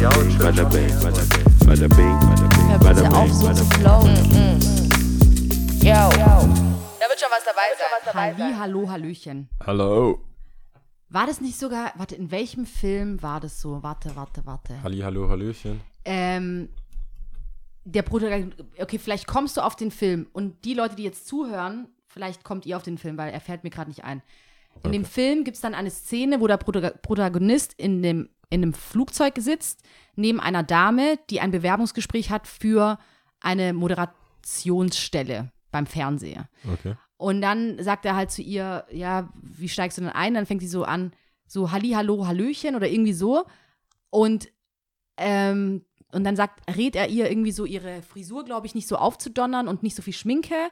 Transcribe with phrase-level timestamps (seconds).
[0.00, 2.18] bada bing, bada bing,
[2.80, 4.16] bada bing, auf, so zu flowen.
[5.82, 6.08] Yo.
[6.98, 8.14] Da wird schon was dabei sein.
[8.14, 9.48] Halli, hallo, hallöchen.
[9.66, 10.20] Hallo.
[11.10, 13.82] War das nicht sogar, warte, in welchem Film war das so?
[13.82, 14.82] Warte, warte, warte.
[14.82, 15.80] Halli, hallo, hallöchen.
[16.06, 16.70] Ähm,
[17.84, 21.88] der Protagonist, okay, vielleicht kommst du auf den Film und die Leute, die jetzt zuhören,
[22.06, 24.22] vielleicht kommt ihr auf den Film, weil er fällt mir gerade nicht ein.
[24.84, 28.62] In dem Film gibt es dann eine Szene, wo der Prota- Protagonist in, dem, in
[28.62, 29.82] einem Flugzeug sitzt,
[30.14, 32.98] neben einer Dame, die ein Bewerbungsgespräch hat für
[33.40, 36.48] eine Moderationsstelle beim Fernseher.
[36.70, 36.96] Okay.
[37.16, 40.34] Und dann sagt er halt zu ihr, ja, wie steigst du denn ein?
[40.34, 41.12] Dann fängt sie so an,
[41.46, 43.44] so Halli, Hallo, Hallöchen oder irgendwie so.
[44.10, 44.48] Und,
[45.16, 48.96] ähm, und dann sagt, rät er ihr irgendwie so ihre Frisur, glaube ich, nicht so
[48.96, 50.68] aufzudonnern und nicht so viel Schminke.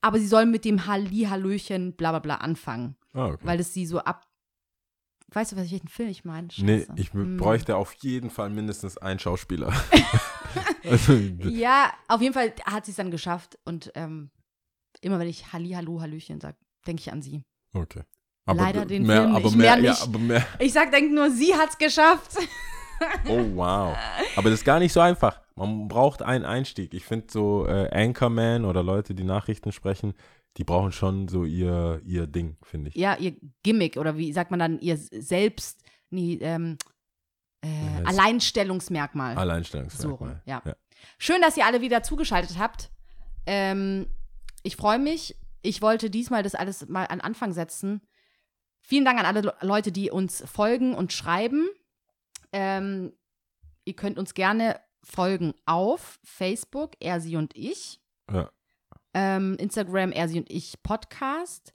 [0.00, 2.96] Aber sie soll mit dem Halli, Hallöchen, bla bla bla anfangen.
[3.12, 3.38] Ah, okay.
[3.42, 4.26] Weil das sie so ab.
[5.32, 6.48] Weißt du, was ich welchen Film ich meine?
[6.58, 7.36] nee, ich Hm.
[7.36, 9.72] bräuchte auf jeden Fall mindestens einen Schauspieler.
[10.84, 13.58] also, Ja, auf jeden Fall hat sie es dann geschafft.
[13.64, 14.30] Und ähm,
[15.00, 16.56] immer wenn ich Halli, Hallo, Hallöchen sage,
[16.86, 17.42] denke ich an sie.
[17.74, 18.02] okay.
[18.52, 20.02] Leider den mehr, Film aber nicht, mehr, mehr Ja, nicht.
[20.02, 20.46] aber mehr.
[20.58, 22.36] Ich sag, denk nur, sie hat's geschafft.
[23.28, 23.96] Oh, wow.
[24.34, 25.40] Aber das ist gar nicht so einfach.
[25.54, 26.92] Man braucht einen Einstieg.
[26.92, 30.14] Ich finde so äh, Anchorman oder Leute, die Nachrichten sprechen,
[30.56, 32.96] die brauchen schon so ihr, ihr Ding, finde ich.
[32.96, 36.76] ja, ihr Gimmick oder wie sagt man dann, ihr selbst, nee, ähm,
[37.62, 39.34] äh, heißt- Alleinstellungsmerkmal.
[39.34, 40.30] So, Alleinstellungsmerkmal.
[40.32, 40.62] rum, ja.
[40.64, 40.76] ja.
[41.18, 42.90] Schön, dass ihr alle wieder zugeschaltet habt.
[43.46, 44.06] Ähm,
[44.62, 45.36] ich freue mich.
[45.62, 48.00] Ich wollte diesmal das alles mal an Anfang setzen.
[48.82, 51.68] Vielen Dank an alle Le- Leute, die uns folgen und schreiben.
[52.52, 53.12] Ähm,
[53.84, 58.00] ihr könnt uns gerne folgen auf Facebook, er, sie und ich.
[58.30, 58.50] Ja.
[59.14, 61.72] Ähm, Instagram, er, sie und ich Podcast.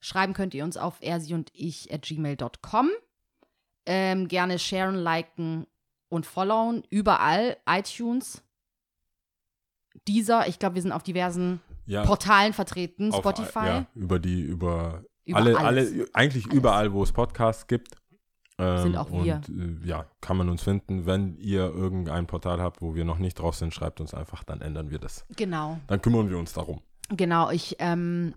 [0.00, 2.90] Schreiben könnt ihr uns auf er, sie und ich at gmail.com.
[3.86, 5.66] Ähm, gerne sharen, liken
[6.08, 6.84] und followen.
[6.90, 7.56] Überall.
[7.68, 8.42] iTunes,
[10.06, 10.46] Deezer.
[10.48, 13.12] Ich glaube, wir sind auf diversen Ja, Portalen vertreten.
[13.12, 13.66] auf- Spotify.
[13.66, 15.92] Ja, über die, über, Über alle, alles.
[15.92, 16.54] alle, eigentlich Alles.
[16.56, 17.96] überall, wo es Podcasts gibt.
[18.58, 19.42] Ähm, Sind auch wir.
[19.48, 21.04] Und äh, ja, kann man uns finden.
[21.06, 24.60] Wenn ihr irgendein Portal habt, wo wir noch nicht drauf sind, schreibt uns einfach, dann
[24.62, 25.26] ändern wir das.
[25.36, 25.78] Genau.
[25.88, 26.80] Dann kümmern wir uns darum.
[27.10, 27.50] Genau.
[27.50, 28.34] Ich, ähm,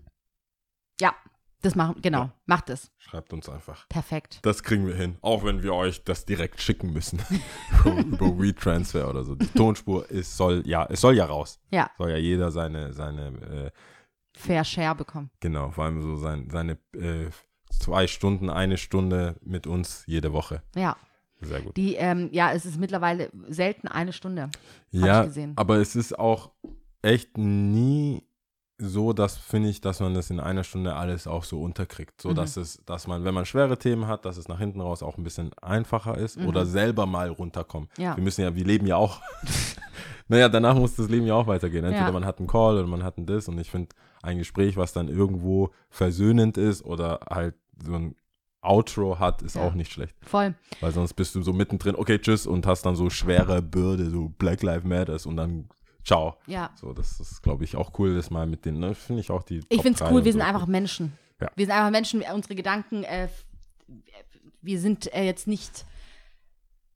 [1.00, 1.14] ja,
[1.62, 2.20] das machen, genau.
[2.24, 2.32] Ja.
[2.46, 2.90] Macht es.
[2.98, 3.88] Schreibt uns einfach.
[3.88, 4.40] Perfekt.
[4.42, 5.16] Das kriegen wir hin.
[5.22, 7.18] Auch wenn wir euch das direkt schicken müssen.
[7.84, 9.34] Über WeTransfer oder so.
[9.34, 11.58] Die Tonspur ist, soll, ja, es soll ja raus.
[11.70, 13.70] Ja, Soll ja jeder seine, seine, äh,
[14.36, 15.30] Fair Share bekommen.
[15.40, 17.28] genau, vor allem so sein, seine äh,
[17.80, 20.62] zwei Stunden, eine Stunde mit uns jede Woche.
[20.76, 20.96] Ja.
[21.42, 21.76] Sehr gut.
[21.76, 24.50] Die, ähm, ja, es ist mittlerweile selten eine Stunde.
[24.90, 25.26] Ja,
[25.56, 26.50] aber es ist auch
[27.00, 28.22] echt nie
[28.76, 32.20] so, dass finde ich, dass man das in einer Stunde alles auch so unterkriegt.
[32.20, 32.34] So Mhm.
[32.34, 35.16] dass es, dass man, wenn man schwere Themen hat, dass es nach hinten raus auch
[35.18, 36.46] ein bisschen einfacher ist Mhm.
[36.46, 37.88] oder selber mal runterkommen.
[37.98, 38.16] Ja.
[38.16, 39.20] Wir müssen ja, wir leben ja auch.
[40.28, 41.84] naja, danach muss das Leben ja auch weitergehen.
[41.84, 42.12] Entweder Ja.
[42.12, 44.92] man hat einen Call oder man hat ein das und ich finde ein Gespräch, was
[44.92, 47.54] dann irgendwo versöhnend ist oder halt
[47.84, 48.14] so ein
[48.62, 49.62] Outro hat, ist Ja.
[49.62, 50.14] auch nicht schlecht.
[50.22, 50.54] Voll.
[50.80, 54.28] Weil sonst bist du so mittendrin, okay, tschüss, und hast dann so schwere Bürde, so
[54.28, 55.68] Black Lives Matters und dann
[56.04, 56.36] ciao.
[56.46, 56.70] Ja.
[56.74, 58.94] So, das ist, glaube ich, auch cool, das mal mit denen, ne?
[58.94, 59.60] Finde ich auch die.
[59.68, 61.12] Ich finde es cool, wir so sind einfach Menschen.
[61.40, 61.50] Ja.
[61.56, 63.28] Wir sind einfach Menschen, unsere Gedanken, äh,
[64.60, 65.86] wir sind äh, jetzt nicht.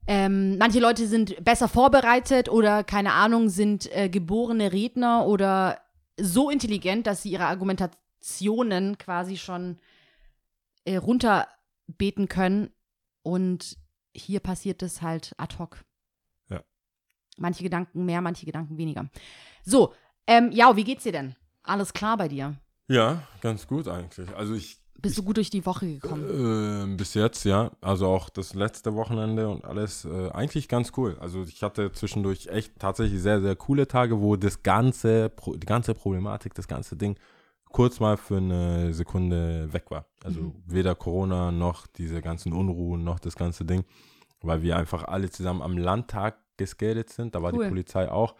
[0.07, 5.79] Ähm, manche Leute sind besser vorbereitet oder keine Ahnung, sind äh, geborene Redner oder
[6.19, 9.79] so intelligent, dass sie ihre Argumentationen quasi schon
[10.85, 12.69] äh, runterbeten können.
[13.23, 13.77] Und
[14.15, 15.83] hier passiert es halt ad hoc.
[16.49, 16.63] Ja.
[17.37, 19.09] Manche Gedanken mehr, manche Gedanken weniger.
[19.63, 19.93] So,
[20.27, 21.35] ähm, ja, wie geht's dir denn?
[21.63, 22.55] Alles klar bei dir?
[22.87, 24.33] Ja, ganz gut eigentlich.
[24.35, 24.79] Also ich.
[25.01, 26.93] Bist du gut durch die Woche gekommen?
[26.93, 27.71] Äh, bis jetzt, ja.
[27.81, 31.17] Also auch das letzte Wochenende und alles äh, eigentlich ganz cool.
[31.19, 35.93] Also ich hatte zwischendurch echt tatsächlich sehr, sehr coole Tage, wo das ganze, die ganze
[35.93, 37.17] Problematik, das ganze Ding
[37.75, 40.05] kurz mal für eine Sekunde weg war.
[40.23, 40.63] Also Mhm.
[40.65, 43.83] weder Corona noch diese ganzen Unruhen noch das ganze Ding,
[44.41, 47.35] weil wir einfach alle zusammen am Landtag geskatet sind.
[47.35, 47.63] Da war Cool.
[47.65, 48.35] die Polizei auch.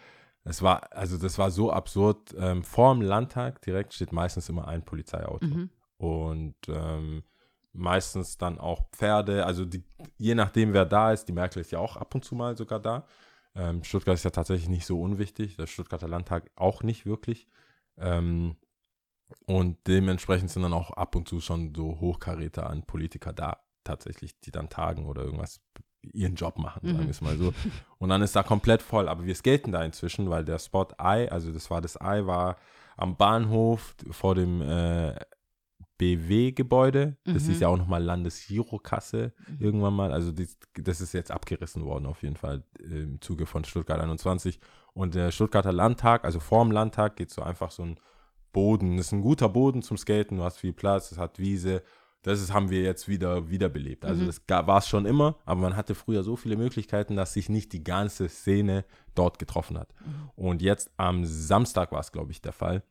[0.45, 2.33] Es war, also das war so absurd.
[2.37, 5.69] Ähm, vor dem Landtag direkt steht meistens immer ein Polizeiauto Mhm.
[5.97, 7.23] und ähm,
[7.73, 9.45] meistens dann auch Pferde.
[9.45, 9.83] Also die,
[10.17, 12.79] je nachdem, wer da ist, die Merkel ist ja auch ab und zu mal sogar
[12.79, 13.05] da.
[13.53, 17.47] Ähm, Stuttgart ist ja tatsächlich nicht so unwichtig, der Stuttgarter Landtag auch nicht wirklich.
[17.97, 18.55] Ähm,
[19.47, 24.39] und dementsprechend sind dann auch ab und zu schon so Hochkaräter an Politiker da, tatsächlich,
[24.41, 25.61] die dann tagen oder irgendwas
[26.13, 27.03] ihren Job machen, sagen Mhm.
[27.03, 27.53] wir es mal so.
[27.97, 29.07] Und dann ist da komplett voll.
[29.09, 32.57] Aber wir skaten da inzwischen, weil der Spot I, also das war das I, war
[32.97, 35.15] am Bahnhof vor dem äh,
[35.97, 37.17] BW-Gebäude.
[37.25, 37.51] Das Mhm.
[37.51, 40.11] ist ja auch nochmal Landesgirokasse irgendwann mal.
[40.11, 43.99] Also das, das ist jetzt abgerissen worden auf jeden Fall äh, im Zuge von Stuttgart
[43.99, 44.59] 21.
[44.93, 47.99] Und der Stuttgarter Landtag, also vorm Landtag geht so einfach so ein
[48.55, 48.95] Boden.
[48.95, 51.83] Das ist ein guter Boden zum Skaten, du hast viel Platz, es hat Wiese.
[52.21, 54.05] Das ist, haben wir jetzt wieder wiederbelebt.
[54.05, 57.49] Also das war es schon immer, aber man hatte früher so viele Möglichkeiten, dass sich
[57.49, 59.93] nicht die ganze Szene dort getroffen hat.
[60.35, 62.81] Und jetzt am Samstag war es, glaube ich, der Fall,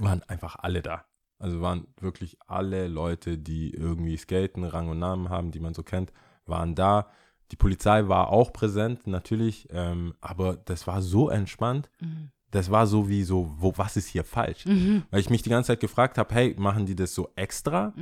[0.00, 1.04] waren einfach alle da.
[1.38, 5.82] Also waren wirklich alle Leute, die irgendwie skaten, Rang und Namen haben, die man so
[5.82, 6.12] kennt,
[6.46, 7.10] waren da.
[7.50, 11.90] Die Polizei war auch präsent, natürlich, ähm, aber das war so entspannt.
[12.52, 14.64] Das war so wie so, wo, was ist hier falsch?
[15.10, 17.92] Weil ich mich die ganze Zeit gefragt habe, hey, machen die das so extra?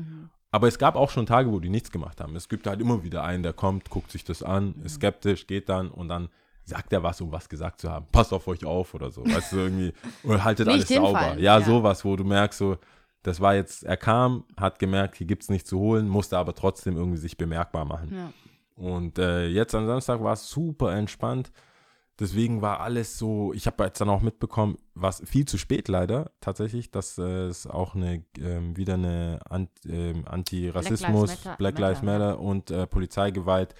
[0.50, 2.34] Aber es gab auch schon Tage, wo die nichts gemacht haben.
[2.36, 5.68] Es gibt halt immer wieder einen, der kommt, guckt sich das an, ist skeptisch, geht
[5.68, 6.28] dann und dann
[6.64, 8.06] sagt er was, um was gesagt zu haben.
[8.10, 9.24] Passt auf euch auf oder so.
[9.24, 9.92] Weißt du, irgendwie,
[10.24, 11.36] oder haltet alles sauber.
[11.36, 11.60] Ja, ja.
[11.60, 12.76] sowas, wo du merkst, so,
[13.22, 16.54] das war jetzt, er kam, hat gemerkt, hier gibt es nichts zu holen, musste aber
[16.54, 18.12] trotzdem irgendwie sich bemerkbar machen.
[18.14, 18.32] Ja.
[18.76, 21.52] Und äh, jetzt am Samstag war es super entspannt.
[22.20, 26.30] Deswegen war alles so, ich habe jetzt dann auch mitbekommen, was viel zu spät leider
[26.42, 31.56] tatsächlich, dass äh, es auch eine ähm, wieder eine Ant, ähm, Anti-Rassismus, Black Lives Matter-
[31.56, 33.74] Black Lives Matter, Matter und äh, Polizeigewalt,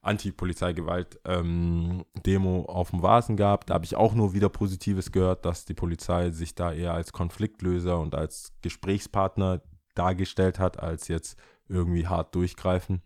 [0.00, 3.66] Anti-Polizeigewalt ähm, Demo auf dem Vasen gab.
[3.66, 7.12] Da habe ich auch nur wieder Positives gehört, dass die Polizei sich da eher als
[7.12, 9.60] Konfliktlöser und als Gesprächspartner
[9.96, 11.36] dargestellt hat, als jetzt
[11.68, 13.02] irgendwie hart durchgreifen.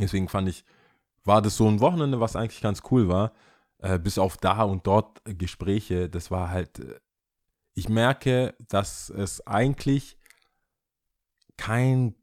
[0.00, 0.64] Deswegen fand ich,
[1.24, 3.32] war das so ein Wochenende, was eigentlich ganz cool war.
[3.82, 7.00] Äh, bis auf da und dort Gespräche, das war halt, äh,
[7.74, 10.16] ich merke, dass es eigentlich
[11.56, 12.14] kein,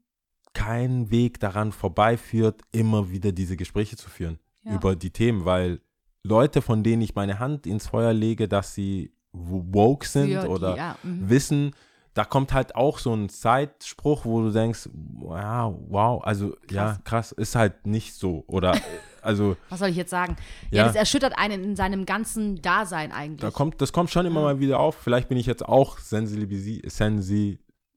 [0.54, 4.74] kein Weg daran vorbeiführt, immer wieder diese Gespräche zu führen Ja.
[4.74, 5.80] über die Themen, weil
[6.22, 10.76] Leute, von denen ich meine Hand ins Feuer lege, dass sie woke sind die, oder
[10.76, 11.28] ja, mhm.
[11.28, 11.74] wissen,
[12.14, 17.32] da kommt halt auch so ein Zeitspruch, wo du denkst, wow, wow, also ja, krass,
[17.32, 18.44] ist halt nicht so.
[18.46, 18.72] Oder
[19.22, 20.36] also Was soll ich jetzt sagen?
[20.70, 20.84] Ja, Ja.
[20.86, 23.40] das erschüttert einen in seinem ganzen Dasein eigentlich.
[23.40, 24.96] da kommt, das kommt schon immer mal wieder auf.
[24.96, 26.82] Vielleicht bin ich jetzt auch sensibilisi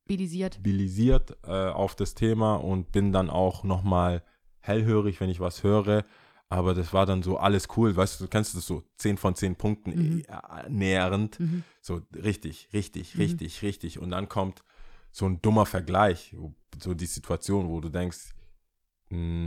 [0.06, 0.54] Bilisiert.
[0.56, 4.24] sensibilisiert äh, auf das Thema und bin dann auch nochmal
[4.60, 6.04] hellhörig, wenn ich was höre.
[6.50, 9.34] Aber das war dann so alles cool, weißt du, du kennst das so 10 von
[9.34, 11.40] 10 Punkten äh, nähernd.
[11.82, 13.98] So richtig, richtig, richtig, richtig.
[14.00, 14.64] Und dann kommt
[15.12, 16.36] so ein dummer Vergleich,
[16.80, 18.33] so die Situation, wo du denkst, "Mm,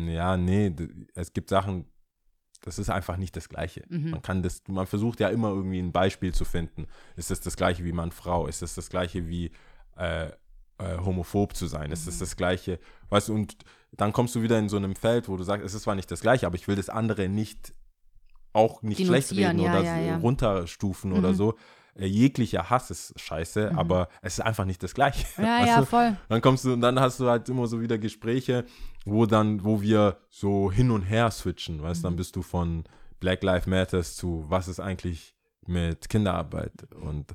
[0.09, 0.73] ja, nee,
[1.15, 1.87] es gibt Sachen,
[2.63, 3.85] das ist einfach nicht das Gleiche.
[3.89, 6.87] Man kann das, man versucht ja immer irgendwie ein Beispiel zu finden.
[7.17, 8.47] Ist das das Gleiche wie Mann, Frau?
[8.47, 9.53] Ist das das Gleiche wie
[9.97, 10.27] äh,
[10.79, 11.93] äh, homophob zu sein?
[11.93, 12.79] Ist das das Gleiche?
[13.09, 13.57] Weißt du, und
[13.93, 16.11] dann kommst du wieder in so einem Feld, wo du sagst, es ist zwar nicht
[16.11, 17.73] das Gleiche, aber ich will das andere nicht
[18.53, 20.17] auch nicht schlecht reden ja, oder ja, ja.
[20.17, 21.57] runterstufen oder so.
[21.99, 25.27] Äh, jeglicher Hass ist scheiße, aber es ist einfach nicht das Gleiche.
[25.39, 26.17] Ja, Weißt ja, voll.
[26.29, 28.65] Dann kommst du und dann hast du halt immer so wieder Gespräche,
[29.05, 32.05] wo dann, wo wir so hin und her switchen, weißt, Mhm.
[32.05, 32.85] dann bist du von
[33.21, 35.35] Black Lives Matters zu was ist eigentlich
[35.67, 37.27] mit Kinderarbeit und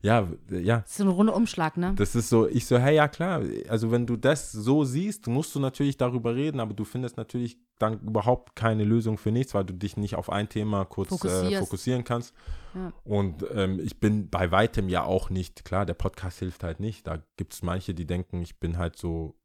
[0.00, 1.92] ja, ja, Das ist so ein runder Umschlag, ne?
[1.96, 5.54] das ist so, ich so, hey, ja klar, also wenn du das so siehst, musst
[5.54, 9.64] du natürlich darüber reden, aber du findest natürlich dann überhaupt keine Lösung für nichts, weil
[9.64, 12.34] du dich nicht auf ein Thema kurz äh, fokussieren kannst.
[12.74, 12.92] Ja.
[13.04, 17.06] Und ähm, ich bin bei weitem ja auch nicht, klar, der Podcast hilft halt nicht.
[17.06, 19.36] Da gibt es manche, die denken, ich bin halt so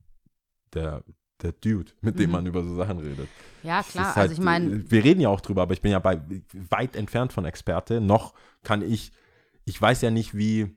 [0.74, 1.04] der,
[1.42, 2.32] der Dude, mit dem Mhm.
[2.32, 3.28] man über so Sachen redet.
[3.64, 4.10] Ja, klar.
[4.10, 6.22] ist halt, also ich meine, Wir reden ja auch drüber, aber ich bin ja bei,
[6.70, 8.02] weit entfernt von Experte.
[8.02, 8.34] Noch
[8.64, 9.12] kann ich,
[9.66, 10.76] ich weiß ja nicht, wie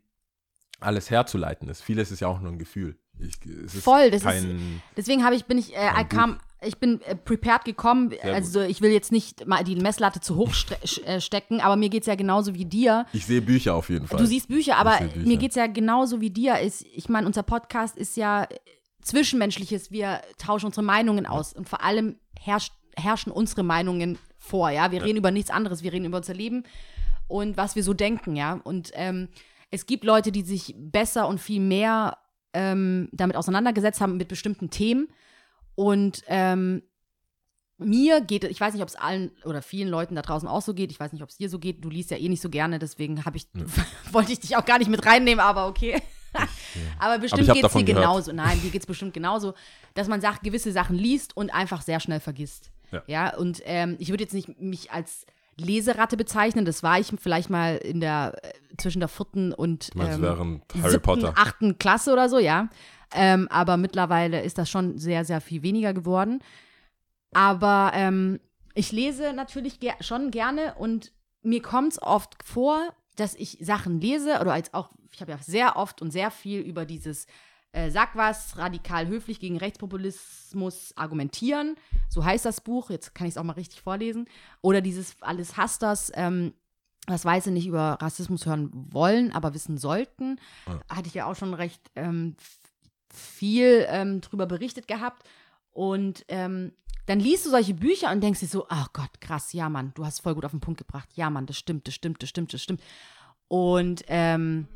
[0.81, 1.83] alles herzuleiten ist.
[1.83, 2.97] Vieles ist ja auch nur ein Gefühl.
[3.19, 6.76] Ich, es ist Voll, das ist- kein, deswegen habe ich, bin ich, äh, kam, ich
[6.78, 8.12] bin äh, prepared gekommen.
[8.23, 10.52] also ich will jetzt nicht mal die Messlatte zu hoch
[11.07, 13.07] äh, stecken, aber mir geht es ja genauso wie dir.
[13.14, 14.19] Ich sehe Bücher auf jeden Fall.
[14.19, 15.26] Du siehst Bücher, aber Bücher.
[15.26, 16.59] mir geht es ja genauso wie dir.
[16.61, 18.49] Ist, ich meine, unser Podcast ist ja äh,
[19.02, 19.90] Zwischenmenschliches.
[19.90, 24.71] Wir tauschen unsere Meinungen aus und vor allem herrscht, herrschen unsere Meinungen vor.
[24.71, 25.83] Ja, wir reden über nichts anderes.
[25.83, 26.64] Wir reden über unser Leben
[27.28, 28.37] und was wir so denken.
[28.37, 29.28] Ja, und ähm,
[29.71, 32.18] es gibt Leute, die sich besser und viel mehr
[32.52, 35.09] ähm, damit auseinandergesetzt haben mit bestimmten Themen
[35.75, 36.83] und ähm,
[37.78, 40.73] mir geht, ich weiß nicht, ob es allen oder vielen Leuten da draußen auch so
[40.73, 40.90] geht.
[40.90, 41.85] Ich weiß nicht, ob es dir so geht.
[41.85, 43.49] Du liest ja eh nicht so gerne, deswegen habe ich,
[44.12, 46.00] wollte ich dich auch gar nicht mit reinnehmen, aber okay.
[46.99, 48.02] aber bestimmt geht es dir gehört.
[48.04, 48.33] genauso.
[48.33, 49.54] Nein, dir geht es bestimmt genauso,
[49.95, 52.71] dass man sagt, gewisse Sachen liest und einfach sehr schnell vergisst.
[53.09, 53.37] Ja.
[53.37, 56.64] und ähm, ich würde jetzt nicht mich als Leseratte bezeichnen.
[56.64, 61.00] Das war ich vielleicht mal in der äh, zwischen der vierten und meinst, ähm, siebten,
[61.00, 61.34] Potter.
[61.36, 62.68] achten Klasse oder so, ja.
[63.14, 66.42] Ähm, aber mittlerweile ist das schon sehr, sehr viel weniger geworden.
[67.32, 68.40] Aber ähm,
[68.75, 74.00] ich lese natürlich ger schon gerne und mir kommt es oft vor, dass ich Sachen
[74.00, 77.26] lese oder als auch, ich habe ja sehr oft und sehr viel über dieses
[77.76, 81.76] äh, Sag was, radikal höflich gegen Rechtspopulismus argumentieren.
[82.09, 82.88] So heißt das Buch.
[82.90, 84.26] Jetzt kann ich es auch mal richtig vorlesen.
[84.62, 86.54] Oder dieses Alles hasst das, ähm,
[87.06, 90.40] was Weiße nicht über Rassismus hören wollen, aber wissen sollten.
[90.88, 92.35] Hatte ich ja auch schon recht ähm,
[93.12, 95.28] viel ähm, drüber berichtet gehabt.
[95.71, 96.73] Und ähm,
[97.04, 100.04] dann liest du solche Bücher und denkst dir so, ach Gott, krass, ja Mann, du
[100.04, 101.11] hast voll gut auf den Punkt gebracht.
[101.14, 102.83] Ja Mann, das stimmt, das stimmt, das stimmt, das stimmt.
[103.49, 104.66] Und ähm,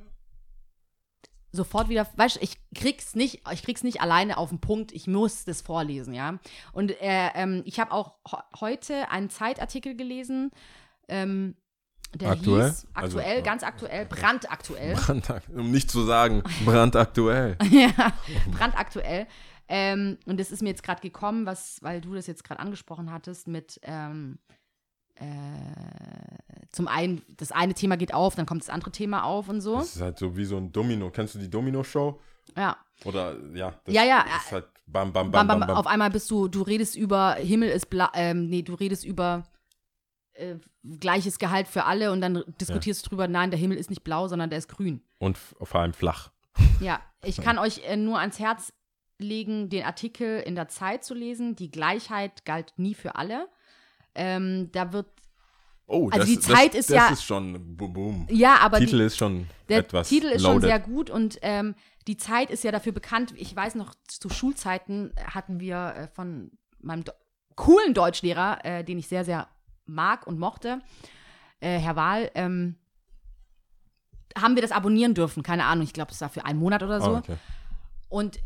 [1.52, 5.06] sofort wieder, weißt du, ich krieg's nicht, ich krieg's nicht alleine auf den Punkt, ich
[5.06, 6.38] muss das vorlesen, ja.
[6.72, 8.18] Und äh, ähm, ich habe auch
[8.60, 10.50] heute einen Zeitartikel gelesen,
[11.08, 11.56] ähm,
[12.14, 12.70] der Aktuell?
[12.70, 14.94] hieß, aktuell, Also, ganz aktuell, brandaktuell.
[14.94, 17.56] Brandakt, um nicht zu sagen, brandaktuell.
[17.70, 18.12] ja,
[18.50, 19.26] brandaktuell.
[19.68, 23.12] Ähm, und das ist mir jetzt gerade gekommen, was, weil du das jetzt gerade angesprochen
[23.12, 24.54] hattest, mit ähm, äh,
[26.72, 29.76] zum einen, das eine Thema geht auf, dann kommt das andere Thema auf und so.
[29.76, 31.10] Das ist halt so wie so ein Domino.
[31.10, 32.20] Kennst du die Domino-Show?
[32.56, 32.76] Ja.
[33.04, 33.74] Oder, ja.
[33.84, 36.48] Das, Ja, ja, ist halt bam, bam, Bam, bam, bam, bam, Auf einmal bist du,
[36.48, 39.44] du redest über Himmel ist blau, ähm, nee, du redest über
[40.34, 44.04] äh, gleiches Gehalt für alle und dann diskutierst du drüber, nein, der Himmel ist nicht
[44.04, 45.02] blau, sondern der ist grün.
[45.18, 46.30] Und vor allem flach.
[46.80, 48.72] Ja, ich kann euch äh, nur ans Herz
[49.18, 51.56] legen, den Artikel in der Zeit zu lesen.
[51.56, 53.48] Die Gleichheit galt nie für alle.
[54.14, 55.06] Ähm, da wird,
[55.92, 58.98] Oh, Also das, die Zeit das, ist das ja- ist schon boom, ja, aber Titel
[58.98, 60.68] die, ist schon der etwas Titel ist schon loaded.
[60.68, 61.74] sehr gut und ähm,
[62.06, 63.34] die Zeit ist ja dafür bekannt.
[63.36, 67.12] Ich weiß noch, zu Schulzeiten hatten wir äh, von meinem Do
[67.56, 69.48] coolen Deutschlehrer, äh, den ich sehr, sehr
[69.84, 70.80] mag und mochte,
[71.58, 72.76] äh, Herr Wahl, ähm,
[74.38, 75.42] haben wir das abonnieren dürfen.
[75.42, 77.16] Keine Ahnung, ich glaube, es war für einen Monat oder so.
[77.16, 77.36] Ah, okay.
[78.08, 78.38] Und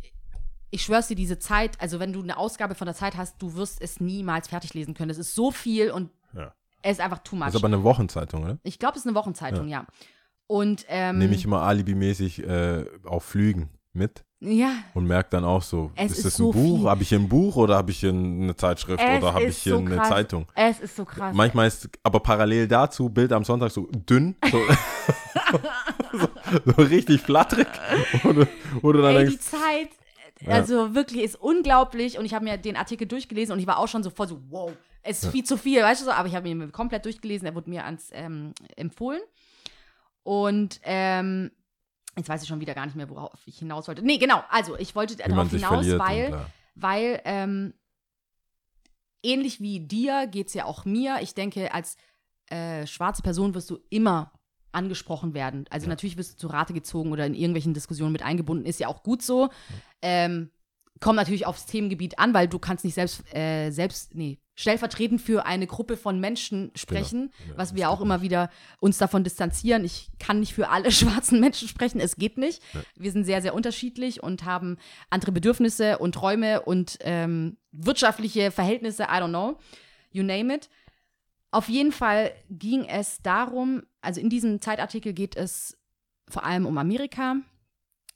[0.75, 3.55] ich schwör's dir, diese Zeit, also wenn du eine Ausgabe von der Zeit hast, du
[3.55, 5.11] wirst es niemals fertig lesen können.
[5.11, 6.53] Es ist so viel und Ja.
[6.83, 7.45] es ist einfach too much.
[7.47, 8.59] Das ist aber eine Wochenzeitung, oder?
[8.65, 9.87] ich glaube, es ist eine Wochenzeitung, ja.
[10.49, 15.63] Und ähm, Nehme ich immer alibimäßig äh, auf Flügen mit ja, und merke dann auch
[15.63, 16.79] so, Es ist ist das ein so Buch?
[16.81, 16.89] viel.
[16.91, 19.57] Habe ich hier ein Buch oder habe ich hier eine Zeitschrift Es oder habe ich
[19.59, 20.09] hier so eine krass.
[20.09, 20.47] Zeitung?
[20.57, 21.35] es ist so krass.
[21.35, 24.59] Manchmal ist aber parallel dazu Bild am Sonntag so dünn, so,
[26.19, 26.29] so,
[26.77, 27.69] so richtig flatterig,
[28.83, 29.47] wo du dann Ey, die denkst,
[30.41, 30.55] Ja.
[30.55, 32.19] also wirklich, ist unglaublich.
[32.19, 34.41] Und ich habe mir den Artikel durchgelesen und ich war auch schon so voll so,
[34.49, 34.73] wow,
[35.03, 36.11] es ist viel zu viel, weißt du so.
[36.11, 39.21] Aber ich habe ihn komplett durchgelesen, er wurde mir ans, ähm, empfohlen.
[40.23, 41.51] Und ähm,
[42.17, 44.03] jetzt weiß ich schon wieder gar nicht mehr, worauf ich hinaus wollte.
[44.03, 47.75] Nee, genau, also ich wollte wie darauf hinaus, weil weil ähm,
[49.23, 51.19] ähnlich wie dir geht es ja auch mir.
[51.21, 51.97] Ich denke, als
[52.47, 54.33] äh, schwarze Person wirst du immer
[54.75, 55.65] angesprochen werden.
[55.71, 58.67] Also natürlich wirst du zu Rate gezogen oder in irgendwelchen Diskussionen mit eingebunden.
[58.67, 59.51] Ist ja auch gut so.
[60.03, 60.51] Ähm,
[61.01, 65.45] kommt natürlich aufs Themengebiet an, weil du kannst nicht selbst, äh, selbst, nee, stellvertretend für
[65.47, 67.53] eine Gruppe von Menschen sprechen, Genau.
[67.53, 69.85] Ja, was wir auch immer wieder uns davon distanzieren.
[69.85, 72.63] Ich kann nicht für alle schwarzen Menschen sprechen, es geht nicht.
[72.97, 74.79] Wir sind sehr, sehr unterschiedlich und haben
[75.11, 79.59] andere Bedürfnisse und Träume und ähm, wirtschaftliche Verhältnisse, I don't know,
[80.13, 80.69] you name it.
[81.55, 85.79] Auf jeden Fall ging es darum, also in diesem Zeitartikel geht es
[86.29, 87.37] vor allem um Amerika.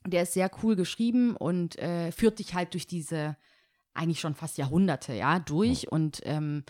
[0.05, 3.37] Der ist sehr cool geschrieben und äh, führt dich halt durch diese
[3.93, 6.65] eigentlich schon fast Jahrhunderte, ja, durch und ähm,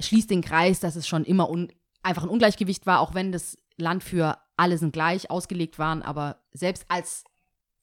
[0.00, 1.72] schließt den Kreis, dass es schon immer un
[2.04, 6.44] einfach ein Ungleichgewicht war, auch wenn das Land für alle sind gleich ausgelegt waren, aber
[6.52, 7.24] selbst als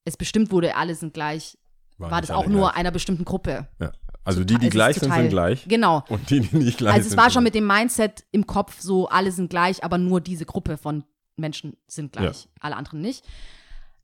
[0.05, 1.57] es bestimmt wurde, alle sind gleich,
[1.97, 2.77] war, nicht das auch nur gleich.
[2.77, 3.67] einer bestimmten Gruppe.
[3.81, 3.91] Ja.
[4.29, 5.65] Also die, die es ist gleich sind, sind gleich.
[5.67, 6.03] Genau.
[6.07, 8.45] Und die, die nicht gleich Also es sind, war sind schon mit dem Mindset im
[8.45, 11.03] Kopf so, alle sind gleich, aber nur diese Gruppe von
[11.35, 13.25] Menschen sind gleich, alle anderen nicht.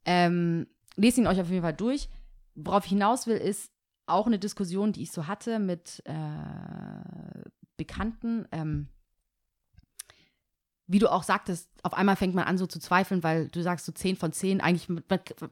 [0.06, 2.10] Ähm, lest ihn euch auf jeden Fall durch.
[2.56, 3.72] Worauf ich hinaus will, ist
[4.08, 6.14] auch eine Diskussion, die ich so hatte mit äh,
[7.78, 8.48] Bekannten.
[8.52, 8.88] Ähm,
[10.88, 13.86] wie du auch sagtest, auf einmal fängt man an so zu zweifeln, weil du sagst
[13.88, 15.04] so 10 von 10, eigentlich, man,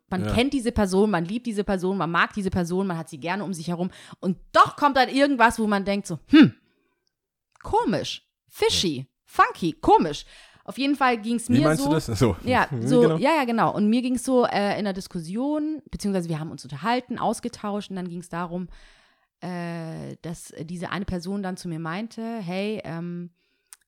[0.10, 0.34] man Ja.
[0.34, 3.44] kennt diese Person, man liebt diese Person, man mag diese Person, man hat sie gerne
[3.44, 6.54] um sich herum und doch kommt dann irgendwas, wo man denkt so, hm,
[7.62, 10.26] komisch, fishy, funky, komisch.
[10.66, 11.90] Auf jeden Fall ging es mir Wie meinst so.
[11.90, 12.06] du das?
[12.06, 12.38] So.
[12.44, 13.18] Ja, so, genau?
[13.18, 13.74] ja, ja, genau.
[13.76, 17.90] Und mir ging es so äh, in der Diskussion, beziehungsweise wir haben uns unterhalten, ausgetauscht
[17.90, 18.70] und dann ging es darum,
[19.42, 23.32] äh, dass diese eine Person dann zu mir meinte, hey, ähm,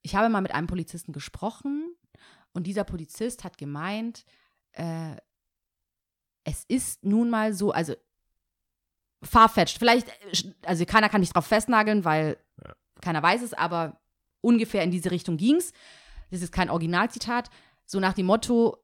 [0.05, 1.95] ich habe mal mit einem Polizisten gesprochen
[2.53, 4.23] und dieser Polizist hat gemeint,
[4.73, 5.15] äh,
[6.43, 7.95] es ist nun mal so, also
[9.23, 12.37] farfetched, vielleicht, äh, also keiner kann nicht drauf festnageln, weil
[13.01, 13.99] keiner weiß es, aber
[14.41, 15.73] ungefähr in diese Richtung ging es.
[16.29, 17.49] Das ist kein Originalzitat.
[17.87, 18.77] So nach dem Motto,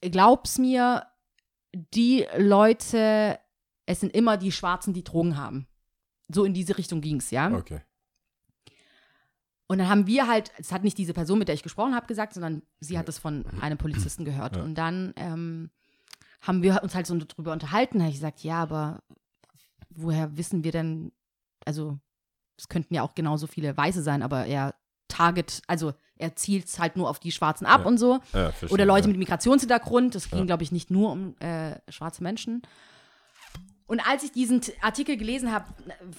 [0.00, 1.08] glaub's mir,
[1.72, 3.40] die Leute,
[3.86, 5.66] es sind immer die Schwarzen, die Drogen haben.
[6.28, 7.52] So in diese Richtung ging es, ja.
[7.52, 7.80] Okay.
[9.72, 12.06] Und dann haben wir halt, es hat nicht diese Person, mit der ich gesprochen habe,
[12.06, 14.56] gesagt, sondern sie hat es von einem Polizisten gehört.
[14.56, 14.62] Ja.
[14.62, 15.70] Und dann ähm,
[16.42, 17.96] haben wir uns halt so drüber unterhalten.
[17.98, 19.02] Da habe ich gesagt, ja, aber
[19.88, 21.10] woher wissen wir denn,
[21.64, 21.98] also
[22.58, 24.74] es könnten ja auch genauso viele Weiße sein, aber er
[25.08, 27.86] target, also er zielt halt nur auf die Schwarzen ab Ja.
[27.86, 28.20] und so.
[28.34, 30.14] Ja, Oder Leute mit Migrationshintergrund.
[30.14, 32.60] Das ging, glaube ich, nicht nur um äh, schwarze Menschen.
[33.92, 35.66] Und als ich diesen Artikel gelesen habe,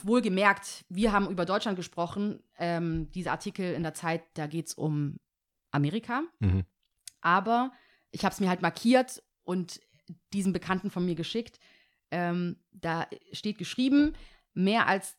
[0.03, 4.75] wohlgemerkt, wir haben über Deutschland gesprochen, ähm, dieser Artikel in der Zeit, da geht es
[4.75, 5.17] um
[5.71, 6.21] Amerika.
[6.39, 6.65] Mhm.
[7.21, 7.71] Aber
[8.11, 9.81] ich habe es mir halt markiert und
[10.33, 11.57] diesen Bekannten von mir geschickt.
[12.11, 14.13] Ähm, da steht geschrieben,
[14.53, 15.17] mehr als,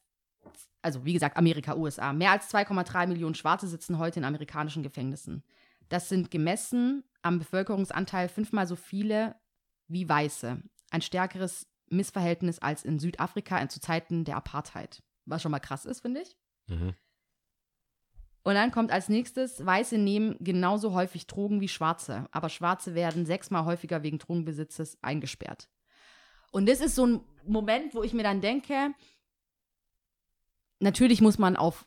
[0.81, 5.43] also wie gesagt, Amerika, USA, mehr als 2,3 Millionen Schwarze sitzen heute in amerikanischen Gefängnissen.
[5.89, 9.35] Das sind gemessen am Bevölkerungsanteil fünfmal so viele
[9.89, 10.63] wie Weiße.
[10.93, 15.03] Ein stärkeres Missverhältnis als in Südafrika in, zu Zeiten der Apartheid.
[15.27, 16.37] Was schon mal krass ist, finde ich.
[16.67, 16.95] Mhm.
[18.43, 23.25] Und dann kommt als nächstes, Weiße nehmen genauso häufig Drogen wie Schwarze, aber Schwarze werden
[23.25, 25.71] sechsmal häufiger wegen Drogenbesitzes eingesperrt.
[26.53, 28.93] Und das ist so ein Moment, wo ich mir dann denke,
[30.79, 31.87] natürlich muss man auf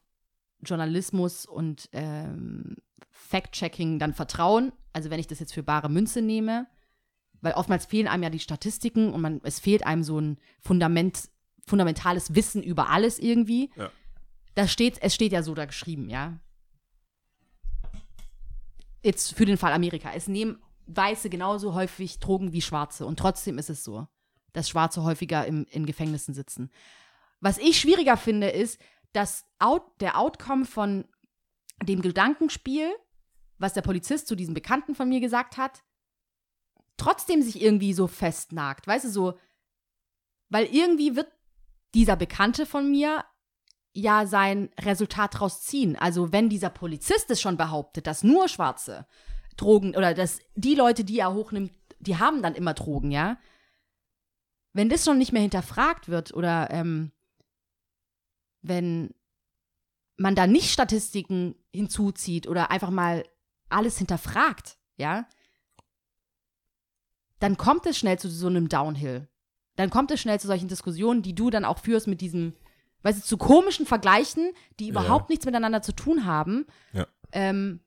[0.65, 2.75] Journalismus und ähm,
[3.11, 4.73] Fact-Checking dann vertrauen.
[4.93, 6.67] Also wenn ich das jetzt für bare Münze nehme,
[7.41, 11.29] weil oftmals fehlen einem ja die Statistiken und man, es fehlt einem so ein Fundament,
[11.65, 13.71] fundamentales Wissen über alles irgendwie.
[13.75, 13.91] Ja.
[14.55, 16.39] Da steht, es steht ja so da geschrieben, ja.
[19.03, 20.11] Jetzt für den Fall Amerika.
[20.13, 23.05] Es nehmen Weiße genauso häufig Drogen wie Schwarze.
[23.05, 24.07] Und trotzdem ist es so,
[24.53, 26.71] dass Schwarze häufiger im, in Gefängnissen sitzen.
[27.39, 28.79] Was ich schwieriger finde, ist,
[29.13, 31.05] dass out, der Outcome von
[31.83, 32.89] dem Gedankenspiel,
[33.59, 35.83] was der Polizist zu diesem Bekannten von mir gesagt hat,
[36.97, 38.87] trotzdem sich irgendwie so festnagt.
[38.87, 39.39] Weißt du, so,
[40.49, 41.31] weil irgendwie wird
[41.93, 43.23] dieser Bekannte von mir
[43.93, 45.95] ja sein Resultat draus ziehen.
[45.95, 49.07] Also wenn dieser Polizist es schon behauptet, dass nur Schwarze
[49.55, 53.39] Drogen oder dass die Leute, die er hochnimmt, die haben dann immer Drogen, ja.
[54.73, 57.11] Wenn das schon nicht mehr hinterfragt wird oder ähm,
[58.61, 59.15] wenn
[60.17, 63.23] man da nicht Statistiken hinzuzieht oder einfach mal
[63.69, 65.27] alles hinterfragt, ja,
[67.39, 69.27] dann kommt es schnell zu so einem Downhill.
[69.75, 72.53] Dann kommt es schnell zu solchen Diskussionen, die du dann auch führst mit diesem,
[73.03, 76.65] weißt du, zu komischen Vergleichen, die überhaupt nichts miteinander zu tun haben.
[76.93, 77.07] Ja.
[77.31, 77.81] Ähm,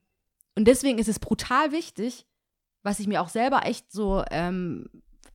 [0.55, 2.25] und deswegen ist es brutal wichtig,
[2.83, 4.89] was ich mir auch selber echt so ähm,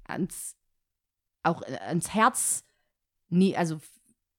[0.05, 0.57] ans,
[1.43, 2.65] auch äh, ans Herz,
[3.29, 3.81] nie, also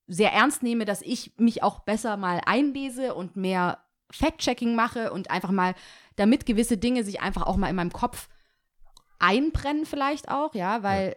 [0.07, 5.29] sehr ernst nehme, dass ich mich auch besser mal einlese und mehr Fact-Checking mache und
[5.29, 5.75] einfach mal,
[6.15, 8.29] damit gewisse Dinge sich einfach auch mal in meinem Kopf
[9.19, 11.15] einbrennen vielleicht auch, ja, weil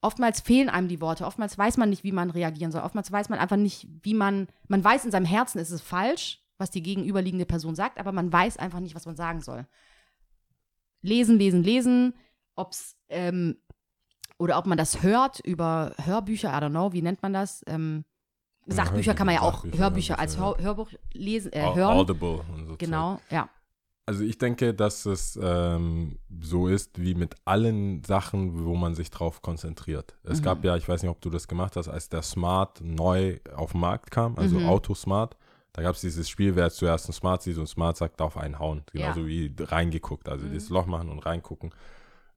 [0.00, 3.28] oftmals fehlen einem die Worte, oftmals weiß man nicht, wie man reagieren soll, oftmals weiß
[3.28, 6.82] man einfach nicht, wie man, man weiß in seinem Herzen, ist es falsch, was die
[6.82, 9.66] gegenüberliegende Person sagt, aber man weiß einfach nicht, was man sagen soll.
[11.02, 12.14] Lesen, lesen, lesen,
[12.54, 13.56] ob's, ähm,
[14.38, 17.62] oder ob man das hört über Hörbücher, I don't know, wie nennt man das?
[17.66, 18.04] Ähm,
[18.66, 21.96] Ja, Sachbücher kann man ja auch, Sachbücher, Hörbücher als Hör Hörbuch lesen, äh, hören.
[21.98, 22.76] Audible und so.
[22.76, 23.48] Genau, ja.
[24.04, 29.10] Also ich denke, dass es ähm, so ist wie mit allen Sachen, wo man sich
[29.10, 30.16] drauf konzentriert.
[30.24, 30.44] Es Mhm.
[30.44, 33.72] gab ja, ich weiß nicht, ob du das gemacht hast, als der Smart neu auf
[33.72, 34.66] den Markt kam, also Mhm.
[34.66, 35.36] Autosmart,
[35.72, 38.58] da gab es dieses Spiel, wer zuerst ein Smart sieht und Smart sagt, darf einen
[38.58, 38.82] hauen.
[38.92, 39.26] Genauso Ja.
[39.26, 40.50] wie reingeguckt, also Mhm.
[40.50, 41.70] dieses Loch machen und reingucken.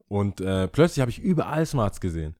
[0.07, 2.35] Und äh, plötzlich habe ich überall Smarts gesehen.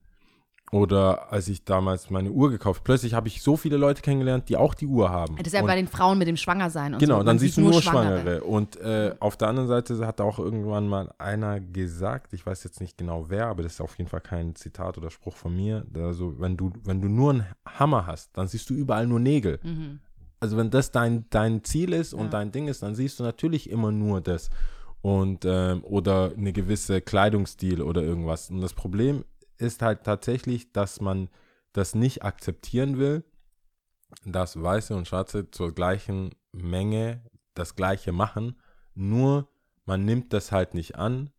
[0.72, 4.56] Oder als ich damals meine Uhr gekauft, plötzlich habe ich so viele Leute kennengelernt, die
[4.56, 5.36] auch die Uhr haben.
[5.36, 7.22] Das ist ja bei den Frauen mit dem Schwangersein und Genau, so.
[7.24, 8.20] dann siehst du nur Schwangere.
[8.22, 8.44] Schwangere.
[8.44, 12.80] Und äh, auf der anderen Seite hat auch irgendwann mal einer gesagt, ich weiß jetzt
[12.80, 15.86] nicht genau wer, aber das ist auf jeden Fall kein Zitat oder Spruch von mir.
[15.94, 19.60] Also, wenn du, wenn du nur einen Hammer hast, dann siehst du überall nur Nägel.
[19.62, 20.00] Mhm.
[20.40, 22.30] Also, wenn das dein, dein Ziel ist und Ja.
[22.30, 24.50] dein Ding ist, dann siehst du natürlich immer nur das.
[25.00, 28.50] Und ähm, oder eine gewisse Kleidungsstil oder irgendwas.
[28.50, 29.24] Und das Problem
[29.58, 31.28] ist halt tatsächlich, dass man
[31.72, 33.24] das nicht akzeptieren will,
[34.24, 37.22] dass Weiße und Schwarze zur gleichen Menge
[37.54, 38.56] das Gleiche machen,
[38.94, 39.48] nur
[39.84, 41.30] man nimmt das halt nicht an,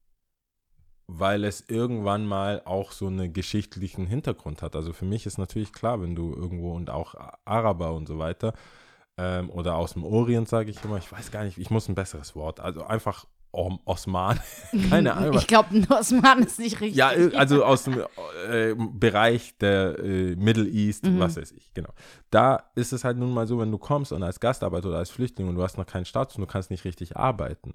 [1.07, 4.75] weil es irgendwann mal auch so einen geschichtlichen Hintergrund hat.
[4.75, 8.53] Also für mich ist natürlich klar, wenn du irgendwo und auch Araber und so weiter
[9.17, 11.95] ähm, oder aus dem Orient, sage ich immer, ich weiß gar nicht, ich muss ein
[11.95, 14.39] besseres Wort, also einfach Osman,
[14.89, 15.37] keine Ahnung.
[15.37, 16.95] Ich glaube, nur Osman ist nicht richtig.
[16.97, 18.03] Ja, ir- also aus dem
[18.49, 21.19] äh, Bereich der äh, Middle East, Mhm.
[21.19, 21.89] was weiß ich, genau.
[22.29, 25.09] Da ist es halt nun mal so, wenn du kommst und als Gastarbeiter oder als
[25.09, 27.73] Flüchtling und du hast noch keinen Status und du kannst nicht richtig arbeiten,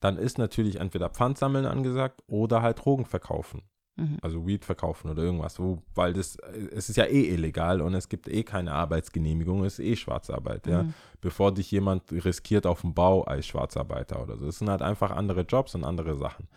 [0.00, 3.62] dann ist natürlich entweder Pfandsammeln angesagt oder halt Drogen verkaufen.
[3.96, 4.18] Mhm.
[4.22, 7.94] Also Weed verkaufen oder irgendwas, wo, weil das, äh, es ist ja eh illegal und
[7.94, 10.82] es gibt eh keine Arbeitsgenehmigung, es ist eh Schwarzarbeit, ja.
[10.84, 10.94] Mhm.
[11.20, 14.46] Bevor dich jemand riskiert auf dem Bau als Schwarzarbeiter oder so.
[14.46, 16.48] Es sind halt einfach andere Jobs und andere Sachen.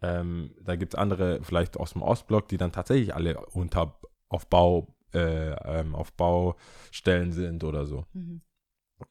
[0.00, 3.98] Ähm, da gibt es andere, vielleicht aus dem Ostblock, die dann tatsächlich alle unter
[4.28, 8.04] auf Bau, äh, ähm, auf Baustellen sind oder so.
[8.12, 8.40] Mhm.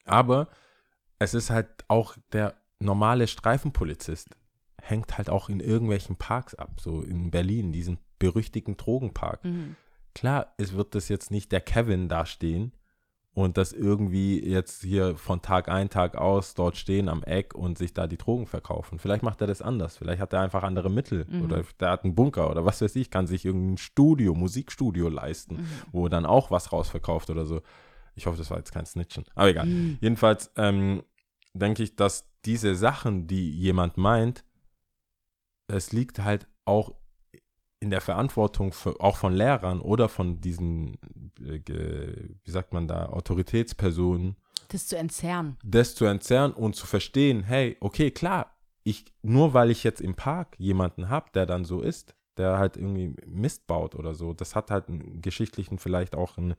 [0.04, 0.48] Aber
[1.18, 4.36] es ist halt auch der normale Streifenpolizist
[4.88, 9.44] hängt halt auch in irgendwelchen Parks ab, so in Berlin, diesen berüchtigten Drogenpark.
[9.44, 9.76] Mhm.
[10.14, 12.72] Klar, es wird das jetzt nicht der Kevin da stehen
[13.34, 17.78] und das irgendwie jetzt hier von Tag ein, Tag aus dort stehen am Eck und
[17.78, 18.98] sich da die Drogen verkaufen.
[18.98, 19.96] Vielleicht macht er das anders.
[19.96, 21.42] Vielleicht hat er einfach andere Mittel Mhm.
[21.44, 25.56] oder der hat einen Bunker oder was weiß ich, kann sich irgendein Studio, Musikstudio leisten,
[25.58, 25.66] Mhm.
[25.92, 27.62] wo dann auch was rausverkauft oder so.
[28.16, 29.24] Ich hoffe, das war jetzt kein Snitchen.
[29.36, 29.66] Aber egal.
[29.66, 29.98] Mhm.
[30.00, 31.04] Jedenfalls ähm,
[31.54, 34.42] denke ich, dass diese Sachen, die jemand meint,
[35.68, 36.94] es liegt halt auch
[37.80, 40.98] in der Verantwortung für, auch von Lehrern oder von diesen,
[41.40, 41.60] äh,
[42.44, 44.36] wie sagt man da, Autoritätspersonen,
[44.68, 45.56] Das zu entzerren.
[45.62, 50.14] das zu entzerren und zu verstehen, hey, okay, klar, ich, nur weil ich jetzt im
[50.14, 54.56] Park jemanden habe, der dann so ist, der halt irgendwie Mist baut oder so, das
[54.56, 56.54] hat halt einen geschichtlichen vielleicht auch einen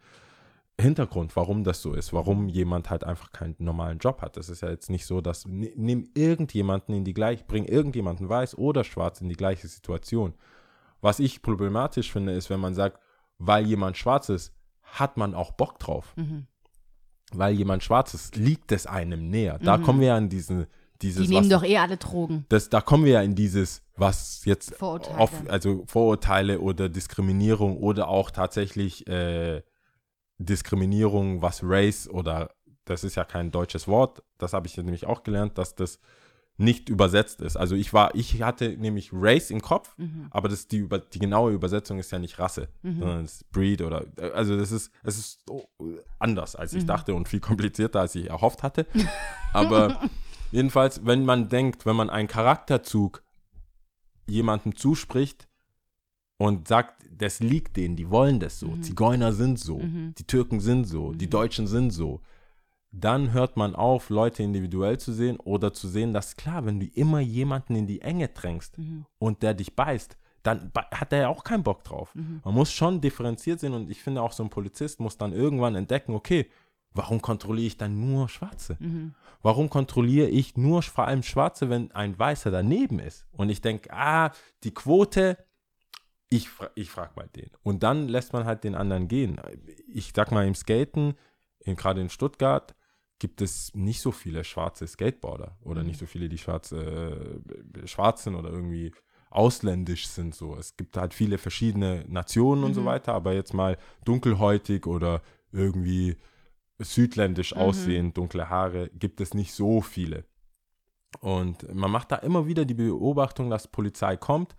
[0.80, 4.38] Hintergrund, warum das so ist, warum jemand halt einfach keinen normalen Job hat.
[4.38, 8.30] Das ist ja jetzt nicht so, dass ni- nimm irgendjemanden in die gleiche, bring irgendjemanden
[8.30, 10.34] weiß oder schwarz in die gleiche Situation.
[11.02, 13.00] Was ich problematisch finde, ist, wenn man sagt,
[13.38, 16.48] weil jemand schwarz ist, hat man auch Bock drauf Mhm.
[17.32, 19.60] weil jemand schwarz ist, liegt es einem näher.
[19.62, 19.84] Da Mhm.
[19.84, 20.66] kommen wir ja in diesen,
[21.02, 22.46] dieses, Die nehmen was, doch eh alle Drogen.
[22.50, 25.18] das, da kommen wir ja in dieses, was jetzt Vorurteile.
[25.20, 29.62] auf, also Vorurteile oder Diskriminierung oder auch tatsächlich äh,
[30.40, 32.52] Diskriminierung, was Race oder
[32.86, 36.00] das ist ja kein deutsches Wort, das habe ich ja nämlich auch gelernt, dass das
[36.58, 37.56] nicht übersetzt ist.
[37.56, 40.28] Also ich war, ich hatte nämlich Race im Kopf, Mhm.
[40.32, 43.00] aber das die, über, die genaue Übersetzung ist ja nicht Rasse, Mhm.
[43.00, 45.44] sondern es ist Breed oder also das ist es ist
[46.20, 46.88] anders als ich Mhm.
[46.88, 48.88] dachte und viel komplizierter als ich erhofft hatte.
[49.54, 50.02] Aber
[50.52, 53.24] jedenfalls, wenn man denkt, wenn man einen Charakterzug
[54.28, 55.48] jemandem zuspricht
[56.40, 58.82] und sagt, das liegt denen, die wollen das so, Mhm.
[58.82, 60.16] Zigeuner sind so, Mhm.
[60.18, 61.30] die Türken sind so, die Mhm.
[61.32, 62.22] Deutschen sind so,
[62.92, 66.88] dann hört man auf, Leute individuell zu sehen oder zu sehen, dass klar, wenn du
[66.88, 69.06] immer jemanden in die Enge drängst Mhm.
[69.20, 72.16] und der dich beißt, dann hat er ja auch keinen Bock drauf.
[72.16, 72.40] Mhm.
[72.46, 75.76] Man muss schon differenziert sehen und ich finde auch so ein Polizist muss dann irgendwann
[75.76, 76.48] entdecken, okay,
[76.94, 78.78] warum kontrolliere ich dann nur Schwarze?
[78.80, 79.14] Mhm.
[79.42, 83.26] Warum kontrolliere ich nur vor allem Schwarze, wenn ein Weißer daneben ist?
[83.34, 84.32] Und ich denke, ah,
[84.64, 85.38] die Quote,
[86.30, 87.50] ich, fra ich frage mal den.
[87.64, 89.40] Und dann lässt man halt den anderen gehen.
[89.88, 91.16] Ich sag mal, im Skaten,
[91.66, 92.76] gerade in Stuttgart,
[93.18, 95.88] gibt es nicht so viele schwarze Skateboarder oder Mhm.
[95.88, 97.40] nicht so viele, die schwarz, äh,
[97.86, 98.94] schwarz sind oder irgendwie
[99.30, 100.34] ausländisch sind.
[100.34, 100.56] So.
[100.56, 102.86] Es gibt halt viele verschiedene Nationen und so Mhm.
[102.86, 106.16] weiter, aber jetzt mal dunkelhäutig oder irgendwie
[106.80, 107.62] südländisch Mhm.
[107.62, 110.26] aussehend, dunkle Haare, gibt es nicht so viele.
[111.20, 114.56] Und man macht da immer wieder die Beobachtung, dass Polizei kommt,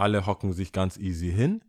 [0.00, 1.62] alle hocken sich ganz easy hin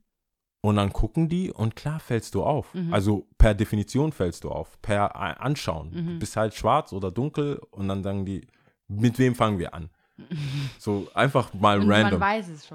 [0.62, 2.74] und dann gucken die und klar fällst du auf.
[2.74, 2.94] Mhm.
[2.94, 5.90] Also per Definition fällst du auf, per A- Anschauen.
[5.92, 6.08] Mhm.
[6.14, 8.46] Du bist halt schwarz oder dunkel und dann sagen die,
[8.88, 9.90] mit wem fangen wir an?
[10.78, 12.20] So einfach mal Und random.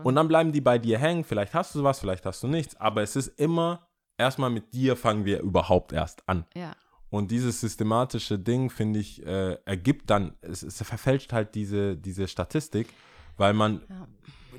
[0.04, 1.22] Und dann bleiben die bei dir hängen.
[1.24, 2.74] Vielleicht hast du was, vielleicht hast du nichts.
[2.80, 3.86] Aber es ist immer,
[4.18, 6.44] erstmal mit dir fangen wir überhaupt erst an.
[6.54, 6.72] ja.
[7.08, 12.26] Und dieses systematische Ding, finde ich, äh, ergibt dann, es, es verfälscht halt diese, diese
[12.26, 12.88] Statistik,
[13.36, 14.08] weil man, Ja.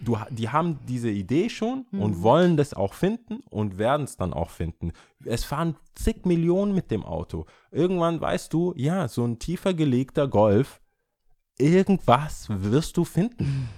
[0.03, 2.01] Du, die haben diese Idee schon Mhm.
[2.01, 4.91] und wollen das auch finden und werden es dann auch finden.
[5.25, 7.45] Es fahren zig Millionen mit dem Auto.
[7.71, 10.79] Irgendwann weißt du, ja, so ein tiefer gelegter Golf,
[11.57, 13.69] irgendwas wirst du finden.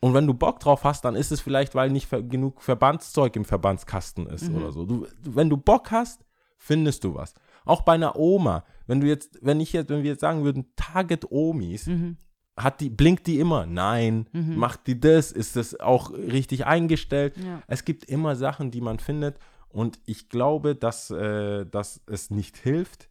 [0.00, 3.34] Und wenn du Bock drauf hast, dann ist es vielleicht, weil nicht ver genug Verbandszeug
[3.36, 4.56] im Verbandskasten ist Mhm.
[4.56, 4.86] oder so.
[4.86, 6.24] Du, wenn du Bock hast,
[6.56, 7.34] findest du was.
[7.64, 8.64] Auch bei einer Oma.
[8.86, 12.16] Wenn du jetzt, wenn ich jetzt, wenn wir jetzt sagen würden, Target Omis, Mhm.
[12.58, 13.66] Hat die, blinkt die immer?
[13.66, 14.28] Nein.
[14.32, 14.56] Mhm.
[14.56, 15.32] Macht die das?
[15.32, 17.36] Ist das auch richtig eingestellt?
[17.36, 17.62] Ja.
[17.66, 19.38] Es gibt immer Sachen, die man findet.
[19.68, 23.10] Und ich glaube, dass, äh, dass es nicht hilft,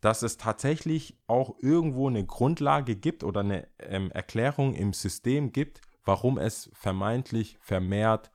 [0.00, 5.80] dass es tatsächlich auch irgendwo eine Grundlage gibt oder eine ähm, Erklärung im System gibt,
[6.04, 8.30] warum es vermeintlich vermehrt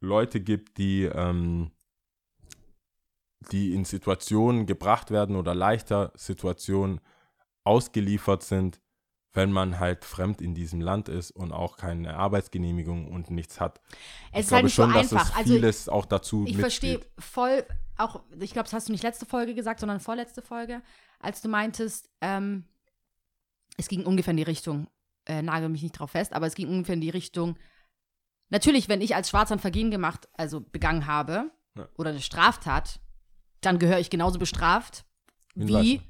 [0.00, 1.70] Leute gibt, die, ähm,
[3.52, 7.00] die in Situationen gebracht werden oder leichter Situationen
[7.64, 8.80] ausgeliefert sind,
[9.32, 13.80] wenn man halt fremd in diesem Land ist und auch keine Arbeitsgenehmigung und nichts hat.
[14.32, 15.30] Es ich ist halt glaube nicht so schon, dass einfach.
[15.30, 17.64] es Also vieles auch dazu ich verstehe voll,
[17.96, 20.82] auch, ich glaube, das hast du nicht letzte Folge gesagt, sondern vorletzte Folge,
[21.20, 22.64] als du meintest, ähm,
[23.76, 24.88] es ging ungefähr in die Richtung,
[25.26, 27.56] äh, nagel mich nicht drauf fest, aber es ging ungefähr in die Richtung,
[28.48, 31.88] natürlich, wenn ich als Schwarzer ein Vergehen gemacht, also begangen habe, Ja.
[31.96, 33.00] oder eine Straftat,
[33.60, 35.04] dann gehöre ich genauso bestraft
[35.54, 36.00] wie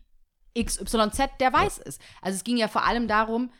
[0.58, 2.00] XYZ, der weiß ist.
[2.20, 3.50] Also es ging ja vor allem darum,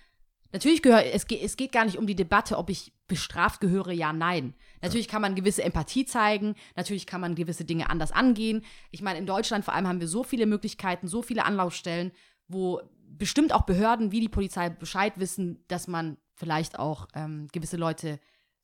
[0.53, 3.93] Natürlich gehört, es, geht, es geht gar nicht um die Debatte, ob ich bestraft gehöre,
[3.93, 4.55] ja, nein.
[4.83, 8.65] Natürlich kann man gewisse Empathie zeigen, natürlich kann man gewisse Dinge anders angehen.
[8.91, 12.11] Ich meine, in Deutschland vor allem haben wir so viele Möglichkeiten, so viele Anlaufstellen,
[12.49, 17.77] wo bestimmt auch Behörden wie die Polizei Bescheid wissen, dass man vielleicht auch ähm, gewisse
[17.77, 18.19] Leute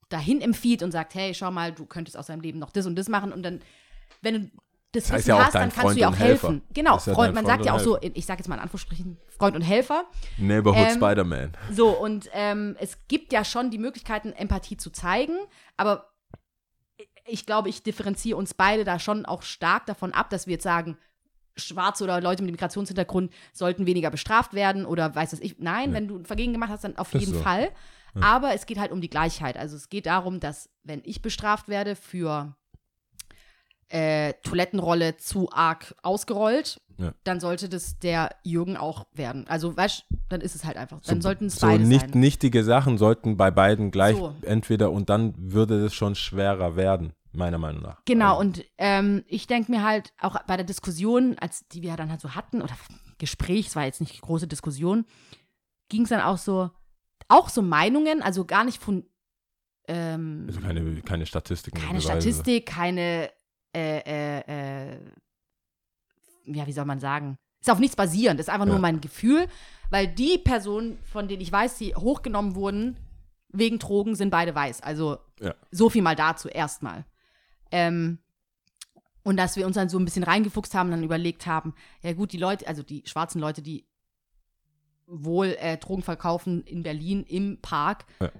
[0.08, 2.96] dahin empfiehlt und sagt, hey, schau mal, du könntest aus deinem Leben noch das und
[2.96, 3.60] das machen und dann,
[4.22, 4.50] wenn du
[4.92, 6.62] das, Das heißt Wissen ja auch hast, dann kannst Freund du ja auch helfen.
[6.72, 9.18] Genau, ja Freund, man Freund sagt ja auch so, ich sage jetzt mal in Anführungsstrichen,
[9.28, 10.04] Freund und Helfer.
[10.38, 11.52] Neighborhood Ähm, Spider-Man.
[11.70, 15.36] So, und ähm, es gibt ja schon die Möglichkeiten, Empathie zu zeigen,
[15.76, 16.10] aber
[17.26, 20.62] ich glaube, ich differenziere uns beide da schon auch stark davon ab, dass wir jetzt
[20.62, 20.96] sagen,
[21.56, 25.58] Schwarze oder Leute mit Migrationshintergrund sollten weniger bestraft werden oder weiß das ich.
[25.58, 27.40] Nein, wenn du ein Vergehen gemacht hast, dann auf jeden so.
[27.40, 27.70] Fall.
[28.20, 29.58] Aber es geht halt um die Gleichheit.
[29.58, 32.56] Also es geht darum, dass wenn ich bestraft werde für
[33.88, 37.12] äh, Toilettenrolle zu arg ausgerollt, Ja.
[37.24, 39.46] dann sollte das der Jürgen auch werden.
[39.48, 41.00] Also, weißt du, dann ist es halt einfach.
[41.02, 42.18] Dann so, sollten es so beide nicht, sein.
[42.20, 44.34] nichtige Sachen sollten bei beiden gleich So.
[44.42, 48.02] entweder und dann würde es schon schwerer werden, meiner Meinung nach.
[48.06, 51.94] Genau, Also, und ähm, ich denke mir halt auch bei der Diskussion, als die wir
[51.96, 52.74] dann halt so hatten, oder
[53.18, 55.04] Gespräch, es war jetzt nicht eine große Diskussion,
[55.88, 56.70] ging es dann auch so,
[57.28, 59.04] auch so Meinungen, also gar nicht von
[59.88, 61.78] ähm, also keine, keine Statistiken.
[61.80, 62.00] keine.
[62.00, 63.30] Statistik, keine,
[63.76, 64.98] äh, äh, äh,
[66.46, 67.36] ja, wie soll man sagen?
[67.60, 68.80] Ist auf nichts basierend, ist einfach nur Ja.
[68.80, 69.48] mein Gefühl,
[69.90, 72.96] weil die Personen, von denen ich weiß, die hochgenommen wurden
[73.48, 74.82] wegen Drogen, sind beide weiß.
[74.82, 75.54] Also Ja.
[75.70, 77.04] so viel mal dazu erstmal.
[77.70, 78.18] Ähm,
[79.24, 82.32] und dass wir uns dann so ein bisschen reingefuchst haben, dann überlegt haben, ja gut,
[82.32, 83.84] die Leute, also die schwarzen Leute, die
[85.08, 88.30] wohl äh, Drogen verkaufen in Berlin im Park, Ja.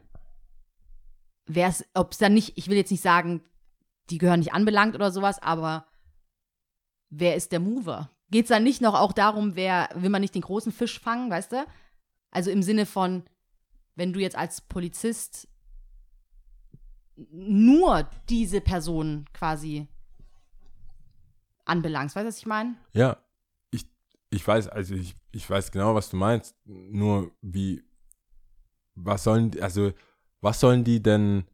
[1.46, 3.40] wär's, ob es dann nicht, ich will jetzt nicht sagen,
[4.10, 5.86] die gehören nicht anbelangt oder sowas, aber
[7.10, 8.10] wer ist der Mover?
[8.30, 11.30] Geht es dann nicht noch auch darum, wer, will man nicht den großen Fisch fangen,
[11.30, 11.66] weißt du?
[12.30, 13.22] Also im Sinne von,
[13.94, 15.48] wenn du jetzt als Polizist
[17.16, 19.88] nur diese Person quasi
[21.64, 22.76] anbelangst, weißt du, was ich meine?
[22.92, 23.16] Ja,
[23.70, 23.86] ich,
[24.30, 26.56] ich weiß, also ich, ich weiß genau, was du meinst.
[26.64, 27.82] Nur wie,
[28.94, 29.92] was sollen, also,
[30.40, 31.44] was sollen die denn,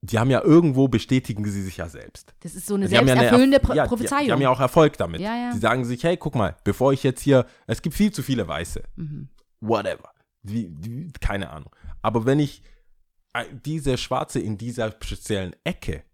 [0.00, 2.32] die haben ja irgendwo, bestätigen sie sich ja selbst.
[2.40, 4.24] Das ist so eine Die haben ja eine selbsterfüllende Pro ja, die- Prophezeiung.
[4.26, 5.20] Die haben ja auch Erfolg damit.
[5.20, 5.52] Ja, ja.
[5.52, 8.46] Die sagen sich, hey, guck mal, bevor ich jetzt hier, es gibt viel zu viele
[8.46, 8.82] Weiße.
[8.96, 9.28] Mhm.
[9.60, 10.10] Whatever.
[10.42, 11.70] Wie, wie, keine Ahnung.
[12.00, 12.62] Aber wenn ich
[13.34, 16.04] äh, diese Schwarze in dieser speziellen Ecke,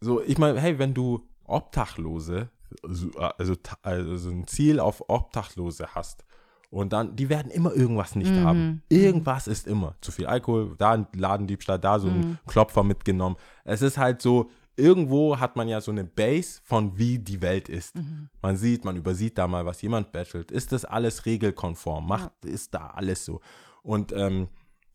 [0.00, 2.48] so, ich meine, hey, wenn du Obdachlose,
[2.82, 6.24] also, also, ta- also ein Ziel auf Obdachlose hast,
[6.72, 8.44] und dann, die werden immer irgendwas nicht Mhm.
[8.44, 8.82] haben.
[8.88, 9.94] Irgendwas ist immer.
[10.00, 12.38] Zu viel Alkohol, da ein Ladendiebstahl, da so ein Mhm.
[12.46, 13.36] Klopfer mitgenommen.
[13.64, 17.68] Es ist halt so, irgendwo hat man ja so eine Base von wie die Welt
[17.68, 17.94] ist.
[17.94, 18.30] Mhm.
[18.40, 20.50] Man sieht, man übersieht da mal, was jemand bettelt.
[20.50, 22.06] Ist das alles regelkonform?
[22.08, 23.40] Macht, ist da alles so?
[23.82, 24.48] Und ähm,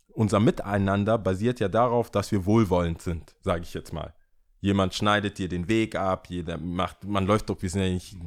[0.09, 4.15] unser Miteinander basiert ja darauf, dass wir wohlwollend sind, sage ich jetzt mal.
[4.59, 8.17] Jemand schneidet dir den Weg ab, jeder macht, man läuft doch, wir sind ja nicht,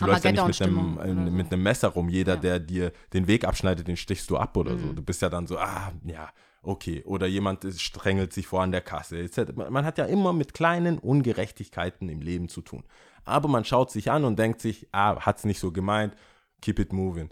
[0.00, 1.30] du läufst ja nicht mit einem, so.
[1.30, 2.08] mit einem Messer rum.
[2.08, 2.40] Jeder, Ja.
[2.40, 4.86] der dir den Weg abschneidet, den stichst du ab oder so.
[4.86, 4.96] Mhm.
[4.96, 6.28] Du bist ja dann so, ah, ja,
[6.62, 7.02] okay.
[7.04, 9.18] Oder jemand ist, strängelt sich vor an der Kasse.
[9.20, 9.52] etc.
[9.54, 12.82] Man man hat ja immer mit kleinen Ungerechtigkeiten im Leben zu tun.
[13.24, 16.16] Aber man schaut sich an und denkt sich, ah, hat's nicht so gemeint,
[16.60, 17.30] keep it moving.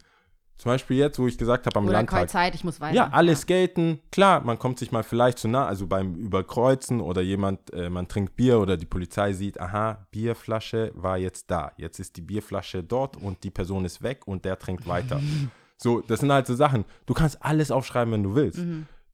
[0.61, 2.29] Zum Beispiel jetzt, wo ich gesagt habe am Oder Landtag.
[2.29, 2.95] Zeit, ich muss weiter.
[2.95, 7.23] Ja, alles skaten, klar, man kommt sich mal vielleicht zu nah, also beim Überkreuzen oder
[7.23, 11.99] jemand, äh, man trinkt Bier oder die Polizei sieht, aha, Bierflasche war jetzt da, jetzt
[11.99, 15.19] ist die Bierflasche dort und die Person ist weg und der trinkt weiter.
[15.79, 18.61] so, das sind halt so Sachen, du kannst alles aufschreiben, wenn du willst.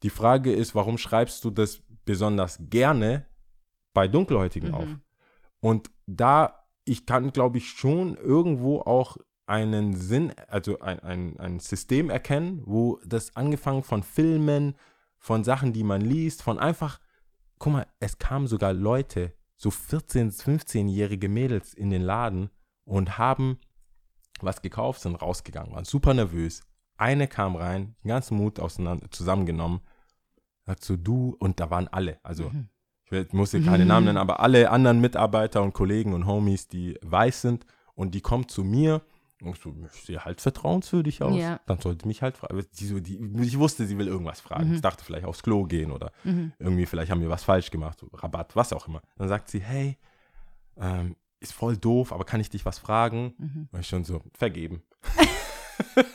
[0.03, 3.25] Die Frage ist, warum schreibst du das besonders gerne
[3.95, 4.89] bei Dunkelhäutigen auf?
[5.61, 11.61] Und da, ich kann, glaube ich, schon irgendwo auch einen Sinn, also ein, ein, ein
[11.61, 14.75] System erkennen, wo das angefangen von Filmen,
[15.19, 17.01] von Sachen, die man liest, von einfach,
[17.59, 22.51] guck mal, es kamen sogar Leute, so 14-, 15-jährige Mädels in den Laden
[22.85, 23.59] und haben
[24.41, 26.63] was gekauft, sind rausgegangen, waren super nervös.
[26.99, 29.81] Eine kam rein, den ganzen Mut auseinander, zusammengenommen,
[30.65, 32.69] sagt so, du, und da waren alle, also Mhm.
[33.11, 36.99] ich muss hier keine Namen nennen, aber alle anderen Mitarbeiter und Kollegen und Homies, die
[37.03, 39.03] weiß sind und die kommt zu mir
[39.43, 41.37] ich so, ich sehe halt vertrauenswürdig aus.
[41.39, 41.61] Ja.
[41.67, 42.65] Dann sollte mich halt fragen.
[42.79, 44.69] Die, so, die, ich wusste, sie will irgendwas fragen.
[44.69, 44.75] Mhm.
[44.77, 46.53] Ich dachte vielleicht aufs Klo gehen oder Mhm.
[46.59, 49.03] irgendwie, vielleicht haben wir was falsch gemacht, so Rabatt, was auch immer.
[49.17, 49.99] Dann sagt sie, hey,
[50.79, 53.35] ähm, ist voll doof, aber kann ich dich was fragen?
[53.39, 53.69] Mhm.
[53.73, 54.83] Und ich schon so, vergeben.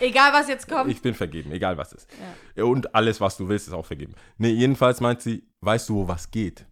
[0.00, 0.90] Egal, was jetzt kommt.
[0.90, 2.08] Ich bin vergeben, egal was ist.
[2.56, 4.14] Und alles, was du willst, ist auch vergeben.
[4.38, 6.66] Nee, jedenfalls meint sie, weißt du, wo was geht?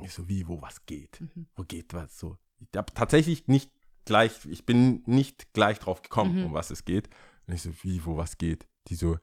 [0.00, 1.20] Ich so, wie, wo was geht?
[1.20, 1.46] Mhm.
[1.54, 2.36] Wo geht was so?
[2.58, 3.70] Ich habe tatsächlich nicht
[4.06, 6.46] gleich, ich bin nicht gleich drauf gekommen, Mhm.
[6.46, 7.08] um was es geht.
[7.46, 8.66] Und ich so, wie, wo was geht?
[8.88, 9.18] Die so,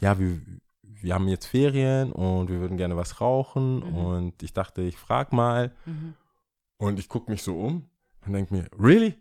[0.00, 0.40] ja, wir,
[0.82, 3.76] wir haben jetzt Ferien und wir würden gerne was rauchen.
[3.78, 3.96] Mhm.
[3.96, 5.72] Und ich dachte, ich frag mal.
[5.86, 6.14] Mhm.
[6.76, 7.88] Und ich gucke mich so um
[8.26, 9.14] und denke mir, really?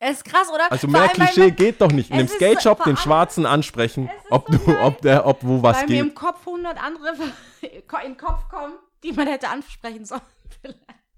[0.00, 0.70] Es ist krass, oder?
[0.70, 2.10] Also mehr weil Klischee geht doch nicht.
[2.10, 5.60] In einem so- Skate Shop den Schwarzen ansprechen, ob so du, ob der, ob wo
[5.60, 6.14] was weil mir im geht.
[6.14, 7.14] Kopf 100 andere
[7.62, 10.22] in den Kopf kommen, die man hätte ansprechen sollen.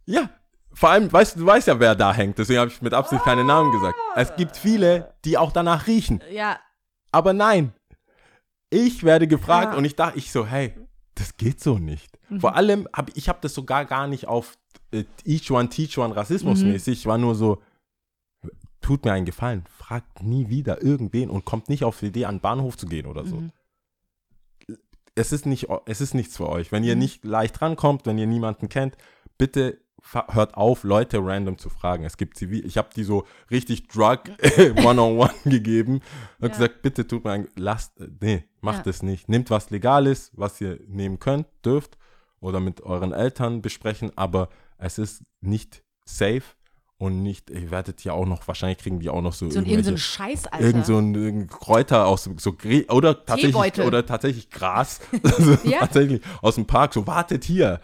[0.07, 0.29] Ja.
[0.73, 2.39] Vor allem, weißt du, du weißt ja, wer da hängt.
[2.39, 3.97] Deswegen habe ich mit Absicht keine Namen gesagt.
[4.17, 6.23] Es gibt viele, die auch danach riechen.
[6.31, 6.59] ja,
[7.13, 7.73] Aber nein.
[8.73, 9.79] Ich werde gefragt Ja.
[9.79, 10.73] und ich dachte, ich so, hey,
[11.17, 12.19] das geht so nicht.
[12.39, 14.57] Vor allem, hab, ich habe das sogar gar nicht auf
[14.93, 17.01] äh, each one, teach one Rassismus mäßig.
[17.01, 17.61] Ich war nur so,
[18.81, 22.37] tut mir einen Gefallen, fragt nie wieder irgendwen und kommt nicht auf die Idee, an
[22.37, 23.43] den Bahnhof zu gehen oder so.
[25.17, 26.71] Es ist, nicht, es ist nichts für euch.
[26.71, 28.97] Wenn ihr nicht leicht rankommt, wenn ihr niemanden kennt,
[29.37, 29.81] bitte
[30.29, 32.05] hört auf, Leute random zu fragen.
[32.05, 34.21] Es gibt Zivil, ich habe die so richtig Drug
[34.85, 36.01] One-on-One gegeben
[36.41, 36.49] und Ja.
[36.49, 38.91] gesagt, bitte tut mir ein, lasst, äh, nee, macht Ja.
[38.91, 39.29] es nicht.
[39.29, 41.97] Nehmt was Legales, was ihr nehmen könnt, dürft
[42.41, 46.43] oder mit euren Eltern besprechen, aber es ist nicht safe
[46.97, 49.65] und nicht, ihr werdet ja auch noch, wahrscheinlich kriegen die auch noch so, so ein
[49.65, 50.65] irgendwelche- irgendein Scheiß, Alter.
[50.67, 52.57] irgend so ein, Kräuter aus so,
[52.91, 53.87] oder tatsächlich Teebeutel.
[53.87, 55.77] oder tatsächlich Gras also Ja.
[55.77, 55.81] Mhm.
[55.81, 57.81] tatsächlich aus dem Park so wartet hier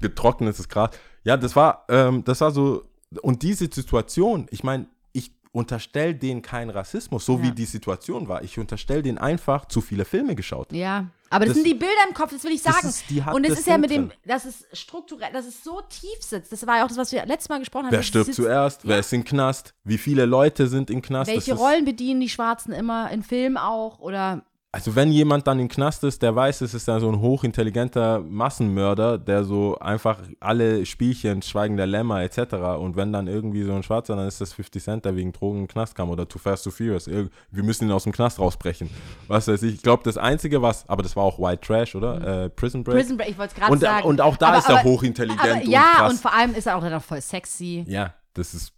[0.00, 0.90] getrocknetes Gras
[1.24, 2.84] ja das war ähm, das war so
[3.22, 7.42] und diese Situation ich meine ich unterstelle denen keinen Rassismus so Ja.
[7.44, 11.54] wie die Situation war ich unterstelle denen einfach zu viele Filme geschaut Ja, aber das,
[11.54, 12.88] Das- sind die Bilder im Kopf, das will ich das sagen.
[12.88, 15.62] ist- die hat und es das ist ja mit dem, das ist strukturell, dass es
[15.64, 16.52] so tief sitzt.
[16.52, 17.92] Das war ja auch das, was wir letztes Mal gesprochen haben.
[17.92, 19.00] wer Das stirbt zuerst wer Ja.
[19.00, 22.28] ist im Knast wie viele Leute sind im Knast Das Welche ist, Rollen bedienen die
[22.28, 26.62] Schwarzen immer in Filmen auch oder Also wenn jemand dann im Knast ist, der weiß,
[26.62, 32.22] es ist dann so ein hochintelligenter Massenmörder, der so einfach alle Spielchen, Schweigen der Lämmer
[32.22, 32.54] etc.
[32.78, 35.58] Und wenn dann irgendwie so ein Schwarzer, dann ist das 50 Cent, der wegen Drogen
[35.58, 37.06] in den Knast kam oder Too Fast, Too Furious.
[37.06, 38.88] Ir- Wir müssen ihn aus dem Knast rausbrechen.
[39.28, 39.74] Was weiß ich.
[39.74, 42.44] Ich glaube, das Einzige, was, aber das war auch White Trash, oder?
[42.44, 42.96] Äh, Prison Break.
[42.96, 44.06] Prison Break, ich wollte es gerade und, sagen.
[44.06, 46.12] und auch da Aber- ist er aber- hochintelligent aber, und ja, krass.
[46.12, 47.84] und vor allem ist er auch dann noch voll sexy.
[47.86, 48.72] ja, das ist.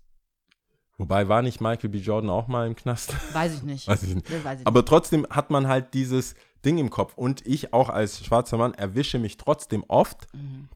[0.96, 1.98] Wobei war nicht Michael B.
[1.98, 3.14] Jordan auch mal im Knast?
[3.34, 3.88] Weiß ich nicht.
[3.88, 4.44] Weiß ich nicht.
[4.44, 7.14] Weiß ich Aber trotzdem hat man halt dieses Ding im Kopf.
[7.16, 10.68] Und ich auch als schwarzer Mann erwische mich trotzdem oft, Mhm.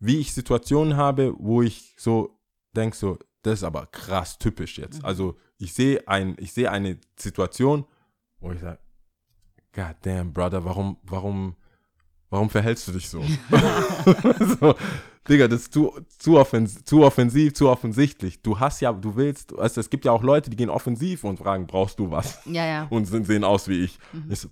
[0.00, 2.38] wie ich Situationen habe, wo ich so
[2.76, 4.98] denke, so, das ist aber krass typisch jetzt.
[5.00, 5.04] Mhm.
[5.06, 7.86] Also ich sehe ein, ich sehe eine Situation,
[8.40, 8.78] wo ich sage,
[9.72, 11.56] God damn, Brother, warum, warum,
[12.30, 13.22] warum verhältst du dich so?
[14.60, 14.74] so
[15.28, 18.42] Digga, das ist zu, zu, offens zu offensiv, zu offensichtlich.
[18.42, 21.38] Du hast ja, du willst, also es gibt ja auch Leute, die gehen offensiv und
[21.38, 22.40] fragen, brauchst du was?
[22.44, 22.86] Ja, ja.
[22.90, 23.98] und sind, sehen aus wie ich.
[24.12, 24.30] Mhm.
[24.30, 24.48] Ich so,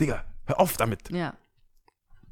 [0.00, 1.10] Digga, hör auf damit.
[1.10, 1.34] Ja.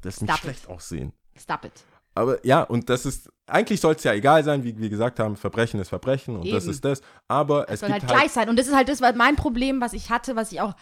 [0.01, 1.13] Das ist nicht Stop schlecht aussehen.
[1.37, 1.85] Stop it.
[2.15, 5.35] Aber ja, und das ist, eigentlich soll es ja egal sein, wie wir gesagt haben,
[5.35, 6.71] Verbrechen ist Verbrechen und das Eben.
[6.71, 7.01] ist das.
[7.27, 8.49] Aber es soll gibt halt halt, gleich sein.
[8.49, 10.75] Und das ist halt das, was mein Problem, was ich hatte, was ich auch,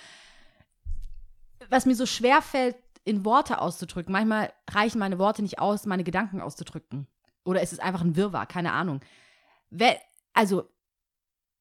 [1.69, 4.11] was mir so schwer fällt, in Worte auszudrücken.
[4.11, 7.07] Manchmal reichen meine Worte nicht aus, meine Gedanken auszudrücken.
[7.43, 9.01] Oder es ist einfach ein Wirrwarr, keine Ahnung.
[9.69, 9.99] Wer,
[10.33, 10.69] also,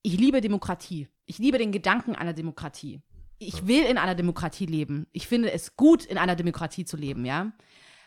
[0.03, 1.09] ich liebe Demokratie.
[1.27, 3.01] Ich liebe den Gedanken einer Demokratie.
[3.39, 5.07] Ich will in einer Demokratie leben.
[5.13, 7.53] Ich finde es gut, in einer Demokratie zu leben, ja.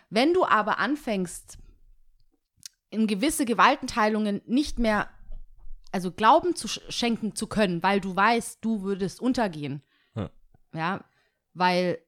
[0.09, 1.57] Wenn du aber anfängst,
[2.91, 5.09] in gewisse Gewaltenteilungen nicht mehr
[5.91, 9.81] also Glauben zu sch schenken zu können, weil du weißt, du würdest untergehen.
[10.15, 10.29] Ja.
[10.73, 11.05] Ja,
[11.53, 11.99] weil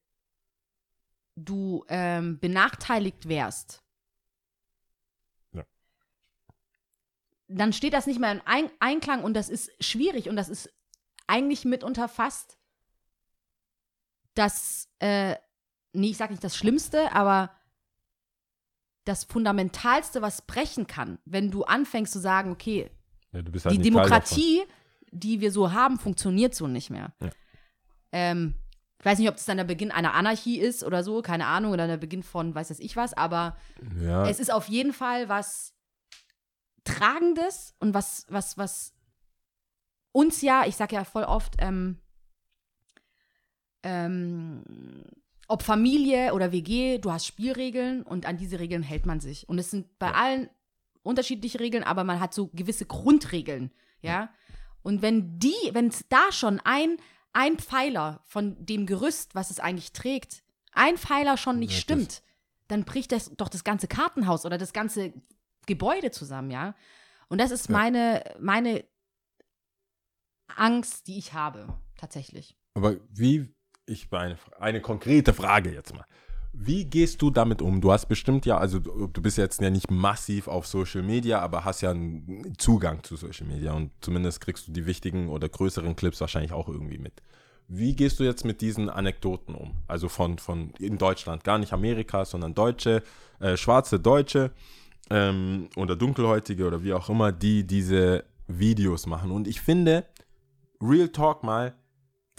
[1.36, 3.84] du ähm, benachteiligt wärst.
[5.52, 5.64] Ja.
[7.48, 10.74] Dann steht das nicht mehr in Ein Einklang und das ist schwierig und das ist
[11.28, 12.58] eigentlich mitunter fast
[14.36, 15.36] das, äh,
[15.94, 17.52] nee, ich sag nicht das Schlimmste, aber
[19.06, 22.92] das Fundamentalste, was brechen kann, wenn du anfängst zu sagen, okay,
[23.32, 24.64] ja, halt die Demokratie,
[25.12, 27.14] die wir so haben, funktioniert so nicht mehr.
[27.22, 27.30] Ja.
[28.12, 28.56] Ähm,
[29.00, 31.74] ich weiß nicht, ob das dann der Beginn einer Anarchie ist oder so, keine Ahnung,
[31.74, 33.58] oder der Beginn von weiß das ich was, aber.
[34.02, 35.74] Ja, es ist auf jeden Fall was
[36.84, 38.94] Tragendes und was, was, was
[40.12, 42.00] uns ja, ich sag ja voll oft, ähm,
[43.84, 44.64] ähm,
[45.48, 49.48] ob Familie oder WG, du hast Spielregeln und an diese Regeln hält man sich.
[49.48, 50.50] Und es sind bei allen
[51.04, 53.72] unterschiedliche Regeln, aber man hat so gewisse Grundregeln,
[54.02, 54.30] ja.
[54.82, 56.98] Und wenn die, wenn es da schon ein,
[57.36, 62.24] ein Pfeiler von dem Gerüst, was es eigentlich trägt, ein Pfeiler schon nicht Ja, stimmt,
[62.70, 65.14] dann bricht das doch das ganze Kartenhaus oder das ganze
[65.66, 66.76] Gebäude zusammen, ja.
[67.28, 67.74] Und das ist Ja.
[67.74, 68.86] meine, meine
[70.48, 71.68] Angst, die ich habe,
[71.98, 72.58] tatsächlich.
[72.74, 73.54] aber wie,
[73.86, 76.06] ich eine, eine konkrete Frage jetzt mal.
[76.58, 77.82] Wie gehst du damit um?
[77.82, 81.66] Du hast bestimmt ja, also du, bist jetzt ja nicht massiv auf Social Media, aber
[81.66, 85.96] hast ja einen Zugang zu Social Media und zumindest kriegst du die wichtigen oder größeren
[85.96, 87.22] Clips wahrscheinlich auch irgendwie mit.
[87.68, 89.74] wie gehst du jetzt mit diesen Anekdoten um?
[89.88, 93.04] Also von, von in Deutschland, gar nicht Amerika, sondern Deutsche,
[93.40, 94.52] äh, schwarze Deutsche
[95.10, 99.32] ähm, oder Dunkelhäutige oder wie auch immer, die diese Videos machen.
[99.32, 100.06] Und ich finde,
[100.82, 101.74] Real Talk mal,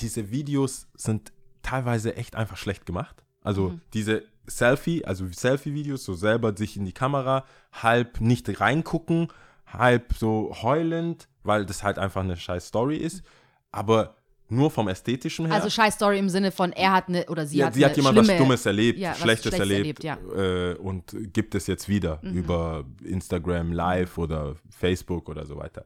[0.00, 3.25] diese Videos sind teilweise echt einfach schlecht gemacht.
[3.46, 9.28] Also diese Selfie, also Selfie-Videos, so selber sich in die Kamera, halb nicht reingucken,
[9.66, 13.22] halb so heulend, weil das halt einfach eine scheiß Story ist.
[13.70, 14.16] Aber
[14.48, 15.54] nur vom Ästhetischen her.
[15.56, 17.90] Also scheiß Story im Sinne von, er hat eine, oder sie ja, hat sie eine
[17.90, 21.88] hat jemand was Dummes erlebt, ja, Schlechtes Schlechtes erlebt, erlebt, äh, und gibt es jetzt
[21.88, 22.32] wieder Mhm.
[22.32, 25.84] über Instagram Live oder Facebook oder so weiter.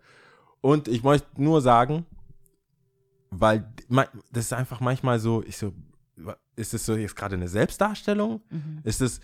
[0.60, 2.04] Und ich möchte nur sagen,
[3.30, 3.64] weil
[4.30, 5.72] das ist einfach manchmal so, ich so,
[6.56, 8.40] ist es so jetzt gerade eine Selbstdarstellung?
[8.50, 8.80] Mhm.
[8.84, 9.20] Ist es,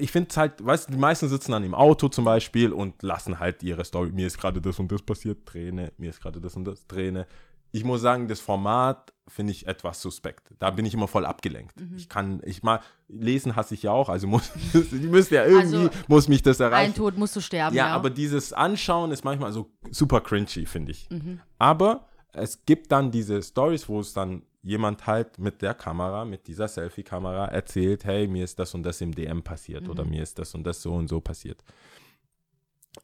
[0.00, 3.02] ich finde es halt, weißt du, die meisten sitzen dann im Auto zum Beispiel und
[3.02, 6.40] lassen halt ihre Story, mir ist gerade das und das passiert, Träne, mir ist gerade
[6.40, 7.26] das und das, Träne.
[7.70, 10.54] Ich muss sagen, das Format finde ich etwas suspekt.
[10.58, 11.78] Da bin ich immer voll abgelenkt.
[11.78, 11.96] Mhm.
[11.96, 15.76] Ich kann, ich mal, lesen hasse ich ja auch, also muss, ich müsste ja irgendwie,
[15.76, 16.94] Also, muss mich das Ein erreichen.
[16.94, 17.76] Tod musst du sterben.
[17.76, 21.10] Ja, Ja, aber dieses Anschauen ist manchmal so super cringy, finde ich.
[21.10, 21.40] Mhm.
[21.58, 26.46] Aber es gibt dann diese Stories, wo es dann jemand halt mit der Kamera, mit
[26.46, 30.10] dieser Selfie-Kamera erzählt, hey, mir ist das und das im DM passiert oder Mhm.
[30.10, 31.64] mir ist das und das so und so passiert.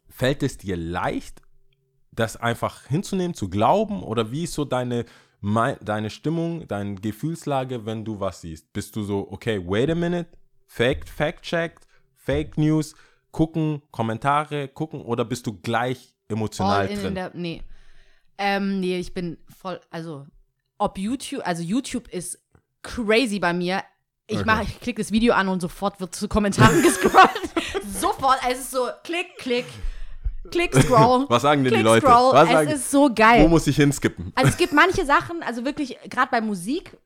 [0.09, 1.41] Fällt es dir leicht,
[2.11, 5.05] das einfach hinzunehmen, zu glauben oder wie ist so deine,
[5.41, 8.71] deine Stimmung, deine Gefühlslage, wenn du was siehst?
[8.71, 10.29] Bist du so, okay, wait a minute,
[10.67, 12.95] fact, fact-checked, Fake News,
[13.31, 17.07] gucken, Kommentare gucken oder bist du gleich emotional drin?
[17.07, 17.61] in der, nee.
[18.37, 20.25] Ähm, nee, ich bin voll, also,
[20.77, 22.39] ob YouTube, also YouTube ist
[22.81, 23.83] crazy bei mir.
[24.27, 24.45] Ich Okay.
[24.45, 27.29] mache, ich klicke das Video an und sofort wird zu Kommentaren gescrollt.
[27.87, 29.65] sofort, es ist so, klick, klick,
[30.49, 31.25] klick, scroll.
[31.29, 32.07] Was sagen denn die klick, Leute?
[32.07, 32.33] Scroll.
[32.33, 33.47] Was es sagen, ist so wo geil.
[33.47, 34.31] muss ich hinskippen?
[34.35, 36.97] Also es gibt manche Sachen, also wirklich, gerade bei Musik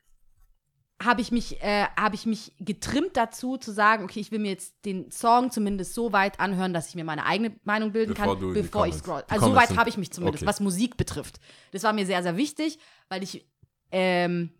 [1.02, 4.52] habe ich mich, äh, habe ich mich getrimmt dazu zu sagen, okay, ich will mir
[4.52, 8.38] jetzt den Song zumindest so weit anhören, dass ich mir meine eigene Meinung bilden Bevor
[8.38, 9.24] kann, die bevor ich scroll.
[9.28, 10.50] die Also so weit habe ich mich zumindest, okay.
[10.50, 11.40] was Musik betrifft.
[11.72, 13.48] Das war mir sehr, sehr wichtig, weil ich,
[13.92, 14.52] ähm,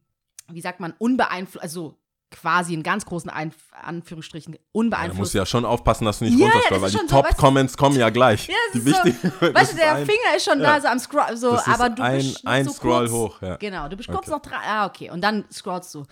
[0.52, 1.96] wie sagt man, unbeeinflusst, also
[2.32, 5.18] quasi in ganz großen Einf Anführungsstrichen Ja, unbeeinflusst.
[5.20, 7.12] musst du ja schon aufpassen, dass du nicht Ja, ja, runterscrollst, das weil die weißt
[7.12, 8.48] du- Top-Comments kommen ja gleich.
[8.48, 9.32] Ja, das die ist so, wichtigen.
[9.56, 10.76] Weißt du, der ein- Finger ist schon ja.
[10.76, 13.56] da, so am Scroll, so, aber du ein- bist ein so Scroll kurz, hoch, ja.
[13.58, 14.32] Genau, du bist kurz Okay.
[14.32, 14.60] noch dran.
[14.64, 15.10] Ah, okay.
[15.10, 16.06] Und dann scrollst du.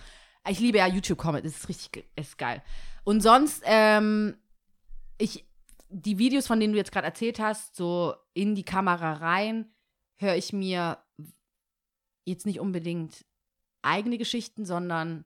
[0.48, 2.62] Ich liebe ja YouTube-Comment, das ist richtig, ist geil.
[3.04, 4.36] Und sonst, ähm,
[5.18, 5.44] ich,
[5.90, 9.66] die Videos, von denen du jetzt gerade erzählt hast, so in die Kamera rein,
[10.16, 10.98] höre ich mir
[12.28, 13.24] jetzt nicht unbedingt
[13.82, 15.24] eigene Geschichten, sondern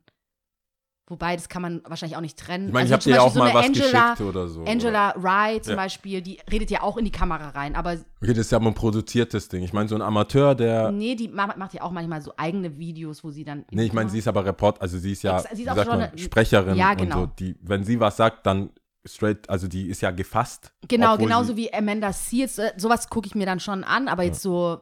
[1.09, 2.68] wobei, das kann man wahrscheinlich auch nicht trennen.
[2.68, 4.48] Ich meine, ich Also habe dir ja auch Beispiel mal so was Angela, geschickt oder
[4.48, 4.64] so.
[4.64, 5.76] Angela Rye zum Ja.
[5.76, 7.92] Beispiel, die redet ja auch in die Kamera rein, aber
[8.22, 9.62] Okay, das ist ja mal ein produziertes Ding.
[9.62, 10.90] Ich meine, so ein Amateur, der.
[10.90, 13.64] nee, die macht, ja auch manchmal so eigene Videos, wo sie dann.
[13.70, 15.84] Nee, ich meine, sie ist aber Report, also sie ist ja, Ex- sie ist auch
[15.86, 17.20] man, Sprecherin Ja, und genau.
[17.22, 17.26] so.
[17.26, 18.70] Die, wenn sie was sagt, dann
[19.05, 20.72] straight, also die ist ja gefasst.
[20.88, 22.59] Genau, genauso wie Amanda Seals.
[22.59, 24.80] äh, Sowas gucke ich mir dann schon an, aber jetzt so,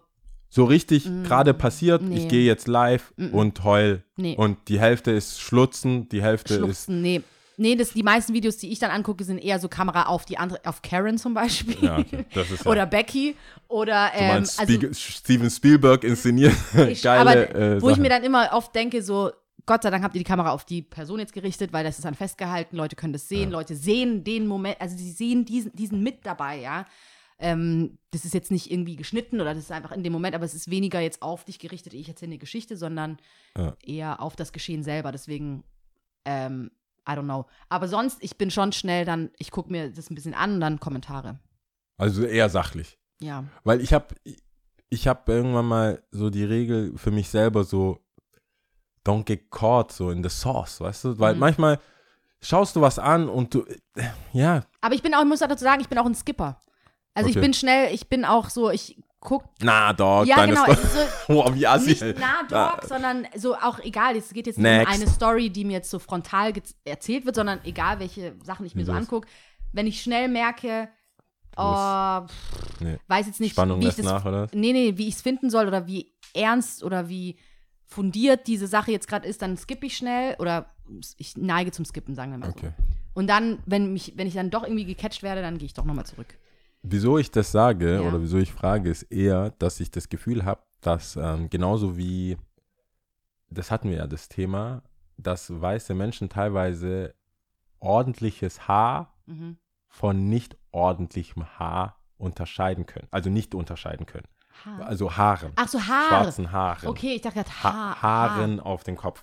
[0.52, 2.18] So richtig gerade passiert, nee.
[2.18, 4.02] ich gehe jetzt live und heul.
[4.16, 4.34] Nee.
[4.36, 6.58] Und die Hälfte ist Schlutzen, die Hälfte ist.
[6.58, 7.22] schluchzen, nee.
[7.56, 10.38] Nee, das, die meisten Videos, die ich dann angucke, sind eher so Kamera auf die
[10.38, 11.76] andere, auf Karen zum Beispiel.
[11.82, 12.24] Ja, okay.
[12.34, 12.70] Ist ja.
[12.70, 13.36] Oder Becky.
[13.68, 16.54] Oder, Du ähm, meinst also, Steven Spielberg inszeniert
[16.88, 18.02] ich, geile aber äh, wo ich Sachen.
[18.02, 19.30] mir dann immer oft denke, so,
[19.66, 22.04] Gott sei Dank habt ihr die Kamera auf die Person jetzt gerichtet, weil das ist
[22.06, 26.02] dann festgehalten, Leute können das sehen, Leute sehen den Moment, also sie sehen diesen, diesen
[26.02, 26.86] mit dabei, ja.
[27.42, 30.44] Ähm, das ist jetzt nicht irgendwie geschnitten oder das ist einfach in dem Moment, aber
[30.44, 33.16] es ist weniger jetzt auf dich gerichtet, ich erzähle eine Geschichte, sondern
[33.56, 33.74] Ja.
[33.82, 35.10] eher auf das Geschehen selber.
[35.10, 35.64] Deswegen,
[36.26, 36.70] ähm,
[37.08, 37.46] I don't know.
[37.70, 40.60] Aber sonst, ich bin schon schnell dann, ich gucke mir das ein bisschen an und
[40.60, 41.38] dann Kommentare.
[41.96, 42.98] Also eher sachlich.
[43.20, 43.44] Ja.
[43.64, 44.14] Weil ich habe
[44.90, 48.00] ich hab irgendwann mal so die Regel für mich selber so,
[49.04, 51.18] don't get caught so in the sauce, weißt du?
[51.18, 51.40] Weil Mhm.
[51.40, 51.80] manchmal
[52.42, 53.64] schaust du was an und du,
[53.94, 56.60] äh, ja, Aber ich bin auch, ich muss dazu sagen, ich bin auch ein Skipper.
[57.14, 57.40] Also ich Okay.
[57.44, 60.64] bin schnell, ich bin auch so, ich guck na, Dog, Ja, deine genau.
[60.64, 60.78] Story.
[60.82, 61.00] Ist so,
[61.44, 61.88] Oh, wie assi.
[61.90, 62.52] nicht nah Dog,
[62.82, 62.86] Ah.
[62.86, 64.16] sondern so auch egal.
[64.16, 66.52] Es geht jetzt nicht um eine Story, die mir jetzt so frontal
[66.84, 69.00] erzählt wird, sondern egal, welche Sachen ich mir so Los.
[69.02, 69.28] angucke.
[69.72, 70.88] Wenn ich schnell merke,
[71.56, 72.96] oh, pff, Nee.
[73.08, 74.46] weiß jetzt nicht, Spannung wie ich das, nach, oder?
[74.52, 77.36] nee, nee, wie ich es finden soll oder wie ernst oder wie
[77.86, 80.74] fundiert diese Sache jetzt gerade ist, dann skippe ich schnell oder
[81.18, 82.70] ich neige zum Skippen, sagen wir mal Okay.
[82.78, 82.84] so.
[83.14, 85.84] Und dann, wenn mich, wenn ich dann doch irgendwie gecatcht werde, dann gehe ich doch
[85.84, 86.28] nochmal zurück.
[86.82, 88.00] Wieso ich das sage Ja.
[88.00, 92.36] oder wieso ich frage, ist eher, dass ich das Gefühl habe, dass ähm, genauso wie,
[93.50, 94.82] das hatten wir ja das Thema,
[95.18, 97.14] dass weiße Menschen teilweise
[97.78, 99.58] ordentliches Haar Mhm.
[99.88, 103.06] von nicht ordentlichem Haar unterscheiden können.
[103.10, 104.26] Also nicht unterscheiden können.
[104.64, 104.86] Haar.
[104.86, 105.52] Also Haaren.
[105.56, 106.08] Ach so, Haare.
[106.24, 106.88] Schwarzen Haaren.
[106.88, 108.02] Okay, ich dachte gerade ha Haar.
[108.02, 109.22] Haaren auf dem Kopf.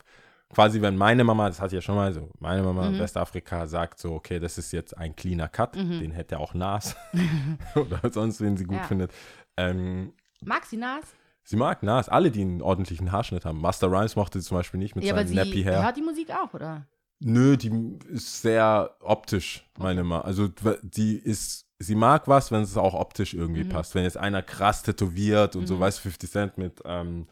[0.53, 2.95] Quasi, wenn meine Mama, das hatte ich ja schon mal so, meine Mama Mhm.
[2.95, 6.95] in Westafrika sagt so, okay, das ist jetzt ein cleaner Cut, den hätte auch Nas
[7.75, 8.83] oder sonst, wen sie gut Ja.
[8.87, 9.11] findet.
[9.57, 11.03] Ähm, Mag sie Nas?
[11.43, 13.59] sie mag Nas, alle, die einen ordentlichen Haarschnitt haben.
[13.59, 15.83] Master Rhymes mochte sie zum Beispiel nicht mit Ja, seinem sie Nappy Hair.
[15.83, 16.87] hört die Musik auch, oder?
[17.19, 20.21] Nö, die ist sehr optisch, meine Mama.
[20.21, 20.47] Also
[20.83, 23.69] die ist, sie mag was, wenn es auch optisch irgendwie Mhm.
[23.69, 23.95] passt.
[23.95, 27.27] Wenn jetzt einer krass tätowiert und so, weißt du, 50 Cent mit ähm,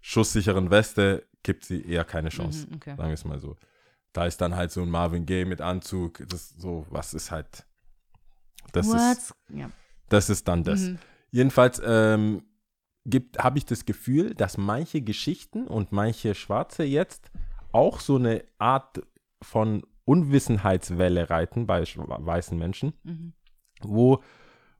[0.00, 2.66] schusssicheren Weste, gibt sie eher keine Chance.
[2.68, 2.94] Mhm, okay.
[2.96, 3.56] Sagen wir es mal so.
[4.12, 7.64] Da ist dann halt so ein Marvin Gaye mit Anzug, das so, was ist halt,
[8.72, 9.70] das ist, ja.
[10.08, 10.80] das ist dann das.
[10.80, 10.98] Mhm.
[11.30, 12.42] Jedenfalls ähm,
[13.38, 17.30] habe ich das Gefühl, dass manche Geschichten und manche Schwarze jetzt
[17.72, 19.00] auch so eine Art
[19.42, 23.32] von Unwissenheitswelle reiten bei weißen Menschen, Mhm.
[23.82, 24.22] wo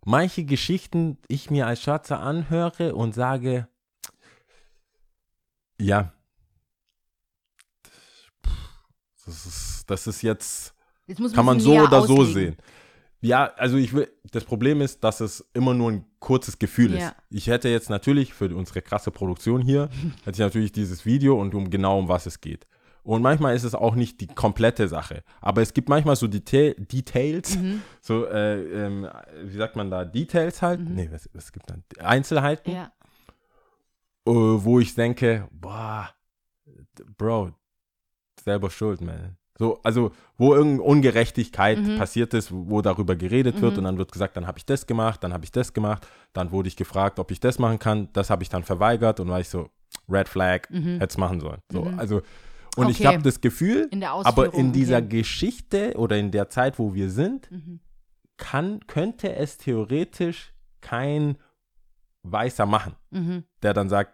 [0.04, 3.68] manche Geschichten ich mir als Schwarzer anhöre und sage,
[5.80, 6.12] ja,
[9.26, 10.74] das ist, das ist jetzt
[11.06, 12.32] Jetzt muss kann man so oder so auslegen.
[12.52, 12.56] sehen.
[13.22, 17.00] Ja, also ich will, das Problem ist, dass es immer nur ein kurzes Gefühl ist.
[17.02, 17.14] Ja.
[17.28, 19.90] Ich hätte jetzt natürlich für unsere krasse Produktion hier,
[20.24, 22.66] hätte ich natürlich dieses Video und um genau um was es geht.
[23.02, 25.22] Und manchmal ist es auch nicht die komplette Sache.
[25.40, 27.82] Aber es gibt manchmal so Detail, Details, Mhm.
[28.00, 29.08] so, äh, ähm,
[29.44, 30.80] wie sagt man da, Details halt?
[30.80, 31.82] Nee, was, was gibt dann?
[31.98, 32.92] Einzelheiten, Ja.
[34.26, 36.10] Äh, wo ich denke, boah,
[37.16, 37.52] Bro,
[38.42, 39.36] selber schuld, man.
[39.58, 41.96] So, also, wo irgendeine Ungerechtigkeit Mhm.
[41.96, 45.22] passiert ist, wo darüber geredet wird und dann wird gesagt, dann habe ich das gemacht,
[45.22, 48.30] dann habe ich das gemacht, dann wurde ich gefragt, ob ich das machen kann, das
[48.30, 49.68] habe ich dann verweigert und war ich so,
[50.08, 51.60] Red Flag, hätte es machen sollen.
[51.70, 52.22] So, also,
[52.76, 53.06] und ich Mhm.
[53.06, 53.14] Okay.
[53.14, 55.08] habe das Gefühl, In der aber in dieser okay.
[55.18, 57.80] Geschichte oder in der Zeit, wo wir sind, Mhm.
[58.38, 61.36] kann, könnte es theoretisch kein
[62.22, 63.44] Weißer machen Mhm.
[63.62, 64.12] der dann sagt,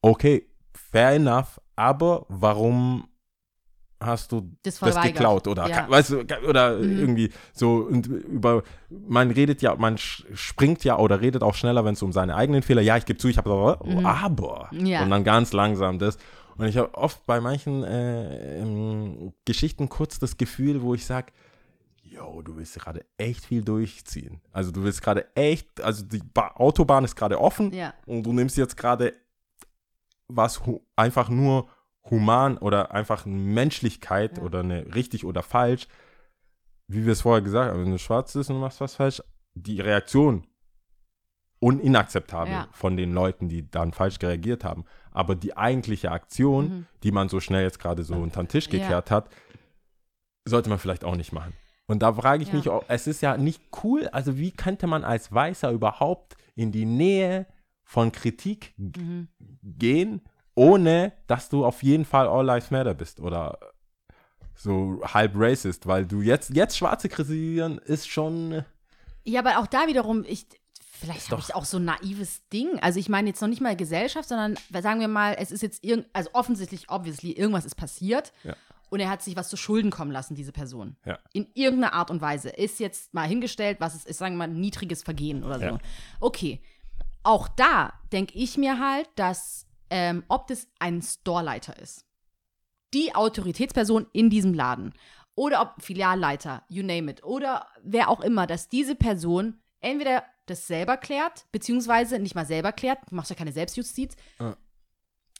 [0.00, 3.08] okay, fair enough, aber warum
[4.00, 5.88] hast du Das das, geklaut oder Ja.
[5.88, 6.98] weißt du oder Mhm.
[6.98, 11.92] irgendwie so und über man redet ja man springt ja oder redet auch schneller wenn
[11.94, 14.86] es um seine eigenen Fehler ja ich gebe zu ich habe aber oh, aber Mhm.
[14.86, 15.04] Ja.
[15.04, 16.18] und dann ganz langsam das
[16.56, 21.32] und ich habe oft bei manchen äh, ähm, Geschichten kurz das Gefühl wo ich sage
[22.12, 24.40] Yo, du willst gerade echt viel durchziehen.
[24.52, 27.94] Also du willst gerade echt, also die ba Autobahn ist gerade offen Ja.
[28.06, 29.14] und du nimmst jetzt gerade
[30.28, 30.60] was
[30.96, 31.68] einfach nur
[32.10, 34.44] human oder einfach eine Menschlichkeit Ja.
[34.44, 35.86] oder eine richtig oder falsch,
[36.86, 39.22] wie wir es vorher gesagt haben, wenn du schwarz bist und du machst was falsch,
[39.54, 40.46] die Reaktion
[41.62, 42.68] un inakzeptabel Ja.
[42.72, 44.84] von den Leuten, die dann falsch reagiert haben.
[45.12, 46.86] Aber die eigentliche Aktion, Mhm.
[47.04, 49.30] die man so schnell jetzt gerade so unter den Tisch gekehrt hat,
[50.44, 51.54] sollte man vielleicht auch nicht machen.
[51.92, 52.54] Und da frage ich Ja.
[52.54, 56.86] mich, es ist ja nicht cool, also wie könnte man als Weißer überhaupt in die
[56.86, 57.46] Nähe
[57.84, 59.28] von Kritik Mhm.
[59.62, 60.22] gehen,
[60.54, 63.58] ohne dass du auf jeden Fall All Lives Matter bist oder
[64.54, 68.64] so halb racist, weil du jetzt, jetzt Schwarze kritisieren ist schon,
[69.24, 70.46] Ja, aber auch da wiederum, ich,
[70.80, 72.78] vielleicht habe ich auch so ein naives Ding.
[72.80, 75.84] Also ich meine jetzt noch nicht mal Gesellschaft, sondern sagen wir mal, es ist jetzt
[75.84, 78.32] irgend, also offensichtlich, obviously, irgendwas ist passiert.
[78.44, 78.54] Ja.
[78.92, 80.96] Und er hat sich was zu Schulden kommen lassen, diese Person.
[81.06, 81.18] Ja.
[81.32, 82.50] In irgendeiner Art und Weise.
[82.50, 85.64] Ist jetzt mal hingestellt, was es ist, sagen wir mal, ein niedriges Vergehen oder so.
[85.64, 85.78] Ja.
[86.20, 86.60] Okay.
[87.22, 92.04] Auch da denke ich mir halt, dass, ähm, ob das ein Storeleiter ist,
[92.92, 94.92] die Autoritätsperson in diesem Laden
[95.36, 100.66] oder ob Filialleiter, you name it, oder wer auch immer, dass diese Person entweder das
[100.66, 104.16] selber klärt, beziehungsweise nicht mal selber klärt, du machst ja keine Selbstjustiz.
[104.38, 104.54] Ja.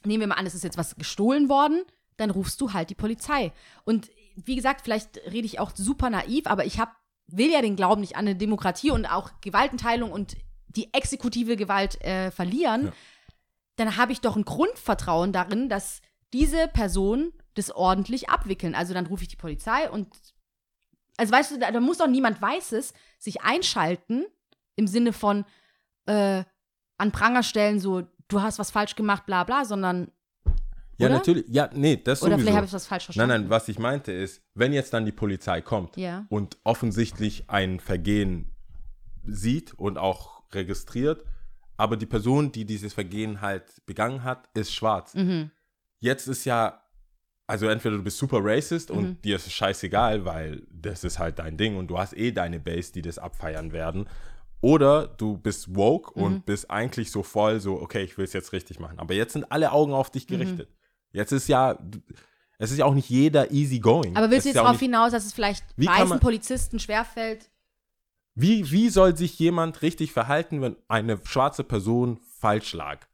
[0.05, 1.83] Nehmen wir mal an, es ist jetzt was gestohlen worden,
[2.17, 3.51] dann rufst du halt die Polizei.
[3.83, 6.95] Und wie gesagt, vielleicht rede ich auch super naiv, aber ich hab,
[7.27, 10.35] will ja den Glauben nicht an eine Demokratie und auch Gewaltenteilung und
[10.67, 12.85] die exekutive Gewalt äh, verlieren.
[12.85, 12.93] Ja.
[13.77, 16.01] Dann habe ich doch ein Grundvertrauen darin, dass
[16.33, 18.75] diese Person das ordentlich abwickeln.
[18.75, 20.07] Also dann rufe ich die Polizei und
[21.17, 24.25] also weißt du, da, da muss doch niemand Weißes sich einschalten
[24.75, 25.45] im Sinne von
[26.07, 26.43] äh,
[26.97, 30.11] an Pranger stellen, so du hast was falsch gemacht, bla bla, sondern
[30.97, 31.15] ja Oder?
[31.15, 32.39] natürlich, ja, nee, das oder sowieso.
[32.41, 33.41] vielleicht habe ich was falsch Nein, verstanden.
[33.43, 36.25] nein, was ich meinte ist, wenn jetzt dann die Polizei kommt Ja.
[36.29, 38.51] und offensichtlich ein Vergehen
[39.25, 41.23] sieht und auch registriert,
[41.77, 45.13] aber die Person, die dieses Vergehen halt begangen hat, ist schwarz.
[45.15, 45.49] Mhm.
[45.99, 46.81] Jetzt ist ja,
[47.47, 49.21] also entweder du bist super racist und Mhm.
[49.21, 52.59] dir ist es scheißegal, weil das ist halt dein Ding und du hast eh deine
[52.59, 54.07] Base, die das abfeiern werden.
[54.61, 56.25] Oder du bist woke Mhm.
[56.25, 58.99] und bist eigentlich so voll, so, okay, ich will es jetzt richtig machen.
[58.99, 60.11] Aber jetzt sind alle Augen auf Mhm.
[60.13, 60.69] dich gerichtet.
[61.13, 61.77] Jetzt ist ja,
[62.57, 64.15] es ist ja auch nicht jeder easy going.
[64.17, 67.49] Aber willst du jetzt ja darauf hinaus, dass es vielleicht weißen man- Polizisten schwerfällt,
[68.35, 73.05] Wie, wie soll sich jemand richtig verhalten, wenn eine schwarze Person falsch lag?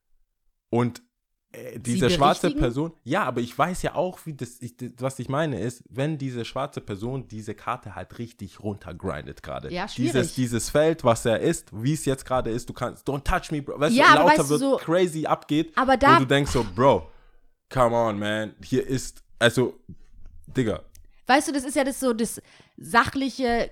[0.70, 1.02] Und
[1.52, 2.52] äh, diese schwarze?
[2.52, 5.84] Person, ja, aber ich weiß ja auch, wie das, ich, das, was ich meine ist,
[5.90, 9.74] wenn diese schwarze Person diese Karte halt richtig runtergrindet gerade.
[9.74, 10.12] Ja, schwierig.
[10.14, 13.52] Dieses, dieses Feld, was er ist, wie es jetzt gerade ist, du kannst, don't touch
[13.52, 13.80] me, bro.
[13.80, 15.74] Weißt Ja, du, lauter weißt du, wird so- crazy abgeht.
[15.76, 17.10] Aber da- Und du denkst so, Bro,
[17.70, 19.80] come on, man, hier ist, also,
[20.48, 20.82] Digga,
[21.30, 22.42] Weißt du, das ist ja das so das
[22.76, 23.70] sachliche,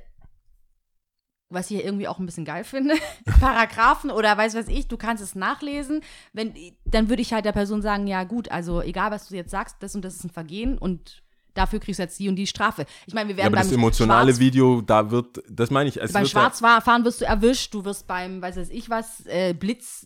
[1.50, 2.94] was ich hier irgendwie auch ein bisschen geil finde.
[3.40, 6.02] Paragraphen oder weiß was ich, du kannst es nachlesen.
[6.34, 6.54] Wenn,
[6.86, 9.78] dann würde ich halt der Person sagen, ja gut, also egal was du jetzt sagst,
[9.80, 11.24] das und das ist ein Vergehen und
[11.56, 12.86] dafür kriegst du jetzt die und die Strafe.
[13.08, 16.00] Ich meine, wir ja, werden aber das emotionale Schwarz, Video, da wird, das meine ich,
[16.00, 19.56] es beim ja- Schwarzfahren wirst du erwischt, du wirst beim, weiß was ich was, äh,
[19.56, 20.06] Blitz,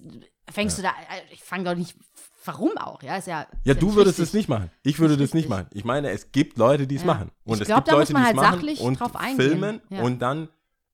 [0.50, 1.98] fängst du da, äh, ich fange doch nicht,
[2.46, 3.46] warum auch, ja, ist ja.
[3.64, 4.70] Ja, ist du würdest es nicht machen.
[4.84, 5.68] Ich würde das nicht machen.
[5.74, 7.08] Ich meine, es gibt Leute, die es Ja.
[7.08, 7.32] machen.
[7.44, 9.00] Und Ich es glaub, gibt da muss Leute, man die es halt machen sachlich und
[9.00, 9.36] drauf eingehen.
[9.50, 10.02] filmen Ja.
[10.04, 10.50] und dann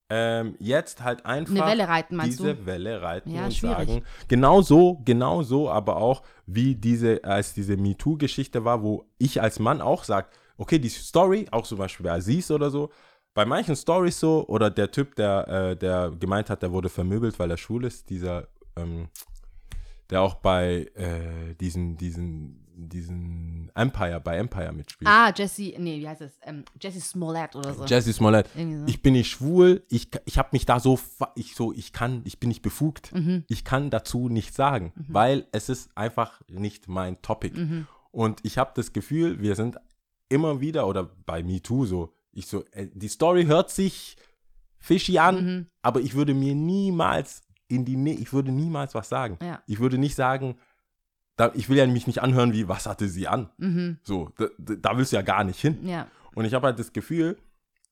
[0.09, 2.65] ähm, jetzt halt einfach Eine Welle reiten, diese du?
[2.65, 3.89] Welle reiten Ja, und schwierig.
[3.89, 9.41] sagen, genau so, genau so, aber auch wie diese, als diese MeToo-Geschichte war, wo ich
[9.41, 10.27] als Mann auch sage,
[10.57, 12.89] okay, die Story, auch zum Beispiel bei Aziz oder so,
[13.33, 17.37] bei manchen Stories so, oder der Typ, der, äh, der gemeint hat, der wurde vermöbelt,
[17.37, 19.09] weil er schwul ist, dieser, ähm,
[20.09, 25.09] der auch bei äh, diesen, diesen, diesen Empire, bei Empire mitspielt.
[25.09, 26.39] Ah, Jesse, nee, wie heißt das?
[26.43, 27.85] Ähm, Jesse Smollett oder so.
[27.85, 28.47] Jesse Smollett.
[28.55, 28.85] So.
[28.87, 30.99] Ich bin nicht schwul, ich, ich habe mich da so,
[31.35, 33.13] ich so, ich kann, ich bin nicht befugt.
[33.13, 33.43] Mhm.
[33.47, 37.57] Ich kann dazu nichts sagen, weil es ist einfach nicht mein Topic.
[37.59, 37.87] Mhm.
[38.11, 39.77] Und ich habe das Gefühl, wir sind
[40.29, 44.15] immer wieder, oder bei MeToo so, ich so, äh, die Story hört sich
[44.79, 45.65] fishy an, Mhm.
[45.81, 49.37] aber ich würde mir niemals in die, Nä- ich würde niemals was sagen.
[49.41, 49.61] Ja.
[49.67, 50.57] Ich würde nicht sagen,
[51.35, 53.49] da, ich will ja mich nicht anhören, wie, was hatte sie an?
[53.57, 53.99] Mhm.
[54.03, 55.85] So, da, da da willst du ja gar nicht hin.
[55.87, 56.07] Ja.
[56.33, 57.37] Und ich habe halt das Gefühl,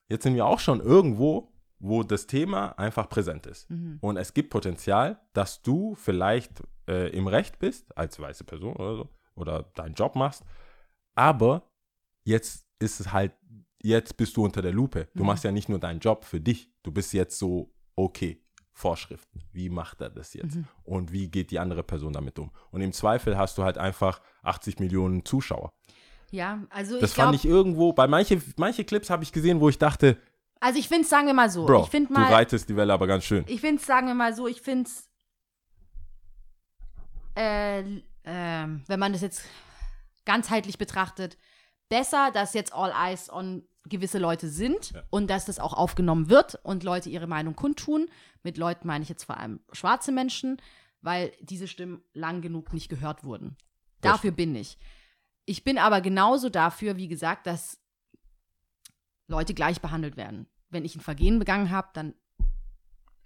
[0.08, 3.70] jetzt sind wir auch schon irgendwo, wo das Thema einfach präsent ist.
[3.70, 3.98] Mhm.
[4.02, 8.96] Und es gibt Potenzial, dass du vielleicht äh, im Recht bist, als weiße Person oder
[8.96, 10.44] so, oder deinen Job machst,
[11.14, 11.70] aber
[12.24, 13.34] jetzt ist es halt,
[13.82, 15.08] jetzt bist du unter der Lupe.
[15.14, 15.28] Du Mhm.
[15.28, 18.42] machst ja nicht nur deinen Job für dich, du bist jetzt so, okay,
[18.78, 20.56] Vorschriften, wie macht er das jetzt?
[20.56, 20.68] Mhm.
[20.84, 22.52] Und wie geht die andere Person damit um?
[22.72, 25.72] Und im Zweifel hast du halt einfach 80 Millionen Zuschauer.
[26.30, 29.62] Ja, also Das ich fand glaube, ich irgendwo, bei manche, manche Clips habe ich gesehen,
[29.62, 30.18] wo ich dachte,
[30.60, 32.76] also ich finde es, sagen wir mal so, Bro, ich finde du mal, reitest die
[32.76, 33.46] Welle aber ganz schön.
[33.48, 35.10] ich finde es, sagen wir mal so, ich finde es,
[37.36, 39.46] äh, ähm, wenn man das jetzt
[40.26, 41.38] ganzheitlich betrachtet,
[41.88, 45.04] besser, dass jetzt all eyes on gewisse Leute sind Ja.
[45.10, 48.08] und dass das auch aufgenommen wird und Leute ihre Meinung kundtun.
[48.44, 50.58] Mit Leuten meine ich jetzt vor allem schwarze Menschen,
[51.02, 53.56] weil diese Stimmen lang genug nicht gehört wurden.
[54.02, 54.78] Das Dafür bin ich.
[55.46, 57.80] Ich bin aber genauso dafür, wie gesagt, dass
[59.28, 60.48] Leute gleich behandelt werden.
[60.70, 62.14] Wenn ich ein Vergehen begangen habe, dann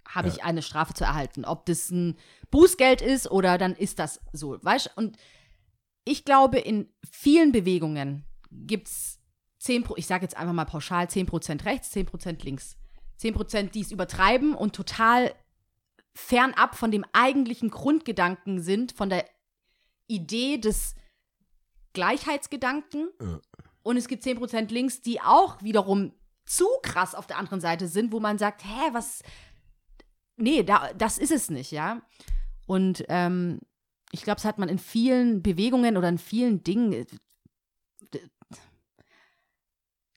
[0.08, 0.34] habe Ja.
[0.34, 1.44] ich eine Strafe zu erhalten.
[1.44, 2.16] Ob das ein
[2.50, 4.58] Bußgeld ist oder dann ist das so.
[4.62, 4.90] Weißt du?
[4.96, 5.16] Und
[6.04, 9.19] ich glaube, in vielen Bewegungen gibt es
[9.60, 12.76] 10 Pro, ich sage jetzt einfach mal pauschal 10% rechts, 10% links.
[13.20, 15.34] 10%, die es übertreiben und total
[16.14, 19.26] fernab von dem eigentlichen Grundgedanken sind, von der
[20.06, 20.94] Idee des
[21.92, 23.10] Gleichheitsgedanken.
[23.20, 23.40] Ja.
[23.82, 26.12] Und es gibt 10% links, die auch wiederum
[26.46, 29.22] zu krass auf der anderen Seite sind, wo man sagt, hä, was,
[30.36, 32.02] nee, da, das ist es nicht, ja.
[32.66, 33.60] Und ähm,
[34.10, 37.06] ich glaube, das hat man in vielen Bewegungen oder in vielen Dingen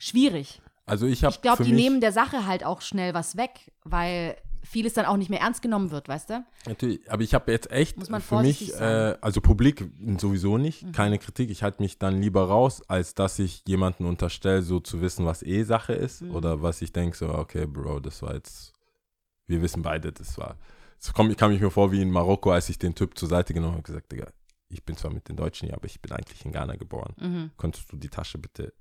[0.07, 0.61] schwierig.
[0.85, 4.35] Also ich habe Ich glaube, die nehmen der Sache halt auch schnell was weg, weil
[4.63, 6.45] vieles dann auch nicht mehr ernst genommen wird, weißt du?
[6.65, 9.11] natürlich, aber ich habe jetzt echt für mich, äh.
[9.11, 9.17] Mhm.
[9.21, 11.49] also publik sowieso nicht, keine Kritik.
[11.49, 15.43] Ich halte mich dann lieber raus, als dass ich jemanden unterstelle, so zu wissen, was
[15.43, 16.31] eh Sache ist Mhm.
[16.35, 18.73] oder was ich denke, so okay, Bro, das war jetzt,
[19.47, 20.57] wir wissen beide, das war.
[20.99, 23.53] Es ich kam mich mir vor wie in Marokko, als ich den Typ zur Seite
[23.53, 24.27] genommen habe und gesagt, Digga,
[24.69, 27.13] ich bin zwar mit den Deutschen hier, aber ich bin eigentlich in Ghana geboren.
[27.19, 28.73] Mhm, Könntest du die Tasche bitte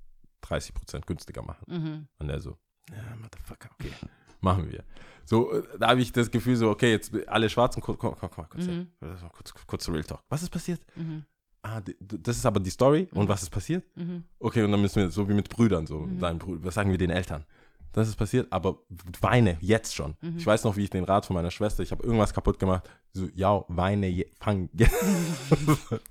[0.43, 1.65] 30% günstiger machen?
[1.67, 2.07] mhm.
[2.19, 2.57] Und er so,
[2.89, 3.91] ja, Motherfucker, okay,
[4.41, 4.83] machen wir.
[5.25, 8.29] So, äh, da habe ich das Gefühl so, okay, jetzt alle Schwarzen, komm, komm, komm,
[8.29, 8.87] komm kurz, Mhm.
[9.01, 9.17] her.
[9.33, 10.21] kurz, kurz Real Talk.
[10.29, 10.81] Was ist passiert?
[10.95, 11.23] Mhm.
[11.61, 13.07] Ah, das ist aber die Story.
[13.13, 13.85] Und was ist passiert?
[13.95, 14.25] Mhm.
[14.39, 16.97] Okay, und dann müssen wir, so wie mit Brüdern, so, deinen Brü- was sagen wir
[16.97, 17.45] den Eltern?
[17.93, 18.79] Das ist passiert, aber
[19.21, 20.15] weine jetzt schon.
[20.19, 20.35] Mhm.
[20.37, 22.89] Ich weiß noch, wie ich den Rat von meiner Schwester, ich habe irgendwas kaputt gemacht.
[23.13, 24.67] So, ja, weine, je, fang.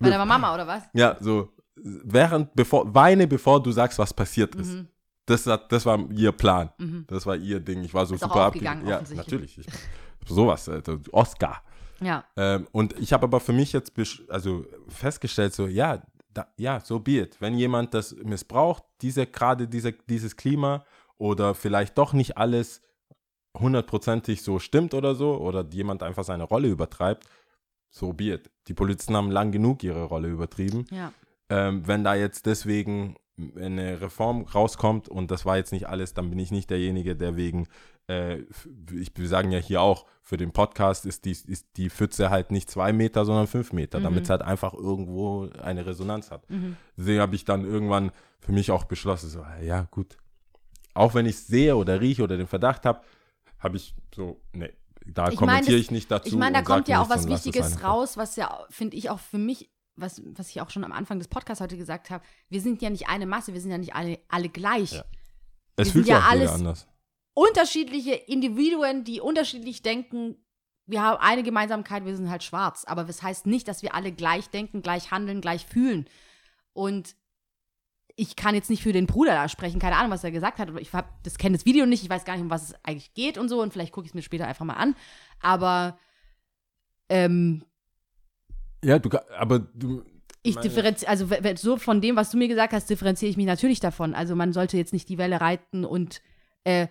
[0.01, 0.85] Bei deiner Mama oder was?
[0.95, 1.51] ja, so,
[1.85, 4.73] während, bevor, weine, bevor du sagst, was passiert ist.
[4.75, 4.89] Mhm.
[5.27, 6.71] Das, das war ihr Plan.
[6.79, 7.05] Mhm.
[7.09, 7.83] Das war ihr Ding.
[7.85, 9.59] Ich war so Ist super aufgegangen, abge- Ja, natürlich.
[9.59, 9.67] Ich,
[10.29, 10.99] sowas, Alter.
[11.13, 11.63] Oscar.
[12.01, 12.25] Ja.
[12.37, 13.93] Ähm, und ich habe aber für mich jetzt
[14.29, 16.03] also festgestellt, so, ja,
[16.35, 17.41] da, ja, so be it.
[17.41, 20.85] Wenn jemand das missbraucht, diese, gerade diese, dieses Klima
[21.19, 22.83] oder vielleicht doch nicht alles
[23.59, 27.27] hundertprozentig so stimmt oder so, oder jemand einfach seine Rolle übertreibt,
[27.91, 28.51] so be it.
[28.67, 30.87] Die Polizisten haben lang genug ihre Rolle übertrieben.
[30.91, 31.13] Ja.
[31.53, 33.17] Ähm, wenn da jetzt deswegen
[33.57, 37.37] eine Reform rauskommt und das war jetzt nicht alles, dann bin ich nicht derjenige, der
[37.37, 37.67] wegen,
[38.09, 38.39] äh,
[38.93, 42.53] ich, wir sagen ja hier auch, für den Podcast ist die, ist die Pfütze halt
[42.53, 46.47] nicht zwei Meter, sondern fünf Meter, damit es halt einfach irgendwo eine Resonanz hat.
[46.97, 50.17] Deswegen habe ich dann irgendwann für mich auch beschlossen, so, ja gut,
[50.95, 53.01] auch wenn ich es sehe oder rieche oder den Verdacht habe,
[53.59, 54.73] habe ich so, nee,
[55.05, 56.29] da Ich kommentiere das- ich nicht dazu.
[56.29, 59.39] Ich meine, da kommt ja auch was Wichtiges raus, was ja, finde ich, auch für
[59.39, 62.81] mich, was, was ich auch schon am Anfang des Podcasts heute gesagt habe, wir sind
[62.83, 64.93] ja nicht eine Masse, wir sind ja nicht alle, alle gleich.
[64.93, 65.05] Ja.
[65.77, 66.89] wir Es sind fühlt ja sich jeder alles- anders.
[67.35, 70.37] Unterschiedliche Individuen, die unterschiedlich denken.
[70.87, 72.85] Wir haben eine Gemeinsamkeit, wir sind halt schwarz.
[72.85, 76.07] Aber das heißt nicht, dass wir alle gleich denken, gleich handeln, gleich fühlen.
[76.75, 77.17] Und
[78.17, 80.69] ich kann jetzt nicht für den Bruder da sprechen, keine Ahnung, was er gesagt hat.
[80.79, 83.15] Ich hab, das kenne das Video nicht, ich weiß gar nicht, um was es eigentlich
[83.15, 83.63] geht und so.
[83.63, 84.95] Und vielleicht gucke ich es mir später einfach mal an.
[85.41, 85.99] Aber
[87.09, 87.65] ähm,
[88.85, 90.05] Ja, du, aber du,
[90.43, 93.81] ich differenziere, also so von dem, was du mir gesagt hast, differenziere ich mich natürlich
[93.81, 94.15] davon.
[94.15, 96.21] Also man sollte jetzt nicht die Welle reiten und
[96.65, 96.89] äh,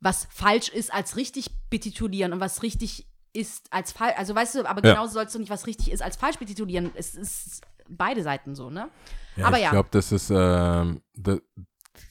[0.00, 4.14] was falsch ist als richtig betitulieren und was richtig ist als falsch.
[4.16, 4.94] Also weißt du, aber Ja.
[4.94, 6.90] genauso sollst du nicht, was richtig ist, als falsch betitulieren.
[6.94, 8.88] Es ist beide Seiten so, ne?
[9.36, 9.70] Ja, Aber ich ja.
[9.70, 11.38] glaube, das ist, ähm, da,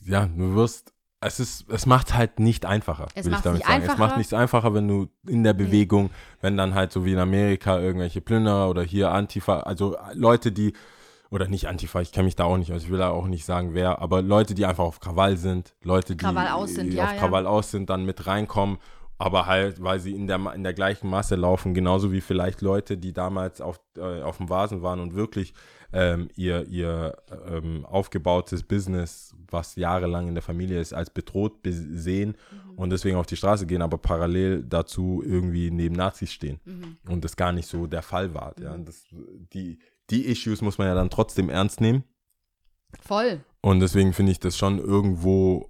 [0.06, 3.84] ja, du wirst, es ist, es macht halt nicht einfacher, Es will ich damit sagen.
[3.84, 4.00] Es einfacher.
[4.00, 6.12] macht nichts einfacher, wenn du in der Bewegung,
[6.42, 10.74] wenn dann halt so wie in Amerika irgendwelche Plünderer oder hier Antifa, also Leute, die,
[11.30, 13.46] oder nicht Antifa, ich kenne mich da auch nicht aus, ich will da auch nicht
[13.46, 16.26] sagen, wer, aber Leute, die einfach auf Krawall sind, Leute, die
[16.68, 17.20] sind, die ja, auf ja.
[17.20, 18.78] Krawall aus sind, dann mit reinkommen,
[19.18, 22.98] aber halt, weil sie in der, in der gleichen Masse laufen, genauso wie vielleicht Leute,
[22.98, 25.54] die damals auf, äh, auf dem Vasen waren und wirklich
[25.92, 27.18] ähm, ihr, ihr
[27.48, 32.36] ähm, aufgebautes Business, was jahrelang in der Familie ist, als bedroht be- sehen
[32.76, 36.60] und deswegen auf die Straße gehen, aber parallel dazu irgendwie neben Nazis stehen
[37.08, 38.54] und das gar nicht so der Fall war.
[38.60, 38.74] Ja?
[38.74, 39.04] Und Das,
[39.54, 39.80] die,
[40.12, 42.04] die Issues muss man ja dann trotzdem ernst nehmen
[43.02, 43.42] Voll.
[43.62, 45.69] und deswegen finde ich das schon irgendwo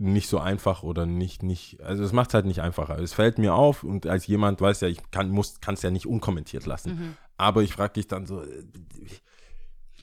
[0.00, 2.98] nicht so einfach oder nicht, nicht, also es macht es halt nicht einfacher.
[2.98, 5.30] Es fällt mir auf und als jemand weiß ja, ich kann
[5.74, 6.90] es ja nicht unkommentiert lassen.
[6.94, 7.16] Mhm.
[7.36, 8.64] Aber ich frage dich dann so, äh,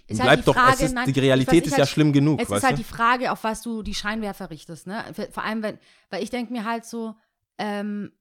[0.08, 2.40] Ist bleib halt die doch, Frage, ist, nein, die Realität ist halt- ja schlimm genug,
[2.42, 2.78] Es ist halt du?
[2.78, 5.04] die Frage, auf was du die Scheinwerfer richtest, ne?
[5.14, 5.78] Vor vor allem, wenn,
[6.10, 7.16] weil ich denke mir halt so,
[7.58, 8.12] ähm,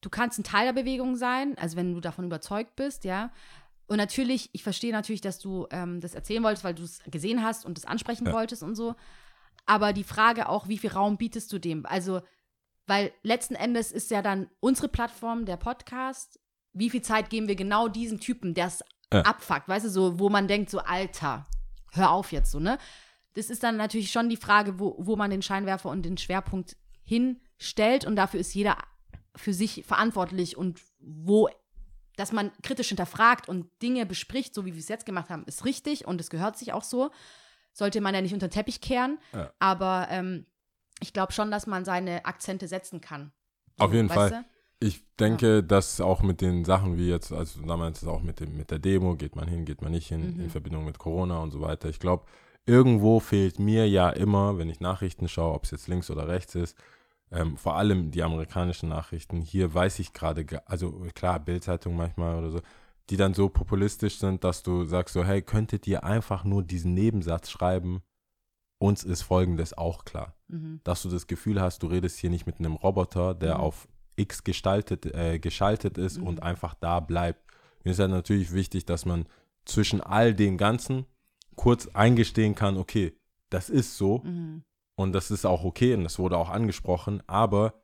[0.00, 3.30] du kannst ein Teil der Bewegung sein, also wenn du davon überzeugt bist, ja.
[3.86, 7.42] Und natürlich, ich verstehe natürlich, dass du ähm, das erzählen wolltest, weil du es gesehen
[7.44, 8.32] hast und es ansprechen Ja.
[8.32, 8.94] wolltest und so.
[9.66, 11.86] Aber die Frage auch, wie viel Raum bietest du dem?
[11.86, 12.22] Also,
[12.86, 16.40] weil letzten Endes ist ja dann unsere Plattform, der Podcast,
[16.72, 18.82] wie viel Zeit geben wir genau diesem Typen, der es
[19.12, 19.22] Ja.
[19.22, 21.46] abfuckt, weißt du, so, wo man denkt, so, Alter,
[21.92, 22.78] hör auf jetzt so, ne?
[23.34, 26.76] Das ist dann natürlich schon die Frage, wo, wo man den Scheinwerfer und den Schwerpunkt
[27.04, 28.76] hinstellt und dafür ist jeder
[29.36, 31.48] für sich verantwortlich und wo,
[32.16, 35.64] dass man kritisch hinterfragt und Dinge bespricht, so wie wir es jetzt gemacht haben, ist
[35.64, 37.10] richtig und es gehört sich auch so.
[37.72, 39.50] Sollte man ja nicht unter den Teppich kehren, Ja.
[39.58, 40.46] aber ähm,
[41.00, 43.32] ich glaube schon, dass man seine Akzente setzen kann.
[43.78, 44.44] Auf jeden Fall.
[44.82, 48.70] Ich denke, dass auch mit den Sachen wie jetzt, also damals auch mit, dem, mit
[48.70, 50.40] der Demo, geht man hin, geht man nicht hin, Mhm.
[50.40, 51.88] in Verbindung mit Corona und so weiter.
[51.90, 52.24] Ich glaube,
[52.66, 56.54] irgendwo fehlt mir ja immer, wenn ich Nachrichten schaue, ob es jetzt links oder rechts
[56.54, 56.76] ist,
[57.30, 59.40] ähm, vor allem die amerikanischen Nachrichten.
[59.42, 62.60] Hier weiß ich gerade, ge- also klar, Bildzeitung manchmal oder so,
[63.10, 66.94] die dann so populistisch sind, dass du sagst so, hey, könntet ihr einfach nur diesen
[66.94, 68.02] Nebensatz schreiben?
[68.78, 70.80] Uns ist Folgendes auch klar Mhm.
[70.84, 73.60] dass du das Gefühl hast, du redest hier nicht mit einem Roboter, der Mhm.
[73.60, 76.26] auf X gestaltet, äh, geschaltet ist Mhm.
[76.26, 77.40] und einfach da bleibt.
[77.84, 79.26] Mir ist halt natürlich wichtig, dass man
[79.64, 81.06] zwischen all dem Ganzen
[81.56, 83.16] kurz eingestehen kann, okay,
[83.50, 84.64] das ist so Mhm.
[84.96, 87.74] und das ist auch okay und das wurde auch angesprochen, aber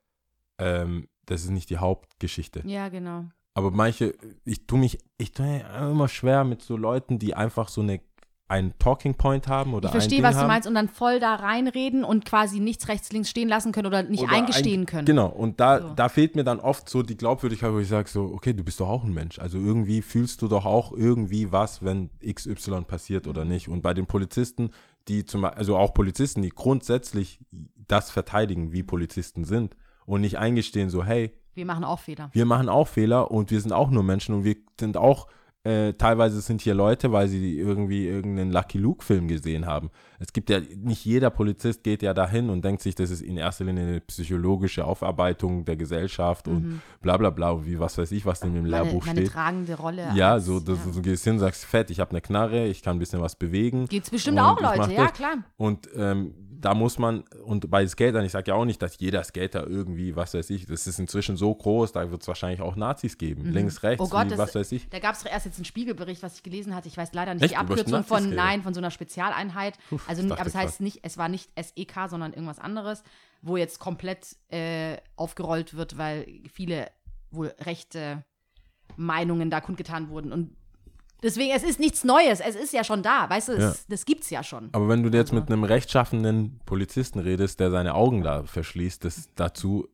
[0.59, 2.63] ähm, das ist nicht die Hauptgeschichte.
[2.67, 3.27] Ja, genau.
[3.57, 7.81] Aber manche, ich tue mich, ich tue immer schwer mit so Leuten, die einfach so
[7.81, 8.01] eine,
[8.49, 12.05] einen Talking Point haben oder Ich verstehe, was du meinst und dann voll da reinreden
[12.05, 15.07] und quasi nichts rechts, links stehen lassen können oder nicht Oder eingestehen ein- können.
[15.07, 15.95] Genau, und da, So.
[15.95, 18.79] da fehlt mir dann oft so die Glaubwürdigkeit, wo ich sage so, okay, du bist
[18.79, 19.39] doch auch ein Mensch.
[19.39, 23.51] Also irgendwie fühlst du doch auch irgendwie was, wenn XY passiert oder Mhm.
[23.53, 23.69] nicht.
[23.71, 24.69] Und bei den Polizisten,
[25.09, 27.41] die zum Beispiel, also auch Polizisten, die grundsätzlich
[27.89, 32.31] das verteidigen, wie Polizisten sind und nicht eingestehen so, hey, Wir machen auch Fehler.
[32.33, 35.27] wir machen auch Fehler und wir sind auch nur Menschen und wir sind auch,
[35.65, 39.91] äh, teilweise sind hier Leute, weil sie irgendwie irgendeinen Lucky Luke-Film gesehen haben.
[40.21, 43.37] Es gibt ja, nicht jeder Polizist geht ja dahin und denkt sich, das ist in
[43.37, 48.25] erster Linie eine psychologische Aufarbeitung der Gesellschaft und bla bla bla, wie was weiß ich,
[48.25, 48.71] was in dem Mhm.
[48.71, 49.33] Meine, Lehrbuch meine steht.
[49.33, 50.09] tragende Rolle.
[50.15, 50.93] Ja, als- so, dass ja.
[50.93, 53.87] du gehst hin, sagst, fett, ich habe eine Knarre, ich kann ein bisschen was bewegen.
[53.87, 55.15] Gibt's bestimmt auch Leute, ja, das.
[55.15, 55.39] klar.
[55.57, 59.23] Und ähm, da muss man, und bei Skatern, ich sage ja auch nicht, dass jeder
[59.25, 62.77] Skater irgendwie, was weiß ich, das ist inzwischen so groß, da wird es wahrscheinlich auch
[62.77, 63.45] Nazis geben.
[63.53, 64.89] Links, rechts, Oh Gott, wie, das- was weiß ich.
[64.89, 66.89] Da gab es doch erst jetzt einen Spiegelbericht, was ich gelesen hatte.
[66.89, 67.53] Ich weiß leider nicht Echt?
[67.53, 68.37] die Abkürzung von, geredet?
[68.37, 69.79] nein, von so einer Spezialeinheit.
[70.07, 73.03] also, ich aber es heißt nicht, es war nicht SEK, sondern irgendwas anderes,
[73.43, 76.91] wo jetzt komplett äh, aufgerollt wird, weil viele
[77.31, 78.25] wohl rechte
[78.97, 80.33] Meinungen da kundgetan wurden.
[80.33, 80.57] Und
[81.23, 82.41] deswegen, es ist nichts Neues.
[82.41, 83.29] Es ist ja schon da.
[83.31, 83.75] Weißt du, es, Ja.
[83.89, 84.69] das gibt's ja schon.
[84.73, 89.29] Aber wenn du jetzt mit einem rechtschaffenden Polizisten redest, der seine Augen da verschließt, das
[89.35, 89.89] dazu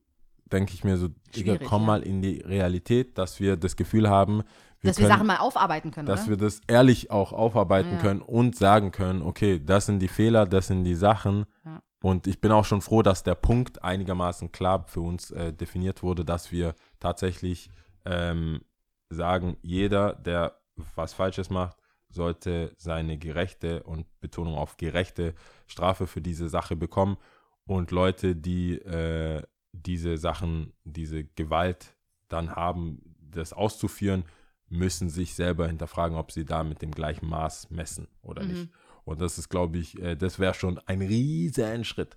[0.53, 1.87] denke ich mir so, Digga, komm ja.
[1.87, 4.43] mal in die Realität, dass wir das Gefühl haben,
[4.81, 6.31] wir dass wir können, Sachen mal aufarbeiten können, dass oder?
[6.31, 7.99] wir das ehrlich auch aufarbeiten Ja.
[7.99, 11.47] können und sagen können, okay, das sind die Fehler, das sind die Sachen.
[11.65, 11.81] Ja.
[12.03, 16.03] Und ich bin auch schon froh, dass der Punkt einigermaßen klar für uns äh, definiert
[16.03, 17.71] wurde, dass wir tatsächlich
[18.05, 18.61] ähm,
[19.09, 20.57] sagen, jeder, der
[20.95, 21.77] was Falsches macht,
[22.09, 25.35] sollte seine gerechte und Betonung auf gerechte
[25.67, 27.17] Strafe für diese Sache bekommen.
[27.65, 29.43] Und Leute, die äh,
[29.73, 31.97] diese Sachen, diese Gewalt
[32.29, 34.25] dann haben, das auszuführen,
[34.69, 38.49] müssen sich selber hinterfragen, ob sie da mit dem gleichen Maß messen oder Mhm.
[38.49, 38.69] nicht.
[39.05, 42.17] Und das ist, glaube ich, äh, das wäre schon ein riesen Schritt.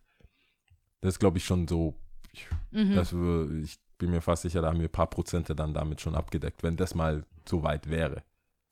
[1.02, 1.96] Das ist, glaube ich, schon so,
[2.34, 2.94] ich, Mhm.
[2.94, 6.02] das, wür- ich bin mir fast sicher, da haben wir ein paar Prozente dann damit
[6.02, 8.24] schon abgedeckt, wenn das mal so weit wäre.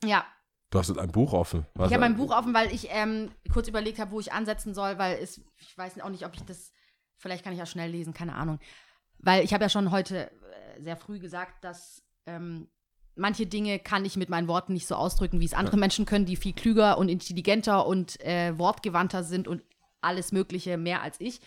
[0.08, 0.24] Ja,
[0.70, 1.64] Du hast ein Buch offen.
[1.74, 4.74] Was- Ich habe mein Buch offen, weil ich ähm, kurz überlegt habe, wo ich ansetzen
[4.74, 6.72] soll, weil es, ich weiß auch nicht, ob ich das,
[7.16, 8.58] vielleicht kann ich ja schnell lesen, keine Ahnung.
[9.18, 12.68] Weil ich habe ja schon heute äh, sehr früh gesagt, dass ähm,
[13.14, 16.26] manche Dinge kann ich mit meinen Worten nicht so ausdrücken, wie es andere Menschen können,
[16.26, 19.62] die viel klüger und intelligenter und äh, wortgewandter sind und
[20.00, 21.40] alles Mögliche mehr als ich.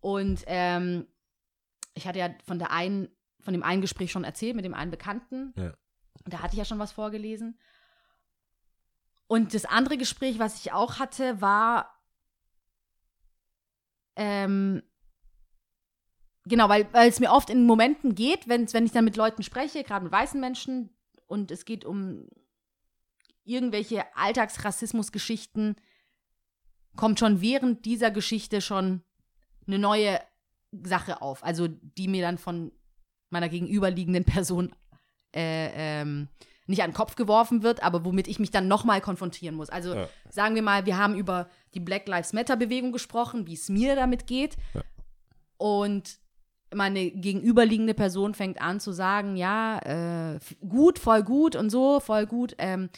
[0.00, 1.06] Und ähm,
[1.92, 3.08] ich hatte ja von der einen,
[3.40, 5.52] von dem einen Gespräch schon erzählt, mit dem einen Bekannten.
[5.56, 5.74] Ja.
[6.30, 7.58] Da hatte ich ja schon was vorgelesen.
[9.26, 11.98] Und das andere Gespräch, was ich auch hatte, war
[14.18, 14.82] ähm,
[16.44, 19.44] genau, weil, weil es mir oft in Momenten geht, wenn, wenn ich dann mit Leuten
[19.44, 20.90] spreche, gerade mit weißen Menschen,
[21.26, 22.26] und es geht um
[23.44, 25.76] irgendwelche Alltagsrassismusgeschichten,
[26.96, 29.02] kommt schon während dieser Geschichte schon
[29.66, 30.20] eine neue
[30.72, 31.44] Sache auf.
[31.44, 32.72] Also die mir dann von
[33.30, 34.74] meiner gegenüberliegenden Person
[35.38, 36.28] äh, ähm,
[36.66, 39.70] nicht an den Kopf geworfen wird, aber womit ich mich dann nochmal konfrontieren muss.
[39.70, 40.08] Also Ja.
[40.28, 44.26] sagen wir mal, wir haben über die Black Lives Matter-Bewegung gesprochen, wie es mir damit
[44.26, 44.56] geht.
[44.74, 44.82] Ja.
[45.56, 46.18] Und
[46.74, 49.78] meine gegenüberliegende Person fängt an zu sagen, ja,
[50.34, 52.54] äh, gut, voll gut und so, voll gut.
[52.58, 52.90] Ähm,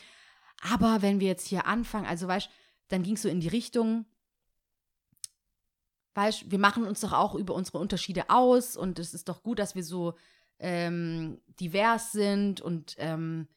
[0.72, 2.50] aber wenn wir jetzt hier anfangen, also weißt
[2.88, 4.04] dann ging es so in die Richtung,
[6.14, 9.60] weißt wir machen uns doch auch über unsere Unterschiede aus und es ist doch gut,
[9.60, 10.14] dass wir so
[10.60, 13.48] ähm, divers sind und ähm,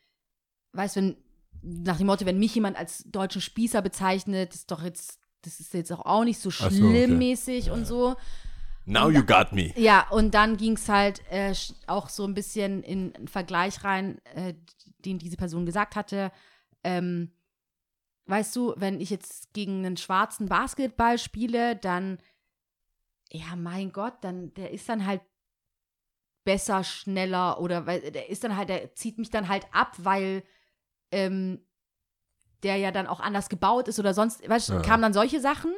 [0.72, 1.18] weißt wenn
[1.62, 5.74] nach dem Motto, wenn mich jemand als deutschen Spießer bezeichnet, ist doch jetzt, das ist
[5.74, 6.76] jetzt auch, auch nicht so so, okay.
[6.76, 8.16] schlimmmäßig und so.
[8.86, 9.72] Now you got me.
[9.78, 11.54] Ja, und dann ging es halt äh,
[11.88, 14.56] auch so ein bisschen in einen Vergleich rein, äh,
[15.06, 16.32] den diese Person gesagt hatte.
[16.84, 17.32] Ähm,
[18.26, 22.18] weißt du, wenn ich jetzt gegen einen schwarzen Basketball spiele, dann,
[23.32, 25.22] ja, mein Gott, dann, der ist dann halt
[26.44, 30.44] besser, schneller oder weil der ist dann halt, der zieht mich dann halt ab, weil
[31.12, 31.66] ähm,
[32.64, 34.82] der ja dann auch anders gebaut ist oder sonst, weißt du, Ja.
[34.82, 35.74] kamen dann solche Sachen.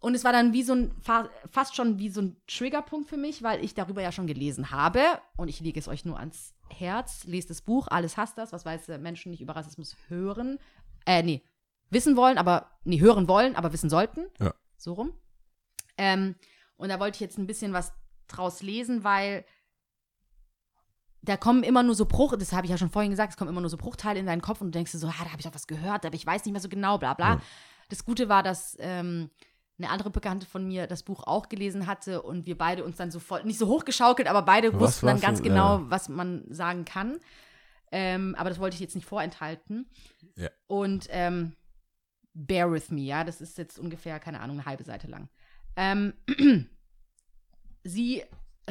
[0.00, 3.16] Und es war dann wie so ein, fa- fast schon wie so ein Triggerpunkt für
[3.16, 5.00] mich, weil ich darüber ja schon gelesen habe.
[5.36, 7.24] Und ich lege es euch nur ans Herz.
[7.24, 10.60] Lest das Buch, alles hasst das, was weiße Menschen nicht über Rassismus hören.
[11.04, 11.42] Äh, nee,
[11.90, 14.26] wissen wollen, aber, nee, hören wollen, aber wissen sollten.
[14.38, 14.54] Ja.
[14.76, 15.12] So rum.
[15.96, 16.36] Ähm,
[16.76, 17.92] und da wollte ich jetzt ein bisschen was
[18.28, 19.44] draus lesen, weil
[21.22, 23.50] da kommen immer nur so Bruch, das habe ich ja schon vorhin gesagt, es kommen
[23.50, 25.38] immer nur so Bruchteile in deinen Kopf und du denkst dir so, ah, da habe
[25.38, 27.34] ich doch was gehört, aber ich weiß nicht mehr so genau, bla bla.
[27.34, 27.40] Ja.
[27.88, 29.30] Das Gute war, dass ähm,
[29.78, 33.10] eine andere Bekannte von mir das Buch auch gelesen hatte und wir beide uns dann
[33.10, 35.50] so voll, nicht so hochgeschaukelt, aber beide Was wussten dann ganz denn?
[35.50, 35.90] genau, Ja.
[35.90, 37.18] was man sagen kann.
[37.90, 39.88] Ähm, aber das wollte ich jetzt nicht vorenthalten.
[40.36, 40.50] Ja.
[40.66, 41.56] Und ähm,
[42.34, 45.28] bear with me, ja, das ist jetzt ungefähr, keine Ahnung, eine halbe Seite lang.
[45.76, 46.12] Ähm,
[47.88, 48.22] sie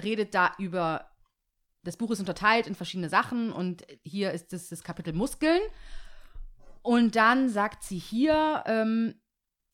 [0.02, 1.10] redet da über,
[1.84, 5.62] das Buch ist unterteilt in verschiedene Sachen und hier ist das, das Kapitel Muskeln.
[6.82, 9.16] Und dann sagt sie hier, ähm,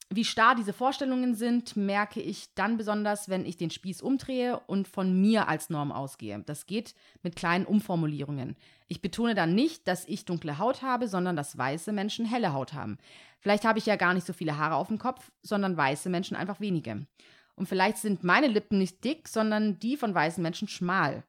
[0.09, 4.87] wie starr diese Vorstellungen sind, merke ich dann besonders, wenn ich den Spieß umdrehe und
[4.87, 6.43] von mir als Norm ausgehe.
[6.45, 8.55] Das geht mit kleinen Umformulierungen.
[8.87, 12.73] Ich betone dann nicht, dass ich dunkle Haut habe, sondern dass weiße Menschen helle Haut
[12.73, 12.97] haben.
[13.39, 16.37] Vielleicht habe ich ja gar nicht so viele Haare auf dem Kopf, sondern weiße Menschen
[16.37, 17.07] einfach wenige.
[17.55, 21.23] Und vielleicht sind meine Lippen nicht dick, sondern die von weißen Menschen schmal.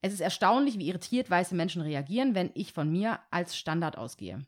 [0.00, 4.46] Es ist erstaunlich, wie irritiert weiße Menschen reagieren, wenn ich von mir als Standard ausgehe.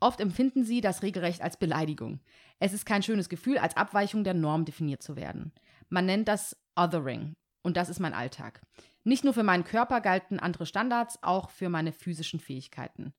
[0.00, 2.20] Oft empfinden sie das regelrecht als Beleidigung.
[2.58, 5.52] Es ist kein schönes Gefühl, als Abweichung der Norm definiert zu werden.
[5.88, 7.34] Man nennt das Othering.
[7.62, 8.60] Und das ist mein Alltag.
[9.04, 13.14] Nicht nur für meinen Körper galten andere Standards, auch für meine physischen Fähigkeiten.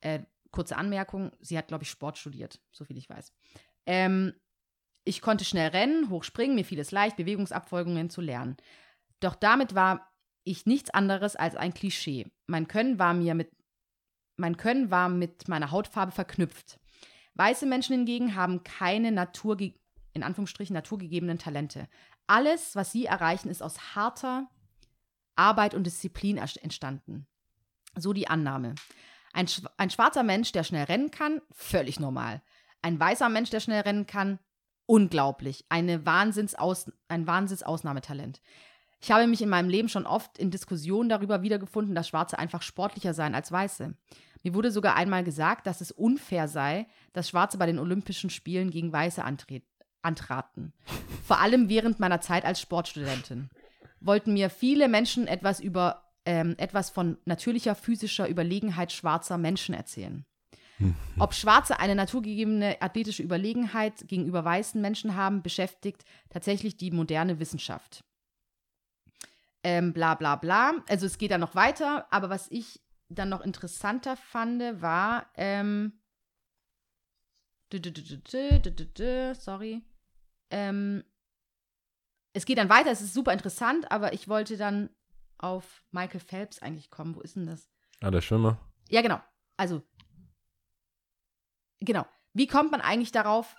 [0.00, 0.20] Äh,
[0.50, 3.32] kurze Anmerkung, sie hat, glaube ich, Sport studiert, soviel ich weiß.
[3.86, 4.34] Ähm,
[5.04, 8.56] ich konnte schnell rennen, hochspringen, mir fiel es leicht, Bewegungsabfolgungen zu lernen.
[9.20, 10.10] Doch damit war
[10.44, 12.30] ich nichts anderes als ein Klischee.
[12.46, 13.50] Mein Können war mir mit
[14.36, 16.80] mein Können war mit meiner Hautfarbe verknüpft.
[17.34, 21.88] Weiße Menschen hingegen haben keine Natur in Anführungsstrichen naturgegebenen Talente.
[22.26, 24.48] Alles, was sie erreichen, ist aus harter
[25.36, 27.26] Arbeit und Disziplin entstanden.
[27.96, 28.74] So die Annahme.
[29.32, 29.46] Ein,
[29.76, 32.42] ein schwarzer Mensch, der schnell rennen kann, völlig normal.
[32.82, 34.38] Ein weißer Mensch, der schnell rennen kann,
[34.90, 35.64] unglaublich.
[35.68, 38.40] Eine Wahnsinnsaus ein Wahnsinnsausnahmetalent.
[39.00, 42.60] Ich habe mich in meinem Leben schon oft in Diskussionen darüber wiedergefunden, dass Schwarze einfach
[42.60, 43.94] sportlicher seien als Weiße.
[44.42, 48.70] Mir wurde sogar einmal gesagt, dass es unfair sei, dass Schwarze bei den Olympischen Spielen
[48.70, 49.22] gegen Weiße
[50.02, 50.72] antraten.
[51.24, 53.48] Vor allem während meiner Zeit als Sportstudentin.
[54.00, 60.24] Wollten mir viele Menschen etwas über ähm, etwas von natürlicher physischer Überlegenheit schwarzer Menschen erzählen.
[61.18, 68.04] Ob Schwarze eine naturgegebene athletische Überlegenheit gegenüber weißen Menschen haben, beschäftigt tatsächlich die moderne Wissenschaft.
[69.62, 70.72] Ähm, bla bla bla.
[70.88, 76.00] Also es geht dann noch weiter, aber was ich dann noch interessanter fand, war, ähm,
[77.70, 79.82] sorry,
[80.50, 81.04] ähm,
[82.32, 84.90] es geht dann weiter, es ist super interessant, aber ich wollte dann
[85.38, 87.16] auf Michael Phelps eigentlich kommen.
[87.16, 87.68] Wo ist denn das?
[88.00, 88.58] Ah, der Schwimmer.
[88.88, 89.20] Ja, genau.
[89.56, 89.82] Also,
[91.80, 92.06] genau.
[92.32, 93.56] Wie kommt man eigentlich darauf,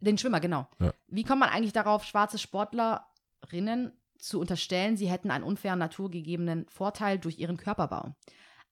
[0.00, 0.68] den Schwimmer, genau.
[0.78, 0.92] Ja.
[1.08, 7.18] Wie kommt man eigentlich darauf, schwarze Sportlerinnen zu unterstellen, sie hätten einen unfairen naturgegebenen Vorteil
[7.18, 8.14] durch ihren Körperbau?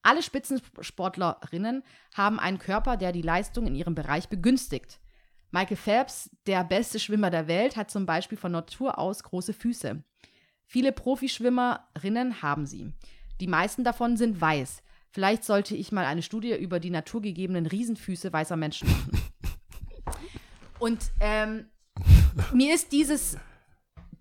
[0.01, 1.83] Alle Spitzensportlerinnen
[2.15, 4.99] haben einen Körper, der die Leistung in ihrem Bereich begünstigt.
[5.51, 10.03] Michael Phelps, der beste Schwimmer der Welt, hat zum Beispiel von Natur aus große Füße.
[10.65, 12.93] Viele Profischwimmerinnen haben sie.
[13.41, 14.83] Die meisten davon sind weiß.
[15.11, 19.21] Vielleicht sollte ich mal eine Studie über die naturgegebenen Riesenfüße weißer Menschen machen.
[20.79, 21.65] Und ähm,
[22.53, 23.37] mir ist dieses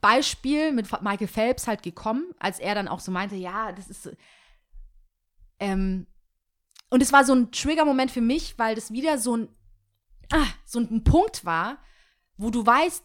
[0.00, 4.16] Beispiel mit Michael Phelps halt gekommen, als er dann auch so meinte, ja, das ist.
[5.60, 6.06] Ähm,
[6.90, 9.48] und es war so ein Trigger-Moment für mich, weil das wieder so ein,
[10.32, 11.78] ah, so ein Punkt war,
[12.36, 13.04] wo du weißt,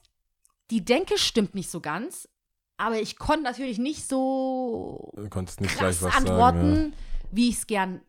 [0.71, 2.29] die Denke stimmt nicht so ganz,
[2.77, 6.93] aber ich konnte natürlich nicht so Du konntest nicht krass gleich was antworten, sagen.
[7.35, 8.01] Wie ich es gern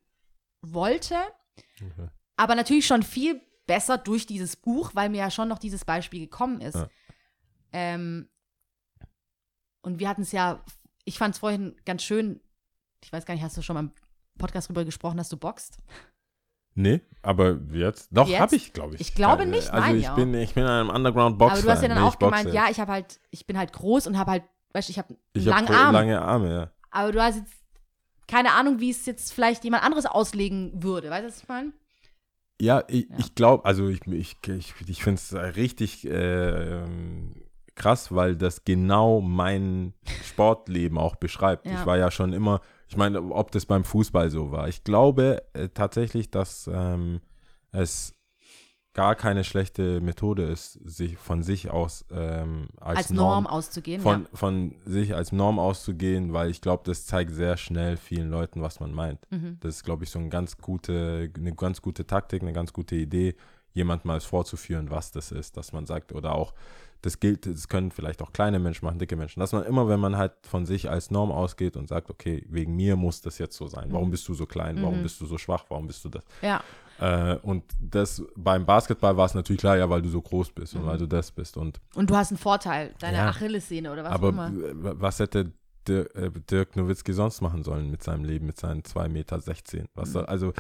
[0.63, 1.17] wollte.
[1.77, 2.09] Okay.
[2.37, 6.21] Aber natürlich schon viel besser durch dieses Buch, weil mir ja schon noch dieses Beispiel
[6.21, 6.75] gekommen ist.
[6.77, 6.89] Ja.
[7.73, 8.29] Ähm,
[9.83, 10.65] und wir hatten es ja,
[11.05, 12.41] ich fand es vorhin ganz schön,
[13.03, 13.93] ich weiß gar nicht, hast du schon mal im
[14.39, 15.79] Podcast drüber gesprochen, dass du boxt?
[16.75, 18.09] Nee, aber jetzt?
[18.11, 19.01] Doch, habe ich, glaube ich.
[19.01, 20.15] Ich glaube nicht, Also nein, ich ja.
[20.15, 22.53] bin, ich bin in einem underground box Aber du hast ja dann nee, auch gemeint,
[22.53, 25.11] ja, ich habe halt, ich bin halt groß und habe halt, weißt du, ich habe
[25.11, 25.95] einen ich langen habe Arm.
[25.95, 26.71] lange Arme, ja.
[26.91, 27.64] Aber du hast jetzt
[28.27, 31.11] keine Ahnung, wie es jetzt vielleicht jemand anderes auslegen würde.
[31.11, 31.73] Weißt du, was ich meine?
[32.61, 33.17] Ja, ich, Ja.
[33.19, 36.83] ich glaube, also ich, ich, ich, ich finde es richtig äh,
[37.75, 39.95] krass, weil das genau mein
[40.25, 41.67] Sportleben auch beschreibt.
[41.67, 41.81] Ja.
[41.81, 44.69] Ich war ja schon immer, ich meine, ob das beim Fußball so war.
[44.69, 47.21] Ich glaube äh, tatsächlich, dass ähm,
[47.73, 48.15] es
[48.95, 54.01] gar keine schlechte Methode ist, sich von sich aus ähm, als, Als, Norm, auszugehen.
[54.01, 54.29] von, ja.
[54.33, 58.79] von sich als Norm auszugehen, weil ich glaube, das zeigt sehr schnell vielen Leuten, was
[58.81, 59.19] man meint.
[59.31, 59.59] Mhm.
[59.61, 62.95] Das ist, glaube ich, so eine ganz gute, eine ganz gute Taktik, eine ganz gute
[62.95, 63.35] Idee,
[63.73, 66.55] jemand mal vorzuführen, was das ist, dass man sagt, oder auch,
[67.03, 70.01] das gilt, das können vielleicht auch kleine Menschen machen, dicke Menschen, dass man immer, wenn
[70.01, 73.57] man halt von sich als Norm ausgeht und sagt, okay, wegen mir muss das jetzt
[73.57, 73.89] so sein.
[73.91, 74.81] Warum bist du so klein?
[74.81, 75.03] Warum Mhm.
[75.03, 75.65] bist du so schwach?
[75.69, 76.25] Warum bist du das?
[76.41, 76.63] ja.
[77.01, 80.75] Äh, und das beim Basketball war es natürlich klar, ja, weil du so groß bist
[80.75, 80.87] und Mhm.
[80.87, 81.57] weil du das bist.
[81.57, 83.29] Und Und du hast einen Vorteil, deine Ja.
[83.29, 84.53] Achillessehne oder was aber auch immer.
[85.01, 85.53] was hätte
[85.89, 89.09] Dirk, äh, Dirk Nowitzki sonst machen sollen mit seinem Leben, mit seinen 2,16
[89.83, 89.89] Meter?
[89.95, 90.13] Was Mhm.
[90.13, 90.53] soll, also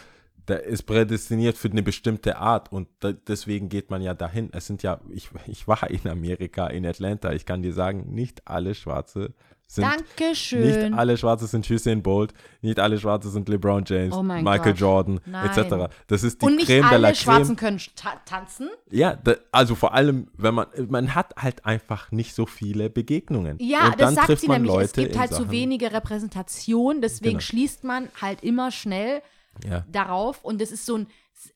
[0.49, 4.51] der ist prädestiniert für eine bestimmte Art und da, deswegen geht man ja dahin.
[4.53, 8.43] Es sind ja, ich, ich war in Amerika, in Atlanta, ich kann dir sagen, nicht
[8.47, 9.33] alle Schwarze
[9.67, 10.61] sind Dankeschön.
[10.89, 14.79] nicht alle Schwarze sind Usain Bolt, nicht alle Schwarze sind LeBron James, Oh Michael Gott.
[14.81, 15.47] Jordan, Nein.
[15.59, 15.91] etc.
[16.07, 17.17] Das ist die Und nicht Creme de la alle Creme.
[17.17, 18.69] Schwarzen können ta tanzen.
[18.91, 23.57] Ja, da, also vor allem, wenn man, man hat halt einfach nicht so viele Begegnungen.
[23.59, 24.75] Ja, und das dann sagt trifft sie man nämlich.
[24.75, 27.41] Leute es gibt halt zu Sachen- wenige Repräsentation, deswegen Genau.
[27.41, 29.23] schließt man halt immer schnell
[29.65, 31.07] Ja, darauf und das ist so ein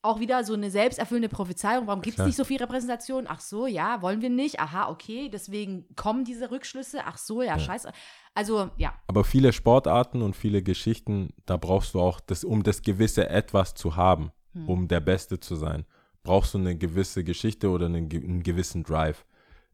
[0.02, 1.86] auch wieder so eine selbsterfüllende Prophezeiung.
[1.86, 3.26] Warum gibt es nicht so viel Repräsentation?
[3.28, 4.58] Ach so, ja, wollen wir nicht.
[4.58, 7.02] Aha, okay, deswegen kommen diese Rückschlüsse.
[7.04, 7.92] Ach so, ja, scheiße.
[8.34, 8.92] Also, ja.
[9.06, 13.74] aber viele Sportarten und viele Geschichten, da brauchst du auch das, um das gewisse Etwas
[13.74, 14.32] zu haben.
[14.66, 15.84] um der Beste zu sein,
[16.22, 19.24] brauchst du eine gewisse Geschichte oder einen, einen gewissen Drive,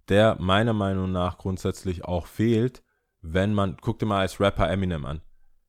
[0.09, 2.83] der meiner Meinung nach grundsätzlich auch fehlt,
[3.23, 5.23] wenn man, guck dir mal als Rapper Eminem an.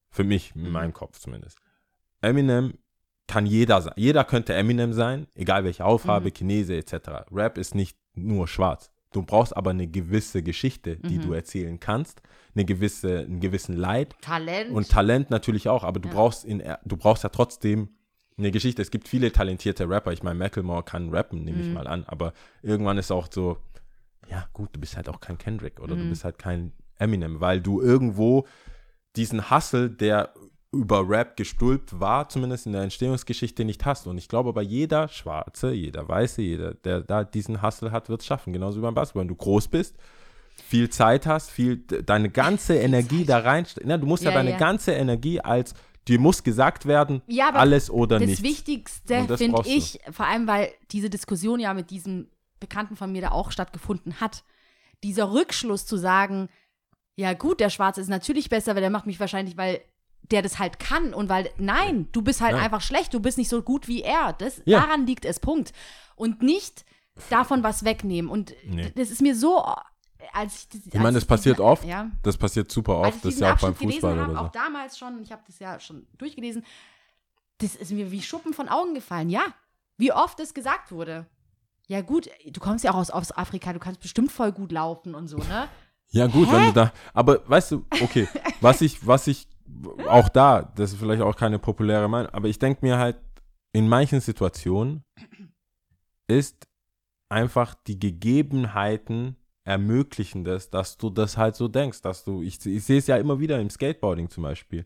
[0.09, 1.59] Für mich, in meinem Kopf zumindest.
[2.25, 2.73] Eminem
[3.27, 3.93] kann jeder sein.
[3.95, 6.93] Jeder könnte Eminem sein, egal welche Hautfarbe, Chinese etc.
[7.31, 8.91] Rap ist nicht nur schwarz.
[9.11, 12.21] Du brauchst aber eine gewisse Geschichte, die du erzählen kannst,
[12.53, 14.71] eine gewisse, einen gewissen Leid Talent.
[14.71, 17.89] und Talent natürlich auch, aber du brauchst in, du brauchst ja trotzdem
[18.37, 18.81] eine Geschichte.
[18.81, 20.11] Es gibt viele talentierte Rapper.
[20.11, 23.57] Ich meine, Macklemore kann rappen, nehme ich mal an, aber irgendwann ist auch so,
[24.29, 27.61] ja gut, du bist halt auch kein Kendrick oder du bist halt kein Eminem, weil
[27.61, 28.45] du irgendwo
[29.15, 30.33] diesen Hustle, der
[30.75, 34.07] über Rap gestülpt war, zumindest in der Entstehungsgeschichte nicht hast.
[34.07, 38.21] Und ich glaube, bei jeder Schwarze, jeder Weiße, jeder, der da diesen Hustle hat, wird
[38.21, 38.53] es schaffen.
[38.53, 39.21] Genauso wie beim Basketball.
[39.21, 39.95] Wenn du groß bist,
[40.55, 43.89] viel Zeit hast, viel deine ganze Energie da reinstecken.
[43.89, 44.57] Ja, du musst ja, Ja, deine ja.
[44.57, 45.73] ganze Energie als
[46.07, 48.43] dir muss gesagt werden, Ja, aber alles oder das nichts.
[48.43, 49.75] Wichtigste das finde brauchst du.
[49.75, 52.27] ich, vor allem weil diese Diskussion ja mit diesem
[52.59, 54.43] Bekannten von mir da auch stattgefunden hat,
[55.03, 56.49] dieser Rückschluss zu sagen,
[57.15, 59.81] ja gut, der Schwarze ist natürlich besser, weil der macht mich wahrscheinlich, weil
[60.31, 62.63] der das halt kann und weil, nein, du bist halt Nein.
[62.63, 64.33] einfach schlecht, du bist nicht so gut wie er.
[64.33, 64.81] Das, Ja.
[64.81, 65.71] Daran liegt es, Punkt.
[66.15, 66.83] Und nicht
[67.29, 68.29] davon was wegnehmen.
[68.31, 68.91] Und Nee.
[68.95, 69.63] das ist mir so,
[70.33, 71.83] als ich das, Ich meine, das passiert oft.
[71.85, 72.09] Ja.
[72.23, 73.17] Das passiert super Als oft.
[73.17, 74.45] Das ist diesen ja auch beim Fußball gelesen oder so.
[74.47, 76.65] auch damals schon, ich habe das ja schon durchgelesen,
[77.59, 79.29] das ist mir wie Schuppen von Augen gefallen.
[79.29, 79.43] Ja,
[79.97, 81.25] wie oft es gesagt wurde.
[81.87, 85.27] Ja gut, du kommst ja auch aus Ostafrika, du kannst bestimmt voll gut laufen und
[85.27, 85.67] so, ne?
[86.09, 86.65] Ja, gut, wenn Hä?
[86.67, 86.93] du da.
[87.13, 88.27] Aber weißt du, okay,
[88.61, 89.47] was ich, was ich
[90.07, 93.17] auch da, das ist vielleicht auch keine populäre Meinung, aber ich denke mir halt,
[93.73, 95.03] in manchen Situationen
[96.27, 96.67] ist
[97.29, 102.83] einfach die Gegebenheiten ermöglichen das, dass du das halt so denkst, dass du, ich, ich
[102.83, 104.85] sehe es ja immer wieder im Skateboarding zum Beispiel.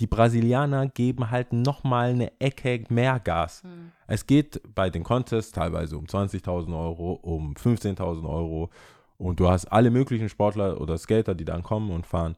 [0.00, 3.62] Die Brasilianer geben halt nochmal eine Ecke mehr Gas.
[4.06, 8.70] Es geht bei den Contests teilweise um 20.000 Euro, um 15.000 Euro
[9.16, 12.36] und du hast alle möglichen Sportler oder Skater, die dann kommen und fahren.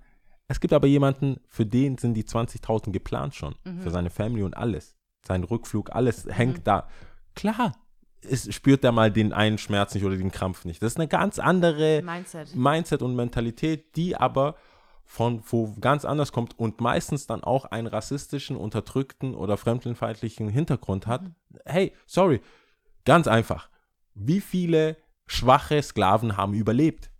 [0.49, 4.57] Es gibt aber jemanden, für den sind die 20.000 geplant schon, für seine Family und
[4.57, 4.96] alles.
[5.26, 6.88] Sein Rückflug, alles hängt da.
[7.34, 7.74] Klar,
[8.22, 10.82] es spürt er mal den einen Schmerz nicht oder den Krampf nicht.
[10.82, 12.55] Das ist eine ganz andere Mindset.
[12.55, 14.57] Mindset und Mentalität, die aber
[15.05, 21.07] von wo ganz anders kommt und meistens dann auch einen rassistischen, unterdrückten oder fremdenfeindlichen Hintergrund
[21.07, 21.22] hat.
[21.64, 22.40] Hey, sorry,
[23.05, 23.70] ganz einfach.
[24.14, 24.96] Wie viele
[25.28, 27.10] schwache Sklaven haben überlebt?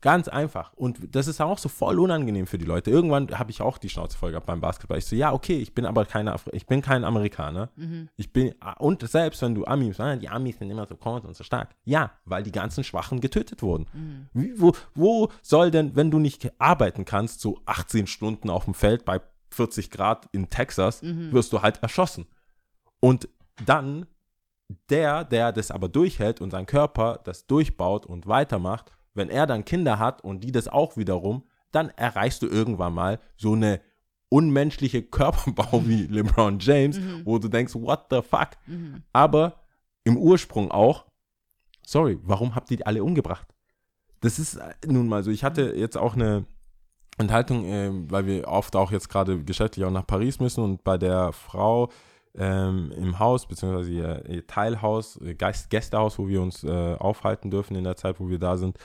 [0.00, 0.72] Ganz einfach.
[0.74, 2.90] Und das ist auch so voll unangenehm für die Leute.
[2.90, 4.98] Irgendwann habe ich auch die Schnauze voll gehabt beim Basketball.
[4.98, 7.70] Ich so, ja, okay, ich bin aber keine, Afri ich bin kein Amerikaner.
[8.16, 11.36] Ich bin, und selbst wenn du Amis, ah, die Amis sind immer so groß und
[11.36, 11.74] so stark.
[11.84, 13.86] Ja, weil die ganzen Schwachen getötet wurden.
[14.32, 18.74] Wie, wo, wo soll denn, wenn du nicht arbeiten kannst, so 18 Stunden auf dem
[18.74, 21.02] Feld bei 40 Grad in Texas,
[21.32, 22.26] wirst du halt erschossen.
[23.00, 23.28] Und
[23.64, 24.06] dann
[24.90, 29.64] der, der das aber durchhält und sein Körper das durchbaut und weitermacht, wenn er dann
[29.64, 33.80] Kinder hat und die das auch wiederum, dann erreichst du irgendwann mal so eine
[34.28, 38.50] unmenschliche Körperbau wie LeBron James, wo du denkst, what the fuck?
[39.12, 39.64] Aber
[40.04, 41.06] im Ursprung auch,
[41.84, 43.46] sorry, warum habt ihr die alle umgebracht?
[44.20, 45.30] Das ist äh, nun mal so.
[45.30, 46.46] Ich hatte jetzt auch eine
[47.18, 50.98] Enthaltung, ähm, weil wir oft auch jetzt gerade geschäftlich auch nach Paris müssen und bei
[50.98, 51.90] der Frau
[52.36, 57.50] ähm, im Haus, beziehungsweise ihr, ihr Teilhaus, ihr Geist, Gästehaus, wo wir uns äh, aufhalten
[57.50, 58.78] dürfen in der Zeit, wo wir da sind,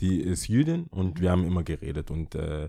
[0.00, 2.68] die ist Jüdin und wir haben immer geredet und äh,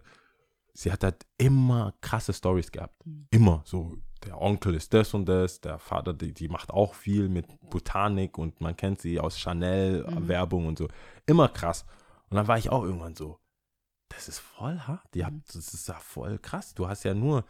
[0.74, 2.96] sie hat halt immer krasse Stories gehabt.
[3.32, 3.98] Immer so.
[4.26, 8.40] Der Onkel ist das und das, der Vater, die, die macht auch viel mit Botanik
[8.40, 10.88] und man kennt sie aus Chanel-Werbung und so.
[11.28, 11.86] Immer krass.
[12.30, 13.40] Und dann war ich auch irgendwann so,
[14.10, 15.14] das ist voll hart.
[15.14, 16.74] Die hat, das ist ja voll krass.
[16.74, 17.46] Du hast ja nur.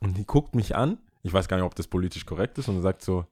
[0.00, 0.98] Und die guckt mich an.
[1.22, 2.68] Ich weiß gar nicht, ob das politisch korrekt ist.
[2.68, 3.24] Und sagt so,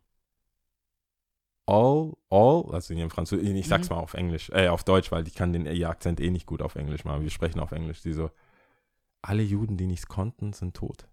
[1.67, 5.27] all, all, also in ihrem Französisch, ich sag's mal auf Englisch, äh, auf Deutsch, weil
[5.27, 7.23] ich kann den ihr Akzent eh nicht gut auf Englisch machen.
[7.23, 8.03] Wir sprechen auf Englisch.
[8.03, 8.31] Die so,
[9.23, 11.07] alle Juden, die nichts konnten, sind tot.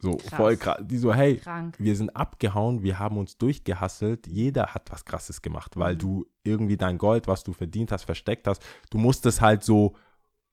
[0.00, 0.34] So, Krass.
[0.34, 0.78] voll krass.
[0.82, 1.74] Die so, hey, Krank.
[1.80, 5.98] wir sind abgehauen, wir haben uns durchgehasselt, jeder hat was krasses gemacht, weil Mhm.
[5.98, 9.96] du irgendwie dein Gold, was du verdient hast, versteckt hast, du musst es halt so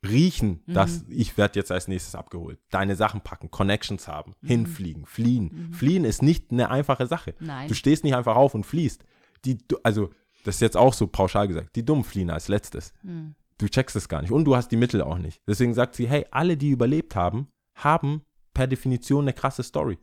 [0.04, 1.06] riechen, dass Mhm.
[1.10, 2.60] ich werde jetzt als nächstes abgeholt.
[2.70, 4.48] Deine Sachen packen, Connections haben, Mhm.
[4.48, 5.74] hinfliegen, fliehen.
[5.74, 7.34] Fliehen ist nicht eine einfache Sache.
[7.40, 7.68] Nein.
[7.68, 9.04] Du stehst nicht einfach auf und fliehst.
[9.46, 10.12] Die, also,
[10.44, 12.94] das ist jetzt auch so pauschal gesagt, die Dummen fliehen als letztes.
[13.04, 13.36] Mhm.
[13.58, 15.42] Du checkst es gar nicht und du hast die Mittel auch nicht.
[15.48, 18.22] Deswegen sagt sie, hey, alle, die überlebt haben, haben
[18.54, 19.98] per Definition eine krasse Story.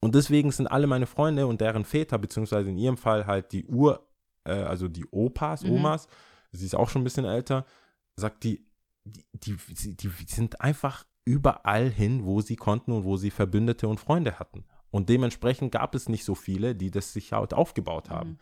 [0.00, 3.64] Und deswegen sind alle meine Freunde und deren Väter, beziehungsweise in ihrem Fall halt die
[3.66, 4.06] Ur,
[4.44, 5.72] äh, also die Opas, Mhm.
[5.72, 6.08] Omas,
[6.52, 7.64] sie ist auch schon ein bisschen älter,
[8.16, 8.65] sagt die,
[9.32, 14.00] die, die, die, sind einfach überall hin, wo sie konnten und wo sie Verbündete und
[14.00, 14.64] Freunde hatten.
[14.90, 18.38] Und dementsprechend gab es nicht so viele, die das sich halt aufgebaut haben.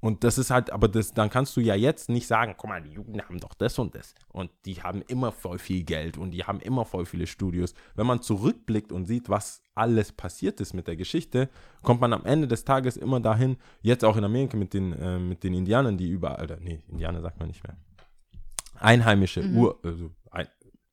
[0.00, 2.82] Und das ist halt, aber das, dann kannst du ja jetzt nicht sagen, guck mal,
[2.82, 4.14] die Jugend haben doch das und das.
[4.28, 7.74] Und die haben immer voll viel Geld und die haben immer voll viele Studios.
[7.94, 11.48] Wenn man zurückblickt und sieht, was alles passiert ist mit der Geschichte,
[11.82, 15.18] kommt man am Ende des Tages immer dahin, jetzt auch in Amerika mit den, äh,
[15.18, 17.76] mit den Indianern, die überall, oder, nee, Indianer sagt man nicht mehr.
[18.80, 20.46] Einheimische, Ur, also, ein,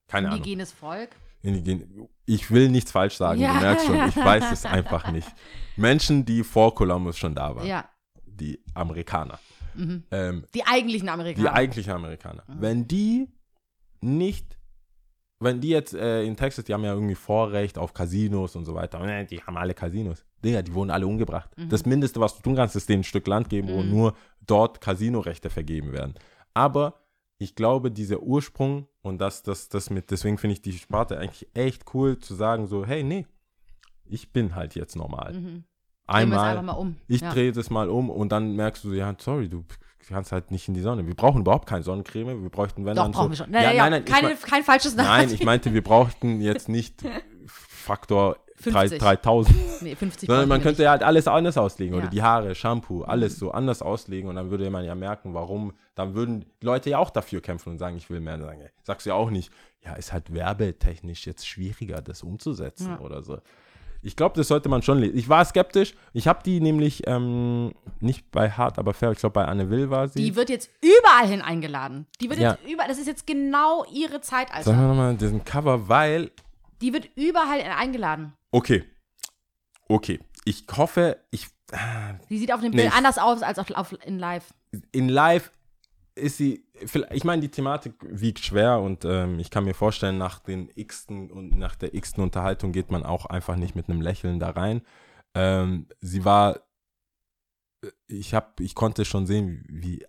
[0.07, 0.39] keine Ahnung.
[0.39, 1.09] Indigenes Volk.
[1.41, 2.07] Indigen.
[2.25, 3.53] Ich will nichts falsch sagen, Ja.
[3.53, 5.27] du merkst schon, ich weiß es einfach nicht.
[5.75, 7.89] Menschen, die vor Columbus schon da waren, Ja.
[8.25, 9.39] die Amerikaner,
[9.75, 11.53] ähm, Die eigentlichen die Amerikaner.
[11.53, 13.27] eigentlichen Amerikaner, wenn die
[14.01, 14.57] nicht,
[15.39, 18.73] wenn die jetzt äh, in Texas, die haben ja irgendwie Vorrecht auf Casinos und so
[18.75, 20.23] weiter, und, äh, die haben alle Casinos.
[20.43, 21.49] Digga, die wurden alle umgebracht.
[21.69, 24.13] Das Mindeste, was du tun kannst, ist denen ein Stück Land geben, wo nur
[24.45, 26.15] dort Casinorechte vergeben werden.
[26.53, 27.01] Aber
[27.43, 31.47] ich glaube, dieser Ursprung und das, das, das mit, deswegen finde ich die Sparte eigentlich
[31.53, 33.25] echt cool, zu sagen so, hey, nee,
[34.05, 35.35] ich bin halt jetzt normal.
[35.35, 36.97] Es Einmal, mal um.
[37.07, 37.31] ich ja.
[37.31, 39.63] drehe das mal um und dann merkst du, ja, sorry, du
[40.07, 41.07] kannst halt nicht in die Sonne.
[41.07, 43.51] Wir brauchen überhaupt keine Sonnencreme, wir bräuchten, wenn Doch, dann brauchen so, wir schon.
[43.51, 46.41] Nein, ja, ja, nein, nein, ich keine, mein- kein falsches Nein, ich meinte, wir brauchten
[46.41, 47.01] jetzt nicht
[47.45, 48.99] Faktor 3, 50.
[48.99, 52.09] 3000, nee, 50 sondern man könnte ja halt alles anders auslegen oder Ja.
[52.09, 56.13] die Haare, Shampoo, alles so anders auslegen und dann würde man ja merken, warum, dann
[56.15, 58.39] würden Leute ja auch dafür kämpfen und sagen, ich will mehr.
[58.39, 59.51] Sagen, sagst du ja auch nicht,
[59.83, 62.99] ja, ist halt werbetechnisch jetzt schwieriger, das umzusetzen Ja.
[62.99, 63.39] oder so.
[64.05, 65.17] Ich glaube, das sollte man schon lesen.
[65.17, 65.93] Ich war skeptisch.
[66.11, 67.71] Ich habe die nämlich ähm,
[68.01, 69.11] nicht bei Hart, aber fair.
[69.13, 70.21] Ich glaube, bei Anne Will war sie.
[70.21, 72.05] Die wird jetzt überall hin eingeladen.
[72.19, 72.51] Die wird Ja.
[72.51, 76.31] jetzt überall, das ist jetzt genau ihre Zeit, Sagen wir nochmal diesen Cover, weil
[76.81, 78.33] Die wird überall eingeladen.
[78.53, 78.83] Okay.
[79.89, 80.19] Okay.
[80.45, 81.47] Ich hoffe, ich.
[82.29, 84.53] Sie sieht auf dem Nee, Bild ich- anders aus als auf, auf, in live.
[84.91, 85.51] In live
[86.15, 86.65] ist sie.
[87.11, 91.31] Ich meine, die Thematik wiegt schwer und ähm, ich kann mir vorstellen, nach den x-ten
[91.31, 94.81] und nach der x-ten Unterhaltung geht man auch einfach nicht mit einem Lächeln da rein.
[95.33, 96.59] Ähm, sie war.
[98.07, 100.05] Ich habe, ich konnte schon sehen, wie,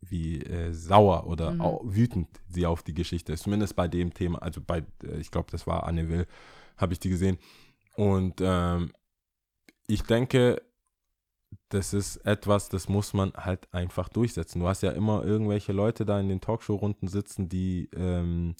[0.00, 1.80] wie äh, sauer oder Mhm.
[1.94, 3.42] wütend sie auf die Geschichte ist.
[3.44, 6.26] Zumindest bei dem Thema, also bei, äh, ich glaube, das war Anne Will,
[6.76, 7.38] habe ich die gesehen.
[7.98, 8.92] Und ähm,
[9.88, 10.62] ich denke,
[11.68, 14.60] das ist etwas, das muss man halt einfach durchsetzen.
[14.60, 18.54] Du hast ja immer irgendwelche Leute da in den Talkshow-Runden sitzen, die, ähm,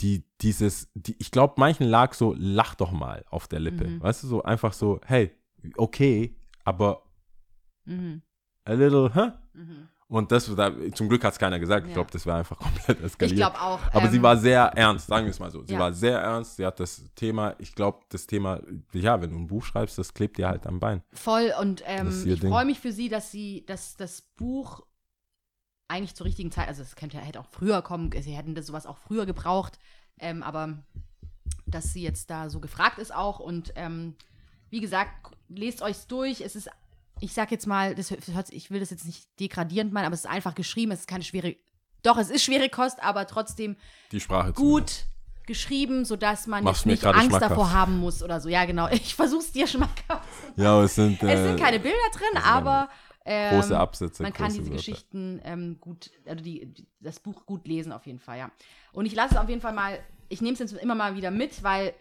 [0.00, 3.88] die dieses, die, ich glaube, manchen lag so, lach doch mal auf der Lippe.
[3.88, 4.00] Mhm.
[4.00, 5.30] Weißt du, so einfach so, hey,
[5.76, 6.34] okay,
[6.64, 7.02] aber
[7.84, 8.22] Mhm.
[8.64, 9.32] a little, hä?
[9.52, 9.88] Mhm.
[10.06, 11.86] Und das, da, zum Glück hat es keiner gesagt.
[11.86, 11.94] Ich Ja.
[11.94, 13.32] glaube, das wäre einfach komplett eskaliert.
[13.32, 13.80] Ich glaube auch.
[13.92, 15.64] Aber sie ähm, war sehr ernst, sagen wir es mal so.
[15.64, 15.78] Sie ja.
[15.78, 16.56] war sehr ernst.
[16.56, 18.60] Sie hat das Thema, ich glaube, das Thema,
[18.92, 21.02] ja, wenn du ein Buch schreibst, das klebt dir halt am Bein.
[21.12, 24.82] Voll und ähm, ich freue mich für sie, dass sie, dass das Buch
[25.88, 28.86] eigentlich zur richtigen Zeit, also es könnte hätte auch früher kommen, sie hätten das sowas
[28.86, 29.78] auch früher gebraucht,
[30.18, 30.78] ähm, aber
[31.66, 34.14] dass sie jetzt da so gefragt ist auch und ähm,
[34.70, 36.40] wie gesagt, lest euch's durch.
[36.40, 36.68] Es ist,
[37.20, 40.20] ich sag jetzt mal, das hört, ich will das jetzt nicht degradierend meinen, aber es
[40.20, 41.56] ist einfach geschrieben, es ist keine schwere,
[42.02, 43.76] doch, es ist schwere Kost, aber trotzdem
[44.12, 45.06] Die Sprache gut
[45.46, 48.48] geschrieben, sodass man jetzt nicht Angst davor haben muss oder so.
[48.48, 48.88] Ja, genau.
[48.90, 50.26] Ich versuch's dir schmackhaft
[50.56, 52.88] Ja, es sind, es äh, sind keine Bilder drin, aber
[53.24, 54.22] ähm, große Absätze.
[54.22, 54.76] man kann diese Wörter.
[54.76, 58.50] Geschichten ähm, gut, also die, die, das Buch gut lesen auf jeden Fall, ja.
[58.92, 61.30] Und ich lasse es auf jeden Fall mal, ich nehme es jetzt immer mal wieder
[61.30, 61.94] mit, weil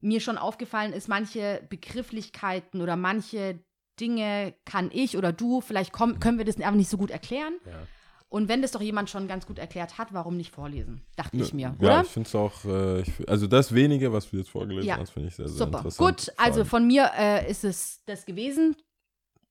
[0.00, 3.58] mir schon aufgefallen ist, manche Begrifflichkeiten oder manche
[4.00, 7.54] Dinge kann ich oder du, vielleicht komm, können wir das einfach nicht so gut erklären.
[7.66, 7.86] Ja.
[8.28, 11.02] Und wenn das doch jemand schon ganz gut erklärt hat, warum nicht vorlesen?
[11.16, 12.02] Dachte ich mir, Ja, oder?
[12.02, 14.98] ich finde es auch, äh, ich, also das wenige, was du jetzt vorgelesen Ja.
[14.98, 15.78] hast, finde ich sehr, sehr Super.
[15.78, 16.16] interessant.
[16.18, 18.76] Gut, also von mir äh, ist es das gewesen.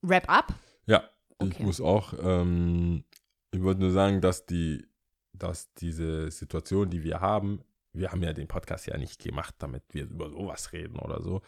[0.02, 0.54] Wrap up.
[0.86, 1.04] Ja,
[1.42, 1.64] ich Okay.
[1.64, 3.04] muss auch, ähm,
[3.52, 4.86] ich wollte nur sagen, dass die,
[5.34, 7.62] dass diese Situation, die wir haben,
[7.92, 11.42] wir haben ja den Podcast ja nicht gemacht, damit wir über sowas reden oder so.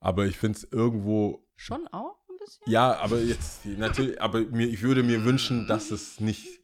[0.00, 2.62] Aber ich finde es irgendwo, Schon auch bisschen?
[2.66, 6.60] ja, aber jetzt, natürlich, aber mir, ich würde mir wünschen, dass es nicht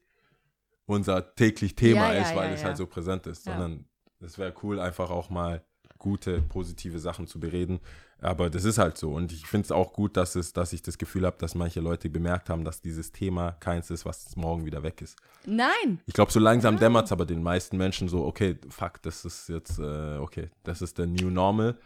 [0.86, 2.68] unser täglich Thema Ja, ja, ist, weil ja, es ja.
[2.68, 3.52] halt so präsent ist, Ja.
[3.52, 3.84] sondern
[4.20, 5.62] es wäre cool, einfach auch mal
[5.98, 7.80] gute, positive Sachen zu bereden.
[8.20, 9.12] Aber das ist halt so.
[9.12, 11.80] Und ich finde es auch gut, dass, es, dass ich das Gefühl habe, dass manche
[11.80, 15.16] Leute bemerkt haben, dass dieses Thema keins ist, was morgen wieder weg ist.
[15.44, 16.00] Nein.
[16.06, 19.48] Ich glaube, so langsam dämmert es aber den meisten Menschen so, okay, fuck, das ist
[19.48, 21.76] jetzt, äh, okay, das ist der New Normal.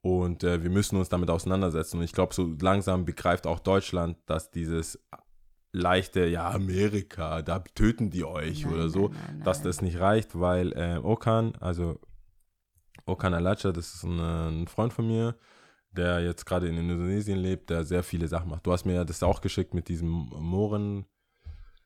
[0.00, 1.98] Und äh, wir müssen uns damit auseinandersetzen.
[1.98, 4.98] Und ich glaube, so langsam begreift auch Deutschland, dass dieses
[5.72, 9.98] leichte, ja, Amerika, da töten die euch Nein, oder so, nein, nein, dass das nicht
[9.98, 12.00] reicht, weil äh, Okan, also
[13.06, 15.36] Okan Alacha, das ist ein, ein Freund von mir,
[15.90, 18.66] der jetzt gerade in Indonesien lebt, der sehr viele Sachen macht.
[18.66, 21.06] Du hast mir ja das auch geschickt mit diesem Mohren,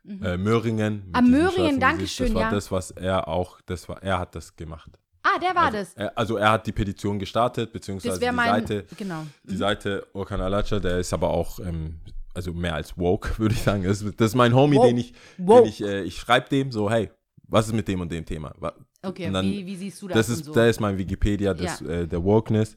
[0.04, 1.08] äh, Möhringen.
[1.12, 2.50] Ah, Möhringen, danke schön, Das war ja.
[2.50, 4.98] das, was er auch, das war, er hat das gemacht.
[5.34, 5.94] Ah, der war also, das.
[5.94, 8.66] Er, also er hat die Petition gestartet, beziehungsweise die mein.
[8.66, 9.26] Seite, genau.
[9.44, 12.00] die Seite Okan Alacha, der ist aber auch, ähm,
[12.34, 13.84] also mehr als woke, würde ich sagen.
[13.84, 14.88] Das, das ist mein Homie, Woke.
[14.88, 15.62] den ich, Woke.
[15.62, 17.10] den ich, äh, ich schreibe dem so, hey,
[17.48, 18.54] was ist mit dem und dem Thema?
[19.02, 20.16] Okay, dann- wie, wie siehst du das?
[20.16, 20.52] Das ist, so?
[20.52, 21.86] der ist mein Wikipedia des, Ja.
[21.88, 22.76] äh, der Wokeness.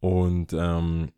[0.00, 1.10] Und ähm,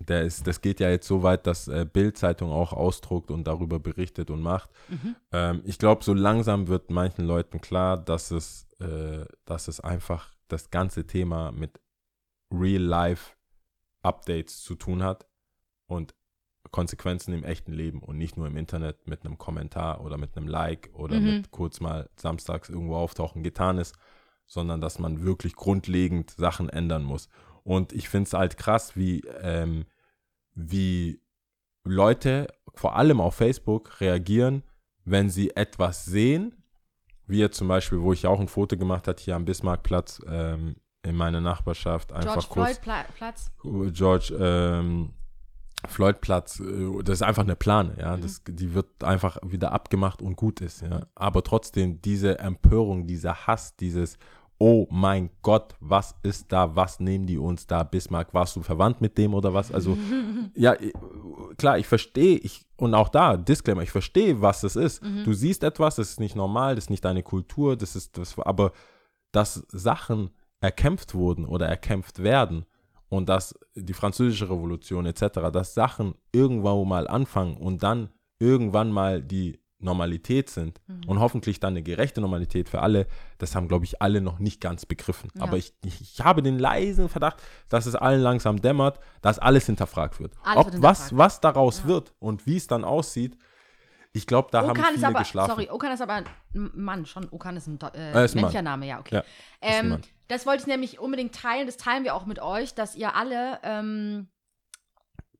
[0.00, 3.78] der ist, das geht ja jetzt so weit, dass äh, Bild-Zeitung auch ausdruckt und darüber
[3.78, 4.70] berichtet und macht.
[4.88, 5.16] Mhm.
[5.32, 10.32] Ähm, ich glaube, so langsam wird manchen Leuten klar, dass es, äh, dass es einfach
[10.48, 11.80] das ganze Thema mit
[12.50, 15.26] Real-Life-Updates zu tun hat
[15.86, 16.14] und
[16.70, 20.48] Konsequenzen im echten Leben und nicht nur im Internet mit einem Kommentar oder mit einem
[20.48, 21.26] Like oder Mhm.
[21.26, 23.94] mit kurz mal samstags irgendwo auftauchen getan ist,
[24.46, 27.28] sondern dass man wirklich grundlegend Sachen ändern muss.
[27.62, 29.86] Und ich finde es halt krass, wie, ähm,
[30.54, 31.20] wie
[31.84, 34.62] Leute, vor allem auf Facebook, reagieren,
[35.04, 36.63] wenn sie etwas sehen,
[37.26, 40.76] wie jetzt zum Beispiel, wo ich auch ein Foto gemacht habe, hier am Bismarckplatz ähm,
[41.02, 43.50] in meiner Nachbarschaft, einfach George kurz Floyd Pla Platz.
[43.92, 45.10] George ähm,
[45.86, 48.00] Floyd Platz, äh, das ist einfach eine Plane, Mhm.
[48.00, 53.06] ja, das, die wird einfach wieder abgemacht und gut ist, ja, aber trotzdem diese Empörung,
[53.06, 54.18] dieser Hass, dieses
[54.58, 56.76] Oh mein Gott, was ist da?
[56.76, 57.82] Was nehmen die uns da?
[57.82, 59.72] Bismarck, warst du verwandt mit dem oder was?
[59.72, 59.98] Also,
[60.54, 60.76] ja,
[61.58, 65.02] klar, ich verstehe, ich, und auch da, Disclaimer, ich verstehe, was es ist.
[65.02, 65.24] Mhm.
[65.24, 68.38] Du siehst etwas, das ist nicht normal, das ist nicht deine Kultur, das ist, das,
[68.38, 68.72] aber
[69.32, 72.64] dass Sachen erkämpft wurden oder erkämpft werden
[73.08, 79.22] und dass die französische Revolution etc., dass Sachen irgendwann mal anfangen und dann irgendwann mal
[79.22, 81.02] die Normalität sind Mhm.
[81.06, 83.06] und hoffentlich dann eine gerechte Normalität für alle,
[83.38, 85.30] das haben, glaube ich, alle noch nicht ganz begriffen.
[85.36, 85.42] Ja.
[85.42, 89.66] Aber ich, ich, ich habe den leisen Verdacht, dass es allen langsam dämmert, dass alles
[89.66, 90.32] hinterfragt wird.
[90.42, 91.18] Alles Ob wird was, hinterfragt.
[91.18, 93.36] was daraus wird und wie es dann aussieht,
[94.16, 95.50] ich glaube, da haben Okan viele ist aber, geschlafen.
[95.50, 97.28] sorry, Okan ist aber ein Mann, schon.
[97.30, 98.64] Okan ist ein äh, Äh, ist ein männlicher Mann.
[98.64, 99.16] Name, ja, okay.
[99.16, 99.24] Ja,
[99.60, 99.98] ähm,
[100.28, 103.58] das wollte ich nämlich unbedingt teilen, das teilen wir auch mit euch, dass ihr alle
[103.64, 104.28] ähm,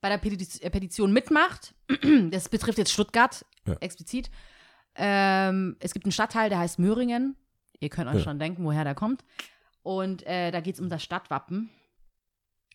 [0.01, 1.75] bei der äh, Petition mitmacht.
[2.31, 3.75] das betrifft jetzt Stuttgart Ja.
[3.81, 4.31] explizit.
[4.97, 7.37] Ähm, es gibt einen Stadtteil, der heißt Möhringen.
[7.81, 8.21] Ihr könnt euch Ja.
[8.21, 9.25] schon denken, woher der kommt.
[9.83, 11.71] Und äh, da geht es um das Stadtwappen,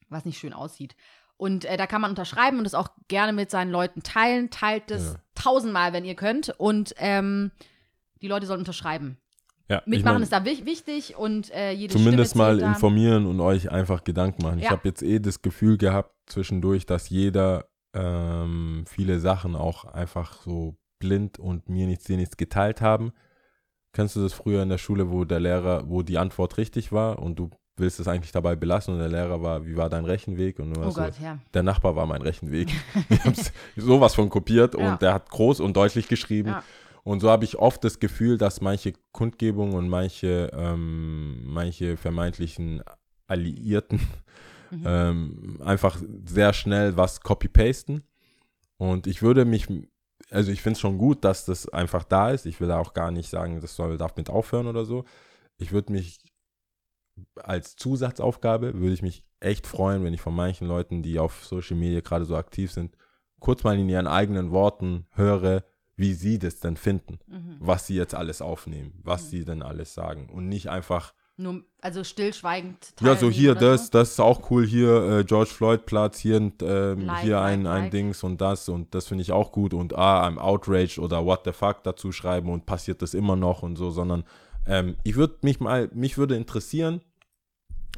[0.10, 0.96] was nicht schön aussieht.
[1.38, 4.50] Und äh, da kann man unterschreiben und das auch gerne mit seinen Leuten teilen.
[4.50, 5.20] Teilt das Ja.
[5.36, 6.50] tausendmal, wenn ihr könnt.
[6.58, 7.52] Und ähm,
[8.22, 9.18] die Leute sollen unterschreiben.
[9.70, 13.26] Ja, ich Mitmachen mein- ist da wi wichtig und äh, jede zumindest Stimme mal informieren
[13.28, 14.58] und euch einfach Gedanken machen.
[14.58, 14.72] Ich Ja.
[14.72, 17.70] habe jetzt eh das Gefühl gehabt zwischendurch, dass jeder
[18.00, 23.12] ähm, viele Sachen auch einfach so blind und mir nichts, dir nichts geteilt haben.
[23.94, 27.20] Kennst du das früher in der Schule, wo der Lehrer, wo die Antwort richtig war
[27.20, 30.60] und du willst es eigentlich dabei belassen und der Lehrer war, wie war dein Rechenweg?
[30.60, 31.40] Und du Oh warst so, Gott, ja.
[31.54, 32.70] der Nachbar war mein Rechenweg.
[33.10, 33.36] ich habe
[33.78, 34.92] sowas von kopiert Ja.
[34.92, 36.50] und der hat groß und deutlich geschrieben.
[36.50, 36.64] Ja.
[37.04, 42.84] Und so habe ich oft das Gefühl, dass manche Kundgebungen und manche, ähm, manche vermeintlichen
[43.28, 44.02] Alliierten
[44.72, 44.84] Mhm.
[44.86, 48.04] ähm, einfach sehr schnell was copy-pasten.
[48.78, 49.68] Und ich würde mich,
[50.30, 52.46] also ich finde es schon gut, dass das einfach da ist.
[52.46, 55.06] Ich will auch gar nicht sagen, das soll damit aufhören oder so.
[55.58, 56.20] Ich würde mich
[57.36, 61.76] als Zusatzaufgabe, würde ich mich echt freuen, wenn ich von manchen Leuten, die auf Social
[61.78, 62.96] Media gerade so aktiv sind,
[63.40, 65.64] kurz mal in ihren eigenen Worten höre,
[65.96, 67.58] wie sie das denn finden, Mhm.
[67.60, 72.04] was sie jetzt alles aufnehmen, was sie denn alles sagen und nicht einfach Nur, also
[72.04, 76.20] stillschweigend ja, so hier, oder das, das ist auch cool, hier äh, George Floyd Platz,
[76.20, 77.92] hier, ähm, Like, hier like, ein, ein like.
[77.92, 81.44] Dings und das und das finde ich auch gut und ah, I'm outraged oder what
[81.46, 84.26] the fuck dazu schreiben und passiert das immer noch und so, sondern
[84.68, 87.00] ähm, ich würde mich mal, mich würde interessieren,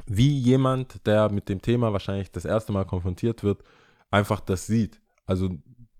[0.06, 3.64] wie jemand, der mit dem Thema wahrscheinlich das erste Mal konfrontiert wird,
[4.12, 5.00] einfach das sieht.
[5.26, 5.50] Also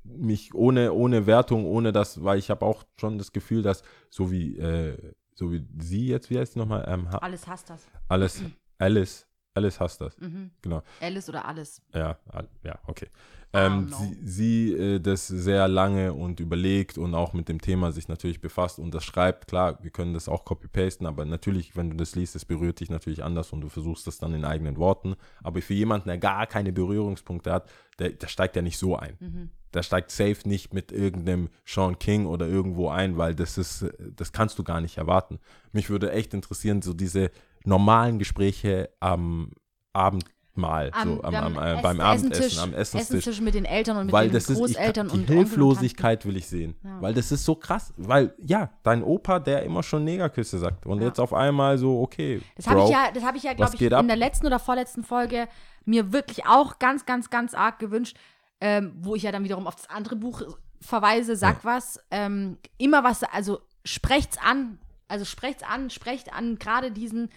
[0.04, 4.30] mich ohne, ohne Wertung, ohne das, weil ich habe auch schon das Gefühl, dass so
[4.30, 4.96] wie, äh,
[5.34, 7.86] so wie sie jetzt, wie heißt sie nochmal, ähm, ha- Alles hasst das.
[8.08, 8.42] alles,
[8.78, 10.18] Alice, Alice hasst das.
[10.18, 10.50] Mhm.
[10.62, 10.82] Genau.
[11.00, 11.82] Alice oder alles.
[11.92, 12.18] Ja,
[12.64, 13.08] ja, okay.
[13.54, 18.08] Ähm, sie sie äh, das sehr lange und überlegt und auch mit dem Thema sich
[18.08, 19.48] natürlich befasst und das schreibt.
[19.48, 22.88] Klar, wir können das auch copy-pasten, aber natürlich, wenn du das liest, es berührt dich
[22.88, 25.16] natürlich anders und du versuchst das dann in eigenen Worten.
[25.42, 27.68] Aber für jemanden, der gar keine Berührungspunkte hat,
[27.98, 29.16] der, der steigt ja nicht so ein.
[29.20, 29.50] Mhm.
[29.74, 34.32] Der steigt safe nicht mit irgendeinem Sean King oder irgendwo ein, weil das ist, das
[34.32, 35.38] kannst du gar nicht erwarten.
[35.72, 37.30] Mich würde echt interessieren, so diese
[37.64, 39.50] normalen Gespräche am
[39.92, 43.18] Abendmahl, so am, am, äh, Ess- beim Abendessen, am Essenstisch.
[43.18, 45.32] Essenstisch mit den Eltern und mit weil den das ist, ich, Großeltern kann- und die
[45.32, 46.76] und Hilflosigkeit will ich sehen.
[46.82, 47.00] Ja.
[47.00, 47.92] Weil das ist so krass.
[47.96, 50.86] Weil, ja, dein Opa, der immer schon Negerküsse sagt.
[50.86, 51.06] Und Ja.
[51.08, 53.80] jetzt auf einmal so, okay, Das habe ich ja, das habe ich ja, glaube ich,
[53.82, 54.06] in ab?
[54.06, 55.48] der letzten oder vorletzten Folge
[55.84, 58.16] mir wirklich auch ganz, ganz, ganz arg gewünscht,
[58.60, 60.42] ähm, wo ich ja dann wiederum auf das andere Buch
[60.80, 64.78] verweise, sag was, ähm, immer was, also sprecht's an,
[65.08, 67.28] also sprecht's an, sprecht an gerade diesen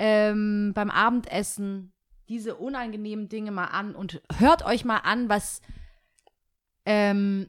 [0.00, 1.92] ähm, beim Abendessen
[2.30, 5.60] diese unangenehmen Dinge mal an und hört euch mal an, was
[6.86, 7.48] ähm,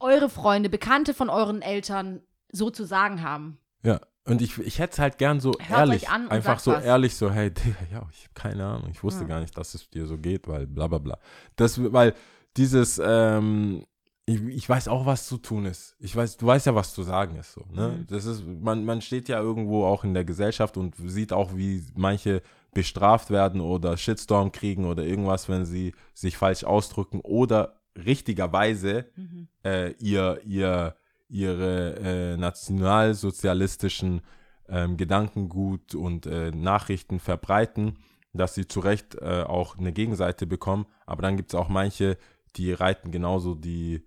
[0.00, 2.20] eure Freunde, Bekannte von euren Eltern
[2.50, 3.58] so zu sagen haben.
[3.84, 4.00] Ja.
[4.24, 6.84] Und ich, ich hätte es halt gern so Hört ehrlich, einfach so was.
[6.84, 9.28] ehrlich, so, hey, Digga, ja, ich habe keine Ahnung, ich wusste Ja.
[9.28, 11.18] gar nicht, dass es dir so geht, weil bla bla bla.
[11.56, 12.14] Das, weil
[12.56, 13.84] dieses, ähm,
[14.24, 15.96] ich, ich weiß auch, was zu tun ist.
[15.98, 17.52] Ich weiß, du weißt ja, was zu sagen ist.
[17.52, 17.88] So, ne?
[17.98, 18.06] Mhm.
[18.06, 21.84] Das ist, man, man steht ja irgendwo auch in der Gesellschaft und sieht auch, wie
[21.96, 22.42] manche
[22.72, 29.48] bestraft werden oder Shitstorm kriegen oder irgendwas, wenn sie sich falsch ausdrücken oder richtigerweise Mhm.
[29.64, 30.94] äh, ihr, ihr,
[31.28, 34.22] ihre äh, nationalsozialistischen
[34.68, 37.98] ähm, Gedankengut und äh, Nachrichten verbreiten,
[38.32, 40.86] dass sie zu Recht äh, auch eine Gegenseite bekommen.
[41.04, 42.16] Aber dann gibt es auch manche,
[42.56, 44.06] die reiten genauso die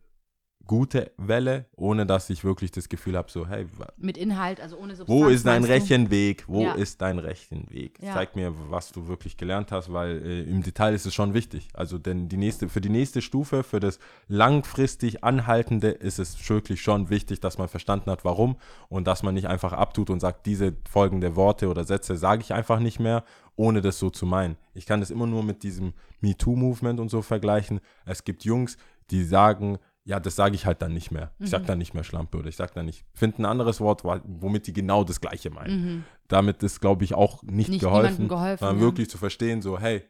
[0.67, 3.67] gute Welle, ohne dass ich wirklich das Gefühl habe, so, hey,
[3.97, 5.09] Mit Inhalt, also ohne Substanz.
[5.21, 5.73] wo ist dein meinst du?
[5.73, 6.43] rechten Weg?
[6.47, 6.73] Wo Ja.
[6.73, 7.99] ist dein rechten Weg?
[8.01, 8.13] Ja.
[8.13, 11.67] Zeig mir, was du wirklich gelernt hast, weil äh, im Detail ist es schon wichtig.
[11.73, 16.81] Also denn die nächste, für die nächste Stufe, für das langfristig Anhaltende ist es wirklich
[16.81, 18.57] schon wichtig, dass man verstanden hat, warum
[18.89, 22.53] und dass man nicht einfach abtut und sagt, diese folgende Worte oder Sätze sage ich
[22.53, 23.23] einfach nicht mehr,
[23.55, 24.55] ohne das so zu meinen.
[24.73, 27.79] Ich kann das immer nur mit diesem MeToo-Movement und so vergleichen.
[28.05, 28.77] Es gibt Jungs,
[29.11, 29.77] die sagen,
[30.07, 31.31] ja, das sage ich halt dann nicht mehr.
[31.39, 31.49] Ich Mhm.
[31.49, 34.67] sage dann nicht mehr Schlampe oder ich sage dann nicht, finde ein anderes Wort, womit
[34.67, 35.81] die genau das Gleiche meinen.
[35.95, 36.03] Mhm.
[36.27, 38.81] Damit ist, glaube ich, auch nicht, Nicht geholfen, geholfen, sondern ja.
[38.83, 40.03] wirklich zu verstehen, so, hey,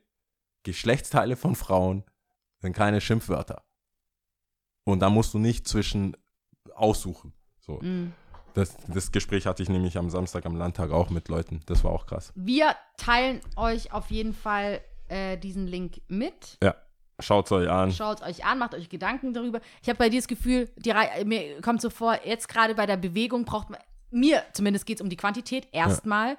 [0.63, 2.03] Geschlechtsteile von Frauen
[2.61, 3.63] sind keine Schimpfwörter.
[4.83, 6.15] Und da musst du nicht zwischen
[6.73, 7.33] aussuchen.
[7.59, 7.79] So.
[7.81, 8.13] Mhm.
[8.53, 11.61] Das, das Gespräch hatte ich nämlich am Samstag am Landtag auch mit Leuten.
[11.65, 12.31] Das war auch krass.
[12.35, 16.57] Wir teilen euch auf jeden Fall äh, diesen Link mit.
[16.63, 16.75] Ja,
[17.19, 17.91] schaut es euch an.
[17.91, 19.61] Schaut euch an, macht euch Gedanken darüber.
[19.81, 20.93] Ich habe bei dir das Gefühl, die
[21.25, 23.79] mir kommt so vor, jetzt gerade bei der Bewegung braucht man,
[24.11, 26.37] mir zumindest geht es um die Quantität erstmal,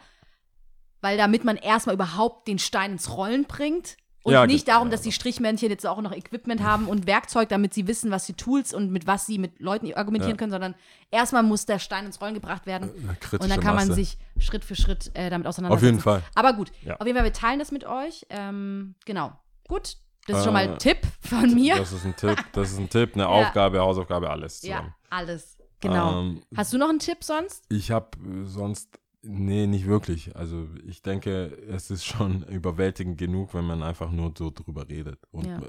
[1.01, 3.97] weil damit man erstmal überhaupt den Stein ins Rollen bringt.
[4.23, 7.49] Und Ja, nicht darum, ja, dass die Strichmännchen jetzt auch noch Equipment haben und Werkzeug,
[7.49, 10.37] damit sie wissen, was sie Tools und mit was sie mit Leuten argumentieren Ja.
[10.37, 10.75] können, sondern
[11.13, 12.91] erstmal muss der Stein ins Rollen gebracht werden.
[13.21, 13.95] Kritische Und dann kann man Masse.
[13.95, 15.87] sich Schritt für Schritt äh, damit auseinandersetzen.
[15.87, 16.23] Auf jeden Fall.
[16.35, 16.97] Aber gut, Ja.
[16.97, 18.27] auf jeden Fall, wir teilen das mit euch.
[18.29, 19.31] Ähm, genau.
[19.69, 19.97] Gut,
[20.27, 21.77] das ist schon mal Äh, ein Tipp von mir.
[21.77, 23.29] Das ist ein Tipp, das ist ein Tipp, eine Ja.
[23.29, 24.89] Aufgabe, Hausaufgabe, alles zusammen.
[24.89, 25.57] Ja, alles.
[25.81, 26.21] Genau.
[26.21, 27.65] Ähm, Hast du noch einen Tipp sonst?
[27.69, 28.09] Ich habe
[28.45, 30.35] sonst, nee, nicht wirklich.
[30.37, 35.19] Also ich denke, es ist schon überwältigend genug, wenn man einfach nur so drüber redet.
[35.31, 35.61] Und Ja.
[35.61, 35.67] ja,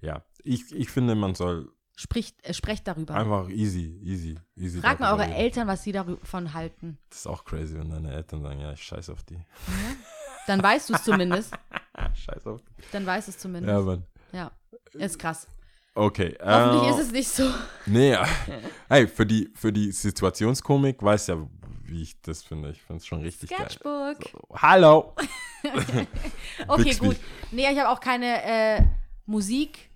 [0.00, 0.22] ja.
[0.42, 3.14] Ich, ich finde, man soll Spricht, äh, sprecht darüber.
[3.14, 4.80] einfach easy, easy, easy.
[4.80, 5.32] Frag mal eure reden.
[5.34, 6.98] Eltern, was sie davon halten.
[7.08, 9.38] Das ist auch crazy, wenn deine Eltern sagen, ja, ich scheiß auf die.
[10.48, 11.54] Dann weißt du es zumindest.
[12.14, 12.60] scheiß auf.
[12.92, 13.72] Dann weißt du es zumindest.
[13.72, 14.04] Ja, Mann.
[14.32, 14.50] Ja,
[14.92, 15.46] ist krass.
[15.94, 16.36] Okay.
[16.42, 17.48] Hoffentlich äh, ist es nicht so.
[17.86, 18.26] Nee, ja.
[18.88, 21.48] hey, für die, für die Situationskomik weiß ja,
[21.82, 22.70] wie ich das finde.
[22.70, 23.60] Ich finde es schon richtig geil.
[23.60, 24.16] Sketchbook.
[24.32, 25.14] So, hallo!
[26.68, 27.16] Okay, gut.
[27.50, 28.82] Nee, ich habe auch keine äh,
[29.26, 29.90] Musik.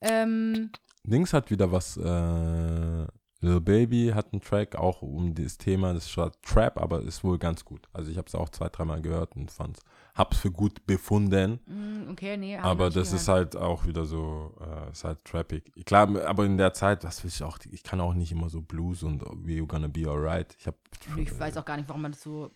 [0.00, 0.70] Ähm,
[1.04, 3.06] Dings hat wieder was, äh,
[3.42, 7.38] Lil Baby hat einen Track auch um das Thema, das ist Trap, aber ist wohl
[7.38, 7.88] ganz gut.
[7.92, 9.80] Also ich habe es auch zwei, dreimal gehört und fand's,
[10.14, 12.56] hab's für gut befunden, mh, okay, nee.
[12.56, 13.54] aber das ist gehört.
[13.54, 15.72] halt auch wieder so, äh, ist halt trappig.
[15.84, 18.62] Klar, aber in der Zeit, was will ich auch, ich kann auch nicht immer so
[18.62, 20.56] Blues und We You Gonna Be Alright.
[20.60, 20.76] Ich hab,
[21.16, 22.52] Ich weiß auch gar nicht, warum man das so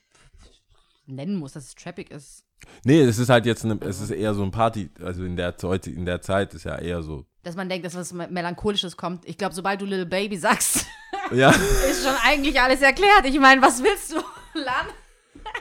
[1.06, 2.45] nennen muss, dass es trappig ist.
[2.84, 5.54] Nee, es ist halt jetzt, eine, es ist eher so ein Party, also in der,
[5.62, 8.96] heute, in der Zeit ist ja eher so, Dass man denkt, dass was Me- Melancholisches
[8.96, 9.24] kommt.
[9.26, 10.86] Ich glaube, sobald du Little Baby sagst,
[11.32, 11.50] ja,
[11.90, 13.24] ist schon eigentlich alles erklärt.
[13.24, 14.16] Ich meine, was willst du,
[14.58, 14.86] Lan?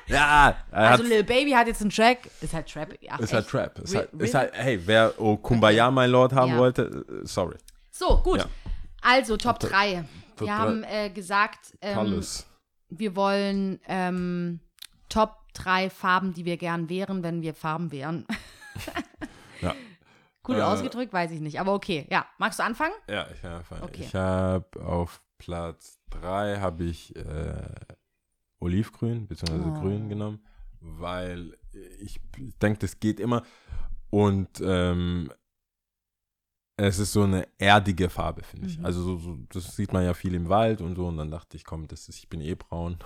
[0.08, 2.94] ja, Also Lil Baby hat jetzt einen Track, ist halt Trap.
[3.10, 3.52] Ach, ist halt echt?
[3.52, 3.80] Trap.
[3.80, 6.58] Ist halt, ist halt, hey, wer oh, Kumbaya, my Lord, haben Ja.
[6.58, 7.56] wollte, äh, sorry.
[7.92, 8.40] So, gut.
[8.40, 8.46] Ja.
[9.02, 10.06] Also, Top 3.
[10.36, 10.54] Top Wir drei.
[10.54, 12.22] haben äh, gesagt, ähm,
[12.90, 14.60] wir wollen ähm,
[15.10, 18.26] Top 3 Farben, die wir gern wären, wenn wir Farben wären.
[19.62, 19.74] Ja.
[20.48, 21.60] Cool Äh, ausgedrückt, weiß ich nicht.
[21.62, 22.26] Aber okay, ja.
[22.38, 22.94] Magst du anfangen?
[23.10, 24.04] Ja, ich habe Okay.
[24.04, 27.64] ich hab auf Platz 3 habe ich äh,
[28.60, 29.54] Olivgrün bzw.
[29.70, 29.80] Oh.
[29.80, 30.46] Grün genommen,
[30.82, 31.58] weil
[32.02, 32.20] ich
[32.62, 33.44] denke, das geht immer
[34.10, 35.32] und ähm,
[36.78, 38.78] es ist so eine erdige Farbe, finde ich.
[38.78, 38.86] Mhm.
[38.86, 41.56] Also so, so, das sieht man ja viel im Wald und so und dann dachte
[41.56, 42.98] ich, komm, das ist, ich bin eh braun.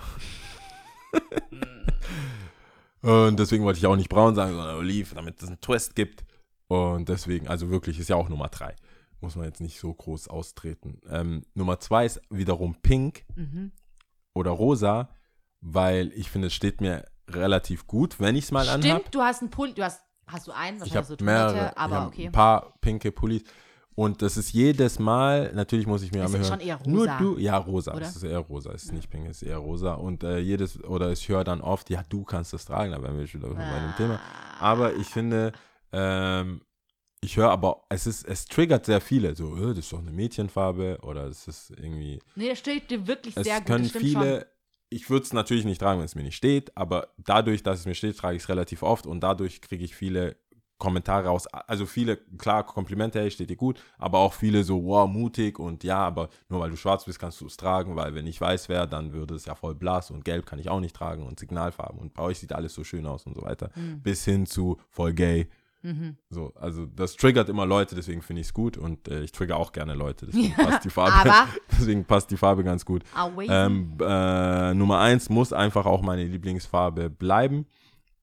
[3.02, 6.24] Und deswegen wollte ich auch nicht braun sagen, sondern Oliv, damit es einen Twist gibt.
[6.68, 8.74] Und deswegen, also wirklich, ist ja auch Nummer 3
[9.20, 11.00] muss man jetzt nicht so groß austreten.
[11.08, 13.72] Ähm, Nummer zwei ist wiederum pink Mhm.
[14.34, 15.10] oder rosa,
[15.60, 18.82] weil ich finde, es steht mir relativ gut, wenn ich es mal anhabe.
[18.82, 21.52] Stimmt, du hast einen Pulli, du hast, hast du einen, Ich wahrscheinlich so habe mehrere,
[21.52, 22.26] Toilette, ich aber hab okay.
[22.26, 23.42] ein paar pinke Pullis
[24.00, 27.00] Und das ist jedes Mal, natürlich muss ich mir Es am ist schon eher Nur
[27.00, 27.92] rosa, du, ja, rosa.
[27.94, 28.06] oder?
[28.06, 28.72] Es ist eher rosa.
[28.72, 29.92] Es ist nicht pink, es ist eher rosa.
[29.92, 33.18] Und äh, jedes, oder ich höre dann oft, ja, du kannst das tragen, da wären
[33.18, 34.18] wir schon bei dem Thema.
[34.58, 35.52] Aber ich finde,
[35.92, 36.62] ähm,
[37.20, 39.36] ich höre aber, es ist, es triggert sehr viele.
[39.36, 42.20] So, äh, das ist doch eine Mädchenfarbe oder es ist irgendwie.
[42.36, 43.66] Nee, das steht dir wirklich Es sehr gut.
[43.66, 44.36] können das stimmt viele.
[44.40, 44.44] Schon.
[44.88, 47.84] Ich würde es natürlich nicht tragen, wenn es mir nicht steht, aber dadurch, dass es
[47.84, 50.36] mir steht, trage ich es relativ oft und dadurch kriege ich viele
[50.80, 51.46] Kommentare raus.
[51.46, 55.84] Also viele, klar, Komplimente, hey, steht dir gut, aber auch viele so, wow, mutig und
[55.84, 58.68] ja, aber nur weil du schwarz bist, kannst du es tragen, weil wenn ich weiß
[58.68, 61.38] wäre, dann würde es ja voll blass und gelb kann ich auch nicht tragen und
[61.38, 63.70] Signalfarben und bei euch sieht alles so schön aus und so weiter.
[63.76, 64.00] Mhm.
[64.02, 65.48] Bis hin zu voll gay.
[66.28, 69.56] So, also das triggert immer Leute, deswegen finde ich es gut und äh, ich trigger
[69.56, 71.32] auch gerne Leute, deswegen passt die Farbe,
[71.72, 73.02] deswegen passt die Farbe ganz gut.
[73.48, 77.66] Ähm, äh, Nummer eins muss einfach auch meine Lieblingsfarbe bleiben.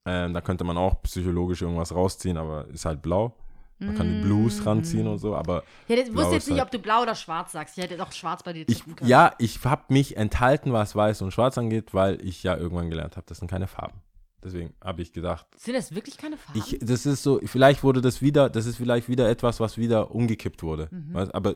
[0.07, 3.35] Ähm, da könnte man auch psychologisch irgendwas rausziehen, aber ist halt blau.
[3.79, 6.67] Man kann die Blues ranziehen und so, aber ich hätte, blau wusste jetzt nicht, halt-
[6.67, 7.77] ob du blau oder schwarz sagst.
[7.77, 9.07] Ich hätte doch schwarz bei dir ich, können.
[9.07, 13.17] ja, ich habe mich enthalten, was weiß und schwarz angeht, weil ich ja irgendwann gelernt
[13.17, 14.01] habe, das sind keine Farben.
[14.43, 16.57] Deswegen habe ich gedacht, Sind das wirklich keine Farben?
[16.59, 20.09] ich, das ist so, vielleicht wurde das wieder, das ist vielleicht wieder etwas, was wieder
[20.09, 20.89] umgekippt wurde.
[21.11, 21.55] Weißt, aber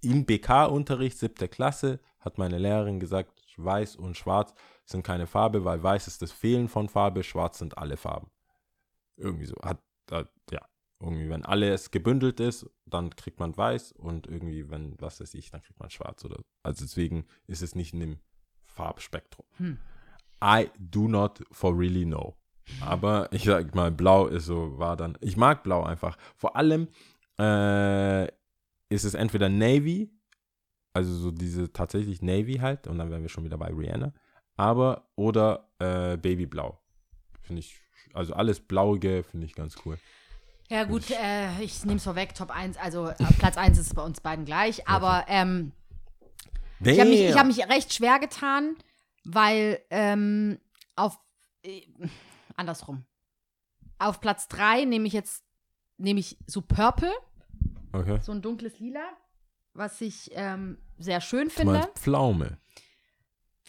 [0.00, 4.54] im BK-Unterricht, siebte Klasse, hat meine Lehrerin gesagt, weiß und schwarz
[4.84, 8.30] sind keine Farbe, weil weiß ist das Fehlen von Farbe, schwarz sind alle Farben.
[9.16, 9.56] Irgendwie so.
[9.62, 9.80] Hat,
[10.10, 10.60] hat, ja,
[11.00, 15.50] irgendwie, wenn alles gebündelt ist, dann kriegt man weiß und irgendwie, wenn, was weiß ich,
[15.50, 16.42] dann kriegt man schwarz oder.
[16.62, 18.18] Also deswegen ist es nicht in dem
[18.64, 19.46] Farbspektrum.
[20.42, 22.36] I do not for really know.
[22.80, 25.18] Aber ich sag mal, blau ist so, war dann.
[25.20, 26.16] Ich mag blau einfach.
[26.36, 26.88] Vor allem
[27.38, 28.26] äh,
[28.88, 30.10] ist es entweder Navy,
[30.92, 34.12] also so diese tatsächlich Navy halt, und dann wären wir schon wieder bei Rihanna,
[34.56, 36.78] aber oder äh, Babyblau.
[37.42, 37.76] Finde ich,
[38.14, 39.98] also alles Blaue finde ich ganz cool.
[40.68, 44.02] Ja, gut, äh, ich nehme es vorweg, Top 1, also äh, Platz 1 ist bei
[44.02, 45.72] uns beiden gleich, aber ähm,
[46.80, 48.76] ich habe mich, ich hab mich recht schwer getan,
[49.24, 50.58] weil ähm,
[50.96, 51.18] auf,
[51.62, 51.82] äh,
[52.56, 53.04] andersrum,
[53.98, 55.44] auf Platz 3 nehme ich jetzt,
[55.98, 57.12] nehme ich so Purple,
[57.92, 58.18] Okay.
[58.22, 59.04] so ein dunkles Lila,
[59.74, 61.74] was ich ähm, sehr schön finde.
[61.74, 62.58] meinst Pflaume.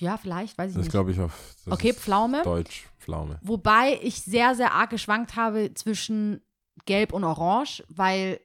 [0.03, 0.91] Ja, vielleicht, weiß ich Das nicht.
[0.91, 1.55] glaube ich auf.
[1.65, 2.43] Das Okay, Pflaume.
[2.43, 3.39] Deutsch, Pflaume.
[3.41, 6.41] Wobei ich sehr, sehr arg geschwankt habe zwischen
[6.85, 8.39] Gelb und Orange, weil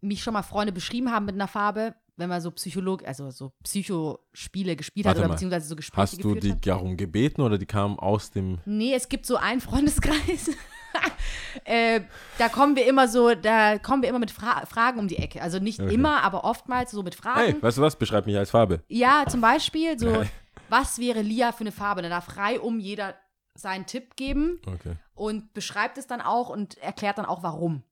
[0.00, 3.52] mich schon mal Freunde beschrieben haben mit einer Farbe, wenn man so Psycholog, also so
[3.62, 5.34] Psychospiele gespielt Warte hat oder mal.
[5.34, 6.66] beziehungsweise so Gespräche Hast du die hat.
[6.66, 8.58] darum gebeten oder die kamen aus dem.
[8.66, 10.50] Nee, es gibt so einen Freundeskreis.
[11.64, 12.00] äh,
[12.38, 15.40] da kommen wir immer so, da kommen wir immer mit Fra Fragen um die Ecke.
[15.42, 15.94] Also nicht Okay.
[15.94, 17.40] immer, aber oftmals so mit Fragen.
[17.40, 17.96] Hey, weißt du was?
[17.96, 18.82] Beschreib mich als Farbe.
[18.88, 20.22] Ja, zum Beispiel so.
[20.68, 22.02] was wäre Lia für eine Farbe?
[22.02, 23.14] Da darf frei um jeder
[23.54, 24.96] seinen Tipp geben Okay.
[25.14, 27.82] und beschreibt es dann auch und erklärt dann auch warum.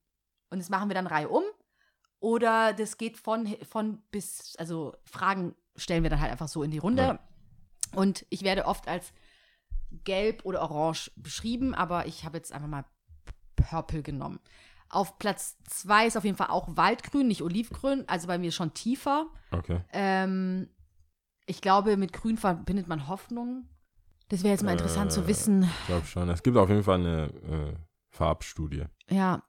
[0.51, 1.44] Und das machen wir dann Reihe um.
[2.19, 6.70] Oder das geht von, von bis, also Fragen stellen wir dann halt einfach so in
[6.70, 7.03] die Runde.
[7.03, 7.19] Ja.
[7.94, 9.12] Und ich werde oft als
[10.05, 12.85] gelb oder orange beschrieben, aber ich habe jetzt einfach mal
[13.57, 14.40] Purple genommen.
[14.89, 18.74] Auf Platz zwei ist auf jeden Fall auch Waldgrün, nicht Olivgrün, also bei mir schon
[18.74, 19.27] tiefer.
[19.51, 19.81] Okay.
[19.93, 20.69] Ähm,
[21.47, 23.64] ich glaube, mit Grün verbindet man Hoffnung.
[24.28, 25.62] Das wäre jetzt mal interessant Äh, zu wissen.
[25.64, 26.28] Ich glaube schon.
[26.31, 27.74] Es gibt auf jeden Fall eine äh,
[28.10, 28.85] Farbstudie.
[29.09, 29.43] Ja.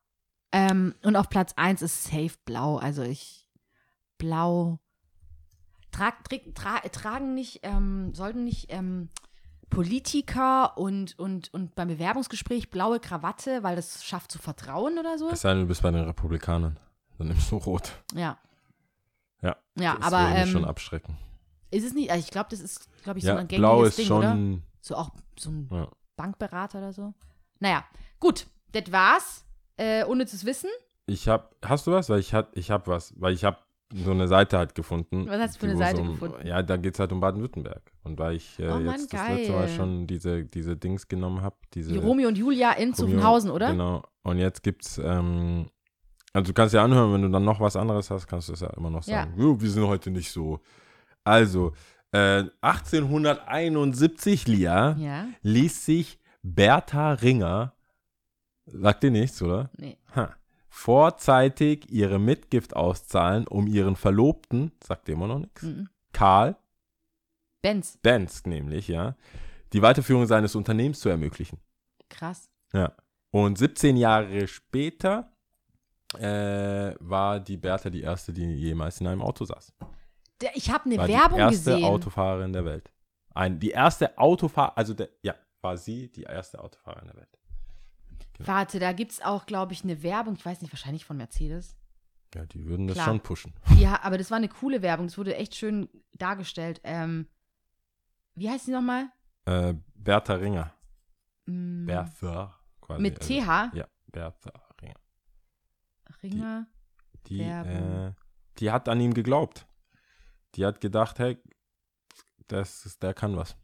[0.52, 2.78] Ähm, und auf Platz 1 ist Safe Blau.
[2.78, 3.48] Also ich.
[4.18, 4.80] Blau.
[5.92, 6.12] Tra,
[6.56, 9.10] tra, tragen nicht, ähm, sollten nicht ähm,
[9.70, 15.30] Politiker und, und, und beim Bewerbungsgespräch blaue Krawatte, weil das schafft zu vertrauen oder so?
[15.30, 16.80] Es sei denn, du bist bei den Republikanern.
[17.18, 17.92] Dann nimmst du rot.
[18.14, 18.38] Ja.
[19.42, 19.56] Ja.
[19.78, 21.18] Ja, das aber würde mich schon ähm, abschrecken.
[21.74, 23.84] Ist es nicht, also ich glaube, das ist, glaube ich, so Ja, ein gängiges blau
[23.84, 24.18] ist Ding, schon.
[24.20, 24.62] oder?
[24.82, 25.88] So auch so ein Ja.
[26.16, 27.14] Bankberater oder so.
[27.60, 27.84] Naja,
[28.20, 29.46] gut, das war's.
[29.78, 30.70] Äh, unnützes Wissen.
[31.08, 32.08] Ich hab, hast du was?
[32.10, 35.28] Weil ich hab, ich hab was, weil ich hab so eine Seite halt gefunden.
[35.28, 36.46] Was hast du für eine Seite um, gefunden?
[36.48, 37.92] Ja, da geht es halt um Baden-Württemberg.
[38.04, 39.76] Und weil ich äh, Oh Mann, jetzt das letzte Mal geil.
[39.76, 43.72] schon diese, diese Dings genommen habe, diese Die Romeo und Julia in Zuffenhausen, oder?
[43.72, 44.04] Genau.
[44.24, 45.68] Und jetzt gibt's, ähm,
[46.34, 48.60] also du kannst ja anhören, wenn du dann noch was anderes hast, kannst du es
[48.62, 49.24] ja immer noch Ja.
[49.24, 49.34] sagen.
[49.38, 50.60] "Jo, wir sind heute nicht so.
[51.24, 51.74] Also,
[52.12, 57.74] äh, 1871, Lia, Ja, ließ sich Bertha Ringer,
[58.66, 59.70] sagt dir nichts, oder?
[59.78, 59.98] nee.
[60.16, 60.36] Ha.
[60.70, 65.88] Vorzeitig ihre Mitgift auszahlen, um ihren Verlobten, sagt dir immer noch nichts, Mhm.
[66.12, 66.56] Karl
[67.62, 69.16] Benz, Benz nämlich, ja,
[69.72, 71.60] die Weiterführung seines Unternehmens zu ermöglichen.
[72.10, 72.50] krass.
[72.74, 72.92] Ja.
[73.32, 75.32] Und 17 Jahre später
[76.20, 79.74] äh, war die Bertha die erste, die jemals in einem Auto saß.
[80.54, 81.86] Ich habe eine War Werbung die erste gesehen.
[81.86, 82.92] Autofahrerin der Welt.
[83.34, 87.40] Ein, die erste Autofahrer, also der, ja, war sie die erste Autofahrerin der Welt.
[88.40, 90.36] Warte, da gibt es auch, glaube ich, eine Werbung.
[90.36, 91.78] Ich weiß nicht, wahrscheinlich von Mercedes.
[92.34, 93.08] Ja, die würden das Klar.
[93.08, 93.54] schon pushen.
[93.78, 95.08] Ja, aber das war eine coole Werbung.
[95.08, 95.88] Das wurde echt schön
[96.18, 96.82] dargestellt.
[96.84, 97.28] Ähm,
[98.36, 99.10] wie heißt die nochmal?
[99.46, 100.74] Äh, Bertha Ringer.
[101.46, 102.60] Mm, Bertha.
[102.82, 103.02] Quasi.
[103.02, 103.76] Mit also, TH?
[103.76, 104.52] Ja, Bertha
[104.82, 104.96] Ringer.
[106.24, 106.68] Ringer.
[107.28, 108.08] Die, Werbung.
[108.08, 108.14] äh,
[108.58, 109.68] die hat an ihn geglaubt.
[110.56, 111.38] Die hat gedacht, hey,
[112.48, 113.56] das ist, der kann was.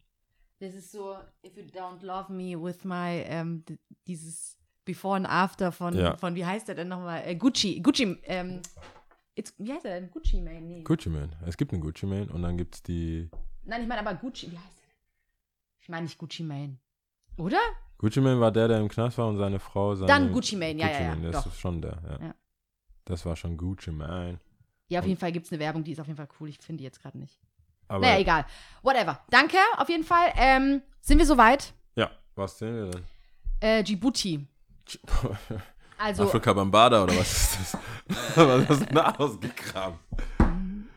[0.60, 3.64] Das ist so, if you don't love me with my, ähm,
[4.08, 6.18] dieses Before and After von, Ja.
[6.18, 7.22] von wie heißt der denn nochmal?
[7.26, 8.62] Äh, Gucci, Gucci, ähm,
[9.36, 10.12] it's, wie heißt der denn?
[10.12, 10.62] Gucci Mane?
[10.62, 10.84] Nee.
[10.84, 11.30] Gucci Mane.
[11.46, 13.30] Es gibt einen Gucci Mane und dann gibt es die.
[13.64, 14.98] Nein, ich meine aber Gucci, wie heißt der denn?
[15.80, 16.78] Ich meine nicht Gucci Mane.
[17.38, 17.60] Oder?
[18.00, 19.96] Gucci Mane war der, der im Knast war und seine Frau.
[19.96, 21.16] Seine Dann Gucci Mane, ja, Gucci ja, ja.
[21.16, 21.52] Mane, das Doch.
[21.52, 22.26] ist schon der, ja.
[22.28, 22.36] Ja.
[23.06, 24.40] Das war schon Gucci Mane.
[24.90, 26.50] Ja, auf jeden Fall gibt es eine Werbung, die ist auf jeden Fall cool.
[26.50, 27.40] Ich finde die jetzt gerade nicht.
[27.88, 28.46] Aber naja, egal.
[28.84, 29.20] Whatever.
[29.30, 30.32] Danke, auf jeden Fall.
[30.36, 31.74] Ähm, sind wir soweit?
[31.96, 33.04] ja, was sehen wir denn?
[33.62, 34.46] Äh, Djibouti.
[36.02, 37.30] Also, Afrika Bambada oder was
[37.60, 37.78] ist das?
[38.38, 40.00] was hast du da ausgegraben?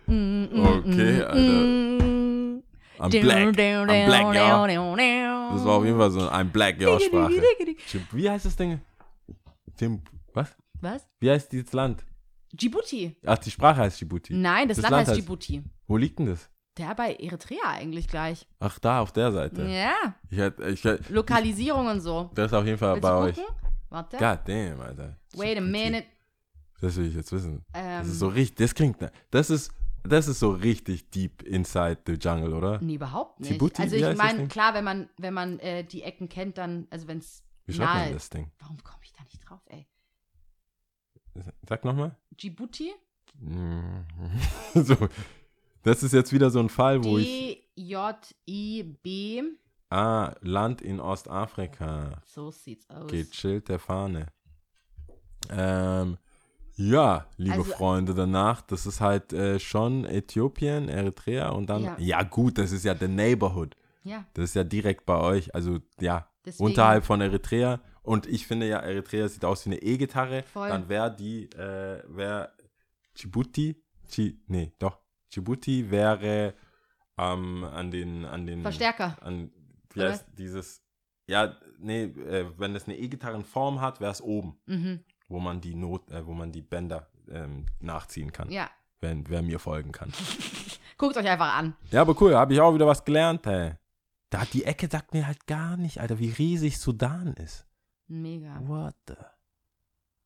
[0.07, 2.63] Okay, Alter.
[3.01, 3.49] I'm black.
[3.49, 5.53] I'm black, ja.
[5.53, 7.33] Das war auf jeden Fall so ein Black ja Sprache.
[7.93, 8.81] Jim- Wie heißt das Ding?
[9.77, 10.03] Jim,
[10.35, 10.55] was?
[10.81, 11.05] Was?
[11.19, 12.05] Wie heißt dieses Land?
[12.53, 13.17] Djibouti.
[13.27, 14.35] Ach, die Sprache heißt Djibouti.
[14.35, 15.63] Nein, das, Das Land, Land heißt Djibouti.
[15.87, 16.49] Wo liegt denn das?
[16.79, 18.47] Der bei Eritrea eigentlich gleich.
[18.59, 19.63] Ach, da auf der Seite.
[19.69, 20.15] Ja.
[20.31, 22.31] Ich hätte, ich hätte, Lokalisierung und so.
[22.35, 23.37] das ist auf jeden Fall Willst bei euch.
[23.91, 24.17] Warte.
[24.17, 25.19] God damn, Alter.
[25.35, 26.05] Wait a minute.
[26.81, 27.65] Das will ich jetzt wissen.
[27.75, 28.97] Ähm, Das ist so richtig, das klingt,
[29.31, 29.71] das ist,
[30.03, 32.81] das ist so richtig deep inside the jungle, oder?
[32.81, 33.53] Nee, überhaupt nicht.
[33.53, 37.07] Djibouti, also ich meine, klar, wenn man, wenn man äh, die Ecken kennt, dann, also
[37.07, 38.51] wenn es Wie schreibt man das Ding?
[38.61, 39.87] Warum komme ich da nicht drauf, ey?
[41.69, 42.17] Sag nochmal.
[42.41, 42.93] Djibouti?
[44.75, 44.97] so,
[45.83, 47.27] das ist jetzt wieder so ein Fall, wo ich.
[47.77, 49.43] D-J-I-B.
[49.91, 52.23] Ah, Land in Ostafrika.
[52.27, 53.11] So sieht's aus.
[53.11, 54.27] Gechillte Fahne.
[55.51, 56.17] Ähm,
[56.77, 61.83] ja, liebe Also- Freunde, danach, das ist halt äh, schon Äthiopien, Eritrea und dann.
[61.85, 61.97] Ja.
[61.99, 62.23] Ja.
[62.23, 63.77] gut, das ist ja der Neighborhood.
[64.05, 65.55] Ja, Das ist ja direkt bei euch.
[65.55, 66.65] Also, ja, deswegen.
[66.71, 67.81] unterhalb von Eritrea.
[68.03, 70.45] Und ich finde ja, Eritrea sieht aus wie eine E-Gitarre.
[70.55, 72.53] Dann wäre die, äh, wäre
[73.17, 73.77] Djibouti,
[74.11, 74.99] Dji, nee, doch,
[75.33, 76.55] Djibouti wäre
[77.19, 79.17] ähm, an den, an den, Verstärker.
[79.21, 79.51] an,
[79.95, 80.83] wie heißt dieses,
[81.27, 85.01] ja, nee, äh, wenn es eine E-Gitarrenform hat, wäre es oben, Mhm.
[85.29, 88.69] wo man die Not, äh, wo man die Bänder ähm, nachziehen kann, Ja.
[89.01, 90.13] wenn, wer mir folgen kann.
[90.99, 91.75] Guckt euch einfach an.
[91.91, 93.75] Ja, aber cool, habe ich auch wieder was gelernt, ey.
[94.31, 97.67] Da die Ecke sagt mir halt gar nicht, Alter, wie riesig Sudan ist.
[98.09, 98.61] Mega.
[98.67, 99.15] What the?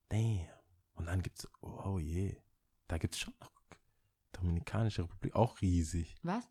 [0.09, 0.47] Damn.
[0.95, 2.37] Und dann gibt's, oh je,
[2.89, 3.51] da gibt's schon noch
[4.33, 6.15] Dominikanische Republik, auch riesig.
[6.23, 6.45] Was?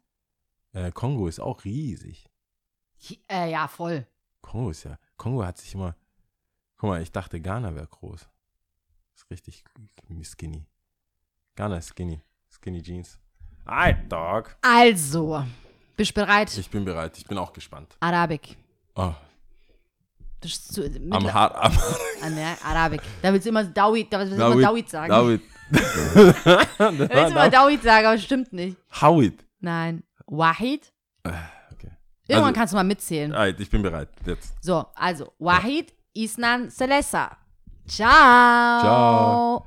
[0.74, 2.30] Äh, Kongo ist auch riesig.
[3.10, 4.08] Hi- Äh, ja, voll.
[4.42, 5.96] Kongo ist ja, Kongo hat sich immer,
[6.78, 8.28] guck mal, ich dachte Ghana wäre groß.
[9.16, 9.64] Ist richtig
[10.24, 10.66] skinny.
[11.56, 12.22] Ghana ist skinny.
[12.50, 13.20] Skinny Jeans.
[13.66, 14.58] Alright, Dog.
[14.62, 15.44] Also,
[15.96, 16.56] bist du bereit?
[16.58, 17.96] Ich bin bereit, ich bin auch gespannt.
[18.00, 18.58] Arabik.
[18.96, 19.14] Oh,
[20.46, 21.74] Das ist am Hart, am
[22.24, 23.02] Ah, ne, Arabik.
[23.22, 25.10] Da willst du immer Dawid, da willst du immer Dawid, Dawid sagen.
[25.10, 25.42] David.
[25.72, 25.80] Da
[27.00, 27.50] willst du immer.
[27.50, 28.78] Dawid sagen, aber stimmt nicht.
[29.02, 29.46] Howit.
[29.60, 30.04] Nein.
[30.28, 30.92] Wahid?
[31.24, 31.92] Okay.
[32.28, 33.34] Irgendwann Also- kannst du mal mitzählen.
[33.34, 34.10] Alright, ich bin bereit.
[34.26, 34.54] Jetzt.
[34.62, 37.38] So, also, Wahid, Isnan, Selessa.
[37.88, 38.80] Ciao.
[38.82, 39.66] Ciao.